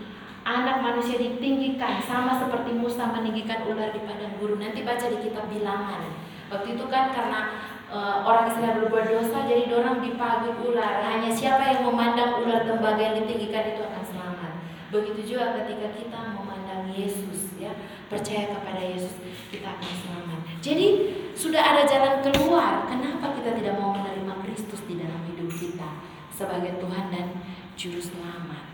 anak 0.42 0.82
manusia 0.82 1.14
ditinggikan 1.14 2.02
sama 2.02 2.34
seperti 2.42 2.74
Musa 2.74 3.06
meninggikan 3.06 3.70
ular 3.70 3.94
di 3.94 4.02
padang 4.02 4.34
gurun. 4.42 4.58
Nanti 4.58 4.82
baca 4.82 5.06
di 5.06 5.18
kitab 5.22 5.46
Bilangan. 5.46 6.10
Waktu 6.50 6.74
itu 6.74 6.84
kan 6.90 7.14
karena 7.14 7.69
e, 7.90 7.98
orang 8.22 8.46
Israel 8.48 8.78
berbuat 8.80 9.06
dosa 9.10 9.44
jadi 9.50 9.66
orang 9.74 9.98
dipaguk 9.98 10.62
ular. 10.62 11.02
Hanya 11.02 11.30
siapa 11.34 11.66
yang 11.66 11.82
memandang 11.90 12.40
ular 12.40 12.62
tembaga 12.62 13.02
yang 13.02 13.26
ditinggikan 13.26 13.74
itu 13.74 13.82
akan 13.82 14.04
selamat. 14.06 14.52
Begitu 14.94 15.34
juga 15.34 15.58
ketika 15.58 15.92
kita 15.94 16.20
memandang 16.38 16.90
Yesus 16.94 17.54
ya, 17.58 17.74
percaya 18.06 18.54
kepada 18.54 18.82
Yesus, 18.82 19.18
kita 19.50 19.66
akan 19.78 19.92
selamat. 20.06 20.40
Jadi 20.62 20.86
sudah 21.34 21.62
ada 21.62 21.82
jalan 21.86 22.22
keluar. 22.22 22.86
Kenapa 22.86 23.34
kita 23.34 23.54
tidak 23.58 23.74
mau 23.78 23.94
menerima 23.94 24.34
Kristus 24.46 24.82
di 24.86 24.98
dalam 24.98 25.22
hidup 25.30 25.50
kita 25.50 25.90
sebagai 26.34 26.78
Tuhan 26.78 27.10
dan 27.10 27.26
juru 27.74 28.02
selamat? 28.02 28.70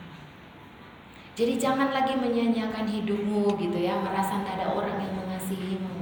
Jadi 1.37 1.61
jangan 1.61 1.93
lagi 1.93 2.17
menyanyiakan 2.17 2.89
hidupmu 2.89 3.61
gitu 3.61 3.77
ya, 3.77 4.01
merasa 4.01 4.41
tidak 4.41 4.57
ada 4.57 4.67
orang 4.73 4.97
yang 5.05 5.21
mengasihimu. 5.21 5.96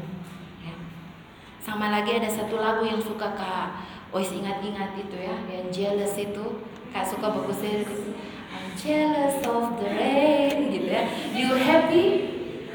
Sama 1.64 1.88
lagi 1.88 2.20
ada 2.20 2.28
satu 2.28 2.60
lagu 2.60 2.84
yang 2.84 3.00
suka 3.00 3.32
kak 3.32 3.88
Ois 4.12 4.28
ingat-ingat 4.30 4.94
itu 5.00 5.16
ya, 5.16 5.34
yang 5.48 5.66
jealous 5.72 6.14
itu, 6.20 6.62
kak 6.92 7.02
suka 7.02 7.34
bagusnya. 7.34 7.82
I'm 8.52 8.70
jealous 8.78 9.42
of 9.42 9.80
the 9.80 9.90
rain 9.90 10.70
gitu 10.70 10.86
ya. 10.86 11.02
You 11.34 11.56
happy 11.58 12.04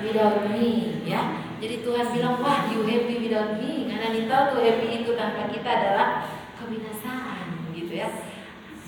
without 0.03 0.51
me 0.51 0.99
ya. 1.07 1.39
Jadi 1.63 1.79
Tuhan 1.85 2.11
bilang 2.11 2.43
wah 2.43 2.67
you 2.67 2.83
happy 2.83 3.23
without 3.23 3.55
me 3.55 3.87
karena 3.87 4.11
kita 4.11 4.35
tuh 4.51 4.59
happy 4.59 4.87
itu 4.99 5.15
tanpa 5.15 5.47
kita 5.47 5.69
adalah 5.69 6.27
kebinasaan 6.59 7.71
gitu 7.71 7.93
ya. 7.93 8.09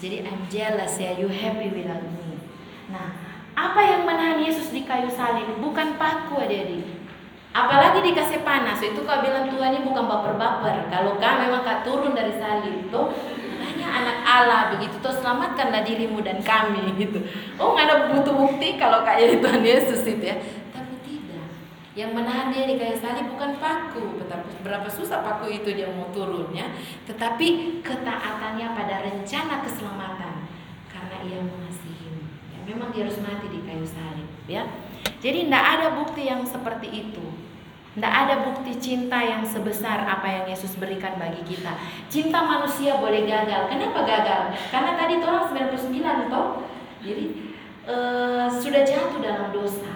Jadi 0.02 0.28
I'm 0.28 0.50
jealous 0.52 1.00
ya 1.00 1.16
you 1.16 1.32
happy 1.32 1.72
without 1.72 2.04
me. 2.04 2.36
Nah 2.92 3.16
apa 3.56 3.80
yang 3.80 4.04
menahan 4.04 4.44
Yesus 4.44 4.76
di 4.76 4.84
kayu 4.84 5.08
salib? 5.08 5.56
Bukan 5.60 5.96
paku 5.96 6.42
adik-adik. 6.42 7.01
Apalagi 7.52 8.00
dikasih 8.00 8.48
panas, 8.48 8.80
itu 8.80 9.04
kau 9.04 9.20
bilang 9.20 9.52
Tuhan 9.52 9.76
ini 9.76 9.84
bukan 9.84 10.08
baper-baper. 10.08 10.88
Kalau 10.88 11.20
kau 11.20 11.36
memang 11.36 11.62
kau 11.68 11.80
turun 11.84 12.16
dari 12.16 12.32
salib, 12.40 12.88
tuh 12.88 13.12
hanya 13.60 13.88
anak 13.92 14.18
Allah 14.24 14.62
begitu 14.72 14.96
tuh 15.04 15.12
selamatkanlah 15.12 15.84
dirimu 15.84 16.24
dan 16.24 16.40
kami 16.40 16.80
gitu. 17.04 17.20
Oh 17.60 17.76
nggak 17.76 17.86
ada 17.92 17.96
butuh 18.08 18.34
bukti 18.36 18.80
kalau 18.80 19.04
kayak 19.04 19.44
Tuhan 19.44 19.64
Yesus 19.68 20.00
itu 20.08 20.24
ya. 20.24 20.40
Tapi 20.72 20.96
tidak. 21.04 21.48
Yang 21.92 22.12
menahan 22.16 22.56
dia 22.56 22.64
di 22.72 22.76
kayu 22.80 22.96
salib 22.96 23.28
bukan 23.36 23.60
paku, 23.60 24.24
betapa 24.24 24.48
berapa 24.64 24.88
susah 24.88 25.20
paku 25.20 25.52
itu 25.52 25.76
dia 25.76 25.92
mau 25.92 26.08
turun 26.16 26.56
ya. 26.56 26.72
Tetapi 27.04 27.84
ketaatannya 27.84 28.68
pada 28.72 28.96
rencana 29.12 29.60
keselamatan 29.60 30.48
karena 30.88 31.18
ia 31.28 31.40
mengasihimu. 31.44 32.24
Ya, 32.56 32.60
memang 32.64 32.96
dia 32.96 33.04
harus 33.04 33.20
mati 33.20 33.52
di 33.52 33.60
kayu 33.68 33.84
salib 33.84 34.30
ya. 34.48 34.64
Jadi 35.22 35.46
tidak 35.46 35.66
ada 35.78 35.88
bukti 35.94 36.26
yang 36.26 36.42
seperti 36.42 36.88
itu. 36.90 37.26
Tidak 37.92 38.08
ada 38.08 38.48
bukti 38.48 38.72
cinta 38.80 39.20
yang 39.20 39.44
sebesar 39.44 40.08
apa 40.08 40.24
yang 40.24 40.46
Yesus 40.48 40.80
berikan 40.80 41.20
bagi 41.20 41.44
kita. 41.44 41.76
Cinta 42.08 42.40
manusia 42.40 42.96
boleh 42.96 43.28
gagal. 43.28 43.68
Kenapa 43.68 44.08
gagal? 44.08 44.56
Karena 44.72 44.96
tadi 44.96 45.20
orang 45.20 45.52
99 45.52 46.32
toh. 46.32 46.64
Jadi 47.04 47.26
uh, 47.84 48.48
sudah 48.48 48.88
jatuh 48.88 49.20
dalam 49.20 49.52
dosa. 49.52 49.92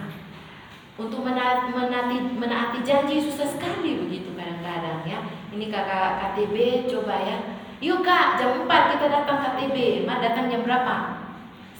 Untuk 0.96 1.24
menaati, 1.24 1.72
menaati, 1.72 2.16
menaati 2.36 2.78
janji 2.84 3.20
susah 3.20 3.48
sekali 3.48 3.96
begitu 3.96 4.32
kadang-kadang 4.36 5.00
ya. 5.08 5.24
Ini 5.52 5.72
kakak 5.72 6.20
KTB 6.20 6.84
coba 6.92 7.16
ya. 7.24 7.36
Yuk 7.80 8.04
kak 8.04 8.36
jam 8.36 8.60
4 8.64 8.92
kita 8.96 9.06
datang 9.08 9.40
KTB. 9.40 10.04
Mak 10.04 10.20
datang 10.20 10.52
jam 10.52 10.64
berapa? 10.68 11.24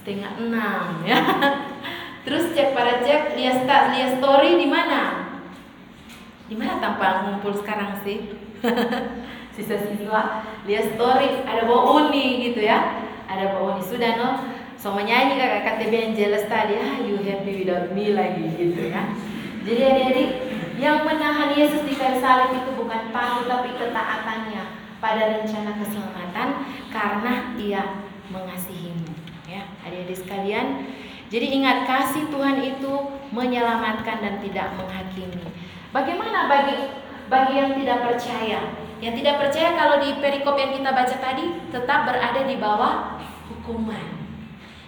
Setengah 0.00 0.32
enam 0.40 1.04
ya. 1.04 1.20
Terus 2.26 2.50
cek 2.58 2.74
para 2.74 3.06
cek 3.06 3.38
lihat 3.38 3.62
lihat 3.70 4.10
story 4.18 4.58
di 4.58 4.66
mana? 4.66 5.30
Di 6.50 6.58
mana 6.58 6.82
tampak 6.82 7.22
ngumpul 7.22 7.54
sekarang 7.54 8.02
sih? 8.02 8.34
Sisa-siswa 9.54 10.42
lihat 10.66 10.98
story 10.98 11.46
ada 11.46 11.70
bawa 11.70 12.02
uni 12.02 12.50
gitu 12.50 12.66
ya. 12.66 13.06
Ada 13.30 13.54
bawa 13.54 13.78
uni 13.78 13.82
sudah 13.86 14.18
no. 14.18 14.30
So 14.74 14.90
menyanyi 14.90 15.38
kakak 15.38 15.78
KTB 15.78 15.92
yang 15.94 16.14
jelas 16.18 16.44
tadi, 16.50 16.76
ah 16.82 16.98
you 17.06 17.22
happy 17.22 17.62
without 17.62 17.94
me 17.94 18.10
lagi 18.10 18.42
gitu 18.58 18.90
ya. 18.90 19.06
Jadi 19.62 19.80
adik-adik 19.86 20.30
yang 20.82 21.06
menahan 21.06 21.54
Yesus 21.54 21.86
di 21.86 21.94
kayu 21.94 22.18
salib 22.18 22.58
itu 22.58 22.74
bukan 22.74 23.14
paku 23.14 23.48
tapi 23.48 23.70
ketaatannya 23.78 24.62
pada 24.98 25.22
rencana 25.30 25.78
keselamatan 25.78 26.48
karena 26.90 27.32
ia 27.56 27.82
mengasihimu 28.28 29.14
ya 29.48 29.64
adik-adik 29.86 30.18
sekalian 30.20 30.66
jadi 31.36 31.52
ingat 31.52 31.84
kasih 31.84 32.32
Tuhan 32.32 32.64
itu 32.64 33.12
menyelamatkan 33.28 34.24
dan 34.24 34.40
tidak 34.40 34.72
menghakimi. 34.72 35.44
Bagaimana 35.92 36.48
bagi 36.48 36.96
bagi 37.28 37.60
yang 37.60 37.76
tidak 37.76 38.08
percaya? 38.08 38.72
Yang 39.04 39.20
tidak 39.20 39.44
percaya 39.44 39.76
kalau 39.76 40.00
di 40.00 40.16
perikop 40.16 40.56
yang 40.56 40.72
kita 40.72 40.96
baca 40.96 41.16
tadi 41.20 41.60
tetap 41.68 42.08
berada 42.08 42.40
di 42.40 42.56
bawah 42.56 43.20
hukuman. 43.52 44.16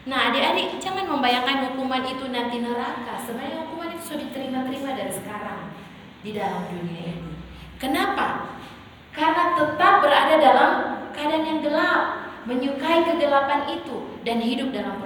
Nah, 0.09 0.33
adik-adik 0.33 0.81
jangan 0.81 1.05
membayangkan 1.05 1.69
hukuman 1.69 2.01
itu 2.09 2.33
nanti 2.33 2.65
neraka. 2.65 3.21
Sebenarnya 3.21 3.69
hukuman 3.69 3.93
itu 3.93 4.09
sudah 4.09 4.21
diterima-terima 4.25 4.97
dari 4.97 5.13
sekarang 5.13 5.77
di 6.25 6.33
dalam 6.33 6.65
dunia 6.73 7.13
ini. 7.13 7.37
Kenapa? 7.77 8.57
Karena 9.13 9.53
tetap 9.53 10.01
berada 10.01 10.41
dalam 10.41 10.71
keadaan 11.13 11.45
yang 11.45 11.61
gelap, 11.61 12.33
menyukai 12.49 13.05
kegelapan 13.05 13.69
itu 13.69 14.17
dan 14.25 14.41
hidup 14.41 14.73
dalam 14.73 14.97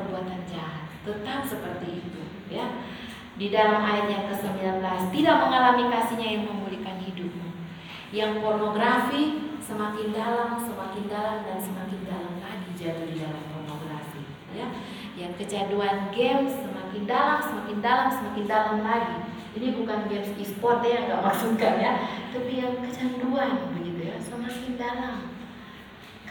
tetap 1.03 1.43
seperti 1.47 1.99
itu 2.03 2.23
ya. 2.51 2.67
Di 3.33 3.49
dalam 3.49 3.81
ayat 3.83 4.07
yang 4.13 4.25
ke-19 4.29 4.85
tidak 5.11 5.37
mengalami 5.41 5.89
kasihnya 5.89 6.29
yang 6.39 6.45
memulihkan 6.47 7.01
hidupmu. 7.01 7.49
Yang 8.13 8.45
pornografi 8.45 9.57
semakin 9.59 10.13
dalam 10.13 10.61
semakin 10.61 11.05
dalam 11.09 11.37
dan 11.49 11.59
semakin 11.59 12.01
dalam 12.05 12.35
lagi 12.45 12.71
jatuh 12.77 13.09
di 13.09 13.17
dalam 13.19 13.43
pornografi 13.51 14.23
ya. 14.53 14.69
Yang 15.17 15.33
kecanduan 15.43 16.13
game 16.13 16.45
semakin 16.47 17.03
dalam 17.09 17.39
semakin 17.41 17.79
dalam 17.81 18.09
semakin 18.13 18.45
dalam 18.45 18.77
lagi. 18.85 19.17
Ini 19.53 19.77
bukan 19.77 20.09
games 20.09 20.33
e-sport 20.41 20.81
ya 20.85 21.09
nggak 21.09 21.25
maksudkan 21.25 21.75
ya. 21.81 21.93
Tapi 22.37 22.53
yang 22.53 22.79
kecanduan 22.85 23.75
begitu 23.75 24.13
ya 24.13 24.17
semakin 24.21 24.77
dalam 24.77 25.32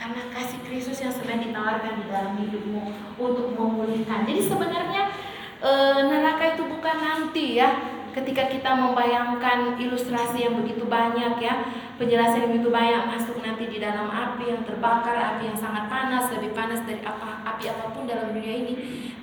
karena 0.02 0.34
kasih 0.34 0.58
Kristus 0.66 0.97
yang 0.97 1.14
sebenarnya 1.14 1.54
ditawarkan 1.54 1.93
di 2.02 2.06
dalam 2.10 2.34
hidupmu 2.41 2.82
untuk 3.22 3.54
memulihkan. 3.54 4.26
Jadi 4.26 4.41
sebenarnya 4.49 5.14
e, 5.62 5.72
neraka 6.10 6.58
itu 6.58 6.66
bukan 6.66 6.97
nanti 6.97 7.62
ya. 7.62 8.02
Ketika 8.12 8.52
kita 8.52 8.76
membayangkan 8.76 9.80
ilustrasi 9.80 10.43
yang 10.43 10.60
begitu 10.60 10.84
banyak 10.84 11.39
ya, 11.39 11.64
penjelasan 11.95 12.43
yang 12.43 12.52
begitu 12.52 12.68
banyak 12.68 13.08
masuk 13.08 13.39
nanti 13.39 13.72
di 13.72 13.80
dalam 13.80 14.12
api 14.12 14.52
yang 14.52 14.68
terbakar, 14.68 15.16
api 15.16 15.47
yang 15.47 15.56
sangat 15.56 15.88
panas, 15.88 16.28
lebih 16.36 16.52
panas 16.52 16.84
dari 16.84 16.99
apa 17.08 17.39
api 17.56 17.72
apa 17.72 17.95
pun 17.95 18.04
dalam 18.10 18.36
dunia 18.36 18.68
ini. 18.68 18.74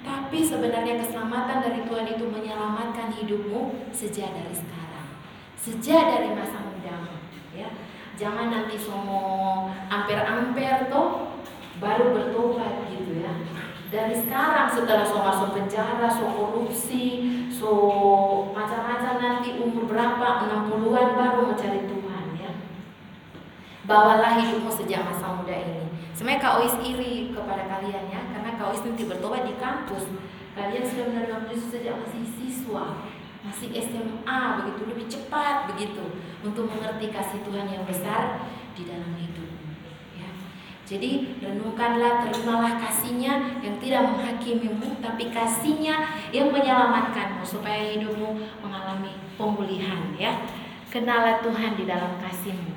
Tapi 0.01 0.41
sebenarnya 0.41 1.05
keselamatan 1.05 1.68
dari 1.68 1.85
Tuhan 1.85 2.07
itu 2.16 2.24
menyelamatkan 2.33 3.12
hidupmu 3.12 3.93
sejak 3.93 4.33
dari 4.33 4.57
sekarang, 4.57 5.09
sejak 5.61 6.05
dari 6.09 6.33
masa 6.33 6.57
mudamu, 6.64 7.12
ya 7.53 7.68
jangan 8.19 8.51
nanti 8.51 8.75
somo 8.75 9.71
amper-amper 9.87 10.91
toh 10.91 11.39
baru 11.79 12.11
bertobat 12.11 12.91
gitu 12.91 13.23
ya. 13.23 13.31
Dari 13.89 14.12
sekarang 14.12 14.69
setelah 14.69 15.07
so 15.07 15.23
masuk 15.23 15.55
penjara 15.55 16.11
so 16.11 16.27
korupsi 16.27 17.07
so 17.49 17.71
macam-macam 18.53 19.14
nanti 19.23 19.57
umur 19.62 19.87
berapa 19.87 20.45
60-an 20.51 21.09
baru 21.14 21.41
mencari 21.55 21.87
Tuhan 21.87 22.25
ya. 22.37 22.53
Bawalah 23.87 24.37
hidupmu 24.43 24.69
sejak 24.69 25.07
masa 25.07 25.39
muda 25.39 25.55
ini. 25.55 25.89
Sebenarnya 26.12 26.43
Kak 26.43 26.59
Ois 26.59 26.75
iri 26.83 27.31
kepada 27.31 27.71
kalian 27.71 28.11
ya 28.11 28.21
karena 28.35 28.59
Kak 28.59 28.75
Ois 28.75 28.83
nanti 28.83 29.07
bertobat 29.07 29.47
di 29.47 29.55
kampus. 29.57 30.11
Kalian 30.59 30.83
sudah 30.83 31.07
menerima 31.07 31.47
Yesus 31.55 31.71
sejak 31.71 31.95
masih 32.03 32.27
siswa 32.35 32.99
masih 33.49 33.73
SMA 33.81 34.41
begitu 34.61 34.81
lebih 34.85 35.07
cepat 35.09 35.73
begitu 35.73 36.05
untuk 36.45 36.69
mengerti 36.69 37.09
kasih 37.09 37.41
Tuhan 37.49 37.65
yang 37.65 37.83
besar 37.89 38.45
di 38.77 38.85
dalam 38.85 39.17
hidup. 39.17 39.49
Ya. 40.15 40.29
Jadi 40.85 41.41
renungkanlah, 41.41 42.29
terimalah 42.29 42.77
kasihnya 42.77 43.59
yang 43.65 43.81
tidak 43.81 44.05
menghakimimu, 44.05 45.01
tapi 45.01 45.33
kasihnya 45.33 46.13
yang 46.31 46.53
menyelamatkanmu 46.53 47.41
supaya 47.43 47.97
hidupmu 47.97 48.37
mengalami 48.61 49.17
pemulihan. 49.41 50.13
Ya, 50.21 50.45
kenalah 50.93 51.41
Tuhan 51.41 51.75
di 51.81 51.89
dalam 51.89 52.21
kasihmu. 52.21 52.77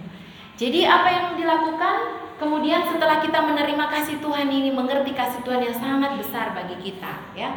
Jadi 0.56 0.88
apa 0.88 1.10
yang 1.12 1.28
dilakukan? 1.36 2.24
Kemudian 2.42 2.82
setelah 2.90 3.22
kita 3.22 3.38
menerima 3.38 3.86
kasih 3.94 4.18
Tuhan 4.18 4.50
ini, 4.50 4.74
mengerti 4.74 5.14
kasih 5.14 5.46
Tuhan 5.46 5.62
yang 5.62 5.78
sangat 5.78 6.18
besar 6.18 6.58
bagi 6.58 6.74
kita. 6.82 7.30
Ya, 7.38 7.54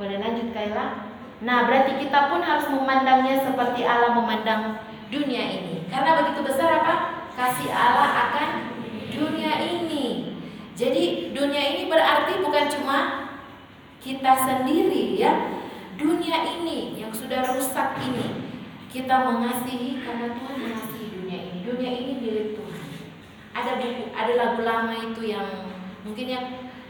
boleh 0.00 0.16
lanjut 0.16 0.48
Kaila? 0.56 1.12
Nah, 1.44 1.68
berarti 1.68 2.00
kita 2.00 2.32
pun 2.32 2.40
harus 2.40 2.64
memandangnya 2.72 3.44
seperti 3.44 3.84
Allah 3.84 4.16
memandang 4.16 4.80
dunia 5.12 5.44
ini. 5.44 5.84
Karena 5.92 6.24
begitu 6.24 6.40
besar 6.40 6.80
apa? 6.80 6.94
Kasih 7.36 7.68
Allah 7.68 8.08
akan 8.08 8.48
dunia 9.12 9.60
ini. 9.60 10.32
Jadi 10.72 11.36
dunia 11.36 11.62
ini 11.76 11.92
berarti 11.92 12.40
bukan 12.40 12.64
cuma 12.72 12.98
kita 14.00 14.32
sendiri 14.40 15.20
ya. 15.20 15.52
Dunia 15.94 16.42
ini 16.42 16.98
yang 16.98 17.14
sudah 17.14 17.54
rusak 17.54 18.02
ini 18.02 18.50
kita 18.90 19.22
mengasihi 19.22 20.02
karena 20.02 20.34
Tuhan 20.34 20.56
mengasihi 20.58 21.06
dunia 21.12 21.38
ini. 21.38 21.58
Dunia 21.62 21.90
ini 21.92 22.12
milik 22.24 22.48
Tuhan. 22.58 22.82
Ada 23.54 23.78
buku, 23.78 24.04
ada 24.10 24.32
lagu 24.34 24.60
lama 24.66 24.94
itu 24.96 25.22
yang 25.28 25.46
mungkin 26.02 26.26
yang 26.26 26.46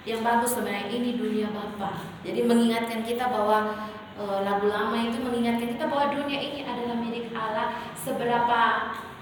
yang 0.09 0.21
bagus 0.25 0.57
sebenarnya 0.57 0.89
ini 0.89 1.21
dunia 1.21 1.53
Bapa. 1.53 2.01
Jadi 2.25 2.45
mengingatkan 2.45 3.05
kita 3.05 3.29
bahwa 3.29 3.89
uh, 4.19 4.43
lagu 4.47 4.67
lama 4.71 4.97
itu 4.99 5.19
mengingatkan 5.23 5.75
kita 5.75 5.85
bahwa 5.91 6.15
dunia 6.15 6.39
ini 6.39 6.61
adalah 6.63 6.97
milik 6.99 7.31
Allah. 7.35 7.79
Seberapa 7.99 8.61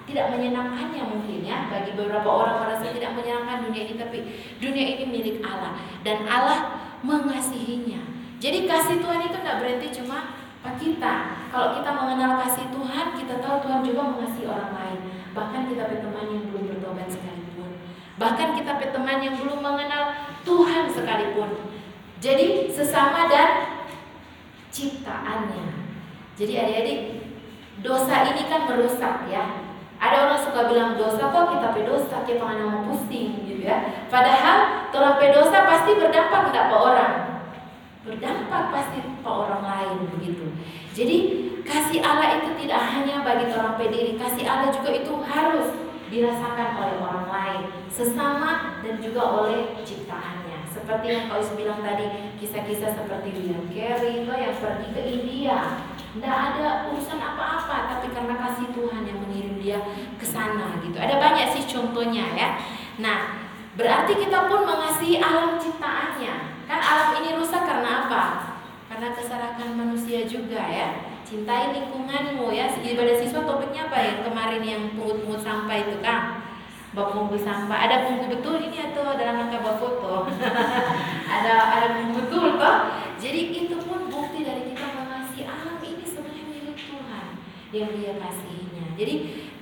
tidak 0.03 0.35
menyenangkannya 0.35 1.03
mungkin 1.07 1.47
ya 1.47 1.71
bagi 1.71 1.95
beberapa 1.95 2.27
orang 2.27 2.67
merasa 2.67 2.91
tidak 2.91 3.15
menyenangkan 3.15 3.71
dunia 3.71 3.83
ini 3.87 3.95
tapi 3.97 4.19
dunia 4.59 4.87
ini 4.99 5.05
milik 5.09 5.37
Allah. 5.47 5.79
Dan 6.03 6.27
Allah 6.27 6.83
mengasihinya. 7.07 8.03
Jadi 8.43 8.67
kasih 8.67 8.99
Tuhan 8.99 9.23
itu 9.23 9.39
tidak 9.39 9.57
berarti 9.63 9.87
cuma 10.03 10.43
kita. 10.79 11.15
Kalau 11.51 11.79
kita 11.79 11.91
mengenal 11.95 12.39
kasih 12.43 12.67
Tuhan 12.71 13.07
kita 13.15 13.35
tahu 13.43 13.57
Tuhan 13.63 13.81
juga 13.87 14.03
mengasihi 14.15 14.47
orang 14.51 14.73
lain. 14.75 14.99
Bahkan 15.33 15.61
kita 15.71 15.85
teman 15.89 16.27
yang 16.31 16.45
belum 16.51 16.65
bertobat 16.75 17.09
sekalipun. 17.11 17.71
Bahkan 18.19 18.49
kita 18.59 18.73
teman 18.91 19.19
yang 19.23 19.35
belum 19.39 19.59
mengenal 19.63 20.03
Tuhan 20.43 20.91
sekalipun. 20.91 21.51
Jadi 22.23 22.71
sesama 22.71 23.27
dan 23.27 23.82
ciptaannya. 24.73 25.85
Jadi 26.35 26.53
adik-adik, 26.57 27.01
dosa 27.85 28.33
ini 28.33 28.49
kan 28.49 28.65
merusak 28.67 29.29
ya. 29.29 29.69
Ada 30.03 30.27
orang 30.27 30.41
suka 30.43 30.67
bilang 30.67 30.99
dosa 30.99 31.31
kok 31.31 31.47
kita 31.55 31.69
pedosa, 31.71 32.17
kita 32.27 32.43
mau 32.43 32.83
pusing 32.91 33.47
gitu 33.47 33.63
ya. 33.63 34.09
Padahal 34.11 34.91
orang 34.91 35.21
pedosa 35.23 35.63
pasti 35.63 35.95
berdampak 35.95 36.51
tidak 36.51 36.73
ke 36.73 36.77
orang. 36.77 37.15
Berdampak 38.03 38.75
pasti 38.75 38.99
ke 38.99 39.31
orang 39.31 39.63
lain 39.63 40.11
begitu. 40.19 40.51
Jadi 40.91 41.17
kasih 41.63 42.03
Allah 42.03 42.43
itu 42.43 42.51
tidak 42.67 42.83
hanya 42.83 43.23
bagi 43.23 43.47
orang 43.55 43.79
pediri, 43.79 44.19
kasih 44.19 44.43
Allah 44.43 44.75
juga 44.75 44.91
itu 44.91 45.13
harus 45.23 45.71
dirasakan 46.11 46.69
oleh 46.83 46.97
orang 46.99 47.29
lain, 47.31 47.63
sesama 47.87 48.83
dan 48.83 48.99
juga 48.99 49.23
oleh 49.23 49.79
ciptaannya. 49.87 50.42
Seperti 50.83 51.07
yang 51.15 51.31
kau 51.31 51.39
bilang 51.55 51.79
tadi, 51.79 52.35
kisah-kisah 52.43 52.91
seperti 52.91 53.31
William 53.39 53.71
Carey 53.71 54.27
itu 54.27 54.33
yang 54.35 54.59
pergi 54.59 54.87
ke 54.91 55.03
India, 55.07 55.79
tidak 56.11 56.35
ada 56.35 56.91
urusan 56.91 57.23
apa-apa, 57.23 57.87
tapi 57.87 58.11
karena 58.11 58.35
kasih 58.35 58.67
Tuhan 58.75 59.07
yang 59.07 59.23
mengirim 59.23 59.63
dia 59.63 59.79
ke 60.19 60.27
sana 60.27 60.83
gitu. 60.83 60.99
Ada 60.99 61.23
banyak 61.23 61.55
sih 61.55 61.71
contohnya 61.71 62.35
ya. 62.35 62.59
Nah, 62.99 63.47
berarti 63.79 64.27
kita 64.27 64.51
pun 64.51 64.67
mengasihi 64.67 65.23
alam 65.23 65.55
ciptaannya. 65.55 66.67
Kan 66.67 66.81
alam 66.83 67.15
ini 67.23 67.39
rusak 67.39 67.63
karena 67.63 68.11
apa? 68.11 68.23
Karena 68.91 69.15
kesalahan 69.15 69.79
manusia 69.79 70.27
juga 70.27 70.67
ya 70.67 71.15
cintai 71.23 71.73
lingkunganmu 71.73 72.53
ya 72.53 72.69
ibadah 72.69 73.17
siswa 73.17 73.47
topiknya 73.47 73.89
apa 73.89 73.99
ya 74.05 74.13
kemarin 74.21 74.63
yang 74.67 74.83
pungut-pungut 74.93 75.41
sampah 75.41 75.81
itu 75.81 75.97
kan 76.05 76.42
bak 76.93 77.09
pungut 77.13 77.41
sampah. 77.41 77.79
Ada 77.89 78.05
pungut 78.05 78.29
betul 78.29 78.61
ini 78.61 78.79
atau 78.93 79.17
dalam 79.17 79.45
rangka 79.45 79.65
buat 79.65 79.77
foto. 79.81 80.29
Ada 81.37 81.55
ada 81.81 81.87
pungut 81.97 82.29
betul 82.29 82.61
toh. 82.61 82.77
Jadi 83.17 83.41
itu 83.65 83.77
pun 83.89 84.13
bukti 84.13 84.45
dari 84.45 84.69
kita 84.69 84.85
mengasihi 84.93 85.49
alam 85.49 85.81
ini 85.81 86.05
sebenarnya 86.05 86.45
milik 86.45 86.77
Tuhan. 86.77 87.27
Yang 87.73 87.91
dia 87.97 88.13
kasihinya. 88.21 88.85
Jadi 89.01 89.15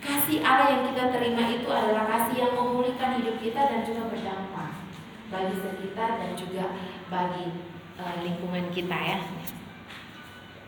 kasih 0.03 0.39
Allah 0.43 0.67
yang 0.75 0.83
kita 0.91 1.15
terima 1.15 1.47
itu 1.47 1.69
adalah 1.71 2.11
kasih 2.11 2.37
yang 2.43 2.53
memulihkan 2.59 3.23
hidup 3.23 3.39
kita 3.39 3.61
dan 3.71 3.81
juga 3.87 4.11
berdampak 4.11 4.71
bagi 5.31 5.55
sekitar 5.63 6.19
dan 6.19 6.35
juga 6.35 6.75
bagi 7.07 7.55
uh, 8.03 8.15
lingkungan 8.27 8.67
kita 8.75 8.99
ya. 8.99 9.19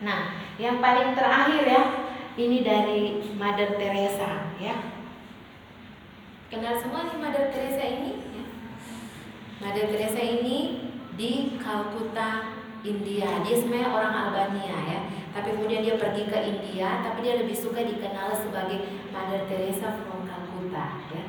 Nah, 0.02 0.38
yang 0.58 0.78
paling 0.78 1.18
terakhir 1.18 1.62
ya, 1.66 1.82
ini 2.38 2.62
dari 2.62 3.22
Mother 3.34 3.74
Teresa 3.74 4.54
ya. 4.62 5.01
Kenal 6.52 6.76
semua 6.76 7.08
nih 7.08 7.16
Mother 7.16 7.48
Teresa 7.48 7.80
ini? 7.80 8.20
Ya. 8.28 8.44
Mother 9.64 9.88
Teresa 9.88 10.20
ini 10.20 10.84
di 11.16 11.56
Calcutta, 11.56 12.60
India. 12.84 13.40
Dia 13.40 13.56
sebenarnya 13.56 13.88
orang 13.88 14.12
Albania 14.12 14.76
ya, 14.84 15.00
tapi 15.32 15.56
kemudian 15.56 15.80
dia 15.80 15.96
pergi 15.96 16.28
ke 16.28 16.38
India, 16.44 17.00
tapi 17.00 17.24
dia 17.24 17.40
lebih 17.40 17.56
suka 17.56 17.80
dikenal 17.80 18.36
sebagai 18.36 18.84
Mother 19.08 19.48
Teresa 19.48 19.96
from 20.04 20.28
Calcutta 20.28 21.08
ya. 21.16 21.24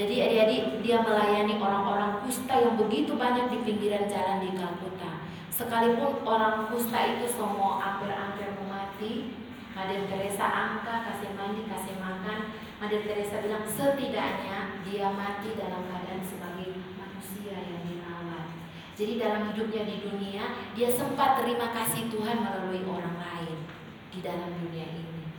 Jadi 0.00 0.14
adik-adik 0.24 0.80
dia 0.80 1.04
melayani 1.04 1.60
orang-orang 1.60 2.24
kusta 2.24 2.56
yang 2.56 2.80
begitu 2.80 3.12
banyak 3.12 3.52
di 3.52 3.60
pinggiran 3.68 4.08
jalan 4.08 4.40
di 4.40 4.56
Calcutta 4.56 5.20
Sekalipun 5.52 6.24
orang 6.24 6.72
kusta 6.72 7.20
itu 7.20 7.28
semua 7.28 7.76
hampir-hampir 7.84 8.56
mau 8.56 8.80
mati, 8.80 9.36
Mother 9.76 10.08
Teresa 10.08 10.48
angka, 10.48 11.04
kasih 11.04 11.36
mandi, 11.36 11.68
kasih 11.68 12.00
makan. 12.00 12.61
Mother 12.82 13.06
Teresa 13.06 13.38
bilang 13.38 13.62
setidaknya 13.62 14.82
dia 14.82 15.06
mati 15.14 15.54
dalam 15.54 15.86
keadaan 15.86 16.18
sebagai 16.18 16.74
manusia 16.98 17.54
yang 17.54 17.86
dirawat. 17.86 18.58
Jadi 18.98 19.22
dalam 19.22 19.54
hidupnya 19.54 19.86
di 19.86 20.02
dunia, 20.02 20.50
dia 20.74 20.90
sempat 20.90 21.38
terima 21.38 21.70
kasih 21.70 22.10
Tuhan 22.10 22.42
melalui 22.42 22.82
orang 22.82 23.22
lain 23.22 23.70
di 24.10 24.18
dalam 24.18 24.50
dunia 24.58 24.98
ini. 24.98 25.30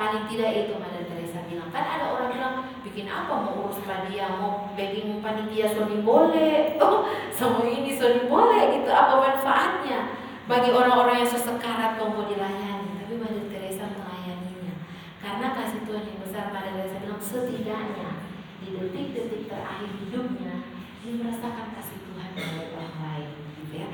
Paling 0.00 0.24
tidak 0.24 0.64
itu 0.64 0.72
Mother 0.80 1.04
Teresa 1.04 1.44
bilang. 1.44 1.68
Kan 1.68 1.84
ada 1.84 2.16
orang 2.16 2.32
bilang, 2.32 2.54
bikin 2.80 3.12
apa 3.12 3.28
mau 3.28 3.68
urus 3.68 3.84
dia, 4.08 4.32
mau 4.40 4.72
begging 4.72 5.20
panitia 5.20 5.68
Sony 5.68 6.00
boleh, 6.00 6.72
oh 6.80 7.12
sama 7.28 7.60
ini 7.68 7.92
Sony 7.92 8.24
boleh 8.24 8.72
gitu. 8.72 8.88
Apa 8.88 9.20
manfaatnya 9.20 10.16
bagi 10.48 10.72
orang-orang 10.72 11.20
yang 11.20 11.28
sesekarat 11.28 12.00
mau 12.00 12.24
dilayani? 12.24 13.04
Tapi 13.04 13.20
Mother 13.20 13.44
Teresa 13.52 13.84
melayaninya. 13.84 14.80
Karena 15.20 15.52
kasih 15.52 15.77
besar, 16.38 16.54
Mother 16.54 16.72
Teresa 16.78 16.96
bilang 17.02 17.18
setidaknya 17.18 18.10
di 18.62 18.68
detik-detik 18.78 19.50
terakhir 19.50 19.90
hidupnya 19.90 20.54
dia 21.02 21.12
merasakan 21.18 21.74
kasih 21.74 21.98
Tuhan 22.06 22.30
dari 22.38 22.62
orang 22.78 22.96
lain, 23.02 23.30
gitu 23.58 23.74
ya. 23.74 23.88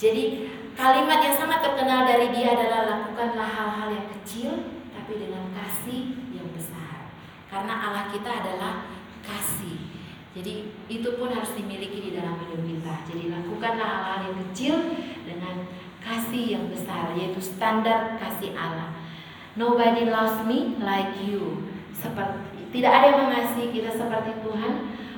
Jadi 0.00 0.24
kalimat 0.72 1.20
yang 1.20 1.36
sangat 1.36 1.60
terkenal 1.60 2.08
dari 2.08 2.32
dia 2.32 2.56
adalah 2.56 2.80
lakukanlah 2.88 3.48
hal-hal 3.48 3.88
yang 3.92 4.08
kecil 4.20 4.50
tapi 4.92 5.12
dengan 5.20 5.52
kasih 5.52 6.16
yang 6.32 6.48
besar. 6.56 7.12
Karena 7.52 7.72
Allah 7.76 8.08
kita 8.08 8.30
adalah 8.30 8.88
kasih. 9.20 9.92
Jadi 10.36 10.72
itu 10.88 11.08
pun 11.16 11.32
harus 11.32 11.56
dimiliki 11.56 12.08
di 12.08 12.10
dalam 12.16 12.40
hidup 12.40 12.60
kita. 12.60 12.94
Jadi 13.08 13.22
lakukanlah 13.32 13.88
hal-hal 13.88 14.20
yang 14.32 14.36
kecil 14.48 14.74
dengan 15.24 15.68
kasih 16.00 16.56
yang 16.56 16.64
besar, 16.72 17.12
yaitu 17.16 17.40
standar 17.40 18.16
kasih 18.20 18.52
Allah. 18.56 18.96
Nobody 19.56 20.04
loves 20.04 20.44
me 20.44 20.76
like 20.78 21.16
you. 21.24 21.64
Seperti 21.96 22.56
tidak 22.76 22.92
ada 22.92 23.06
yang 23.08 23.20
mengasihi 23.32 23.72
kita 23.72 23.88
seperti 23.88 24.36
Tuhan 24.44 24.72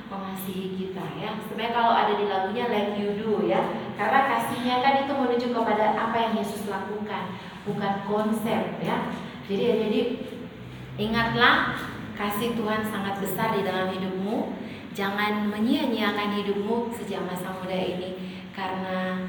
mengasihi 0.09 0.79
kita 0.79 1.05
ya. 1.19 1.35
Sebenarnya 1.43 1.73
kalau 1.75 1.91
ada 1.93 2.13
di 2.15 2.25
lagunya 2.31 2.65
like 2.71 2.95
you 2.95 3.19
do 3.19 3.45
ya. 3.45 3.61
Karena 3.99 4.31
kasihnya 4.31 4.79
kan 4.79 5.03
itu 5.05 5.11
menuju 5.11 5.47
kepada 5.51 5.91
apa 5.91 6.15
yang 6.17 6.33
Yesus 6.39 6.71
lakukan, 6.71 7.35
bukan 7.67 7.93
konsep 8.07 8.79
ya. 8.79 9.11
Jadi 9.45 9.65
jadi 9.85 10.01
ingatlah 10.95 11.75
kasih 12.15 12.55
Tuhan 12.55 12.87
sangat 12.87 13.19
besar 13.19 13.53
di 13.59 13.67
dalam 13.67 13.91
hidupmu. 13.91 14.55
Jangan 14.95 15.51
menyia-nyiakan 15.51 16.39
hidupmu 16.39 16.95
sejak 16.95 17.23
masa 17.23 17.55
muda 17.59 17.75
ini 17.75 18.39
karena 18.55 19.19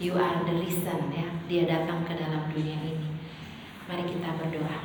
you 0.00 0.16
are 0.16 0.40
the 0.48 0.56
reason 0.56 1.12
ya. 1.12 1.28
Dia 1.46 1.62
datang 1.68 2.02
ke 2.08 2.16
dalam 2.16 2.48
dunia 2.48 2.80
ini. 2.80 3.03
Mari 3.94 4.10
kita 4.10 4.26
berdoa. 4.26 4.78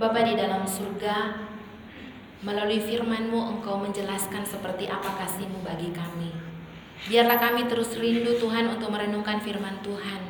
Bapa 0.00 0.20
di 0.24 0.32
dalam 0.32 0.64
surga, 0.64 1.44
Melalui 2.40 2.80
firman-Mu 2.80 3.36
Engkau 3.52 3.84
menjelaskan 3.84 4.48
seperti 4.48 4.88
apa 4.88 5.12
kasih-Mu 5.12 5.60
bagi 5.60 5.92
kami. 5.92 6.32
Biarlah 7.04 7.36
kami 7.36 7.68
terus 7.68 7.92
rindu 8.00 8.40
Tuhan 8.40 8.72
untuk 8.72 8.88
merenungkan 8.88 9.44
firman 9.44 9.84
Tuhan. 9.84 10.24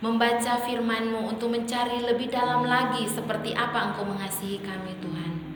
Membaca 0.00 0.56
firman-Mu 0.64 1.28
untuk 1.28 1.52
mencari 1.52 2.00
lebih 2.00 2.32
dalam 2.32 2.64
lagi 2.64 3.04
seperti 3.04 3.52
apa 3.52 3.92
Engkau 3.92 4.08
mengasihi 4.08 4.64
kami 4.64 4.96
Tuhan. 5.04 5.51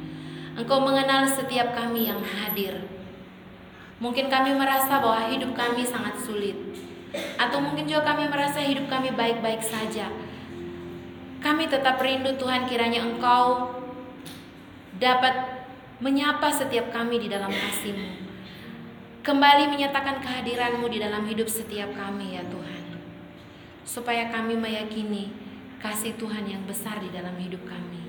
Engkau 0.56 0.80
mengenal 0.80 1.28
setiap 1.28 1.76
kami 1.76 2.08
yang 2.08 2.24
hadir. 2.24 2.80
Mungkin 4.00 4.32
kami 4.32 4.56
merasa 4.56 5.04
bahwa 5.04 5.28
hidup 5.28 5.52
kami 5.52 5.84
sangat 5.84 6.16
sulit. 6.24 6.56
Atau 7.36 7.60
mungkin 7.60 7.84
juga 7.84 8.16
kami 8.16 8.28
merasa 8.28 8.64
hidup 8.64 8.88
kami 8.88 9.12
baik-baik 9.12 9.60
saja. 9.60 10.08
Kami 11.44 11.68
tetap 11.68 12.00
rindu 12.00 12.40
Tuhan 12.40 12.64
kiranya 12.64 13.04
Engkau 13.04 13.76
dapat 14.96 15.60
menyapa 16.00 16.48
setiap 16.48 16.88
kami 16.88 17.20
di 17.20 17.28
dalam 17.28 17.52
kasih-Mu. 17.52 18.24
Kembali 19.20 19.68
menyatakan 19.68 20.24
kehadiran-Mu 20.24 20.86
di 20.88 20.98
dalam 21.04 21.28
hidup 21.28 21.52
setiap 21.52 21.92
kami 21.92 22.40
ya 22.40 22.44
Tuhan. 22.48 22.84
Supaya 23.84 24.32
kami 24.32 24.56
meyakini 24.56 25.32
kasih 25.84 26.16
Tuhan 26.16 26.48
yang 26.48 26.64
besar 26.64 26.96
di 27.04 27.12
dalam 27.12 27.36
hidup 27.36 27.60
kami. 27.68 28.05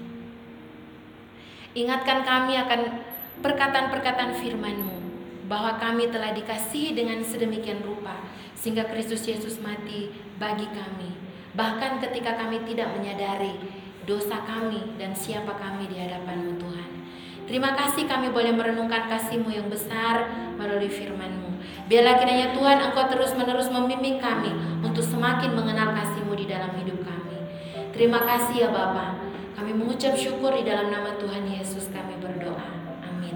Ingatkan 1.78 2.25
kami 2.25 2.57
akan 2.57 3.05
perkataan-perkataan 3.45 4.41
firman-Mu 4.41 4.97
bahwa 5.45 5.78
kami 5.78 6.09
telah 6.09 6.34
dikasihi 6.34 6.97
dengan 6.97 7.21
sedemikian 7.21 7.86
rupa 7.86 8.17
sehingga 8.57 8.89
Kristus 8.89 9.21
Yesus 9.30 9.61
mati 9.61 10.09
bagi 10.41 10.65
kami. 10.73 11.13
Bahkan 11.53 12.01
ketika 12.01 12.34
kami 12.34 12.65
tidak 12.65 12.97
menyadari 12.97 13.61
dosa 14.09 14.41
kami 14.49 14.97
dan 14.97 15.13
siapa 15.13 15.53
kami 15.53 15.86
di 15.86 16.01
hadapan-Mu 16.01 16.57
Tuhan. 16.57 16.89
Terima 17.45 17.78
kasih 17.78 18.09
kami 18.09 18.34
boleh 18.34 18.57
merenungkan 18.57 19.05
kasih-Mu 19.05 19.53
yang 19.53 19.69
besar 19.69 20.34
melalui 20.57 20.89
firman-Mu. 20.89 21.61
Biarlah 21.86 22.17
kiranya 22.17 22.57
Tuhan 22.57 22.89
Engkau 22.89 23.05
terus-menerus 23.05 23.69
membimbing 23.69 24.17
kami 24.17 24.82
untuk 24.82 25.05
semakin 25.05 25.53
mengenal 25.53 25.93
kasih-Mu 25.93 26.34
di 26.41 26.49
dalam 26.49 26.73
hidup 26.73 27.05
kami. 27.05 27.38
Terima 27.93 28.25
kasih 28.25 28.65
ya 28.65 28.69
Bapa. 28.73 29.26
Kami 29.68 29.84
mengucap 29.84 30.15
syukur 30.15 30.55
di 30.55 30.63
dalam 30.63 30.88
nama 30.88 31.20
Tuhan 31.20 31.43
Yesus 31.43 31.91
kami 31.91 32.15
berdoa. 32.24 32.72
Amin. 33.03 33.36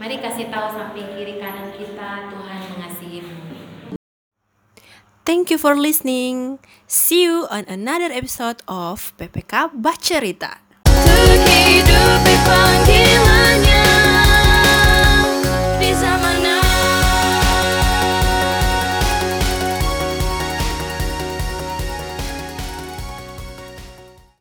Mari 0.00 0.16
kasih 0.16 0.48
tahu 0.48 0.72
samping 0.72 1.04
kiri 1.12 1.36
kanan 1.36 1.68
kita 1.76 2.32
Tuhan 2.32 2.60
mengasihimu. 2.72 3.36
Thank 5.28 5.52
you 5.52 5.60
for 5.60 5.76
listening. 5.76 6.64
See 6.88 7.28
you 7.28 7.44
on 7.52 7.68
another 7.68 8.08
episode 8.08 8.64
of 8.64 9.12
PPK 9.20 9.76
Bacerita. 9.76 10.64
Untuk 10.88 11.44
hidup. 11.44 12.20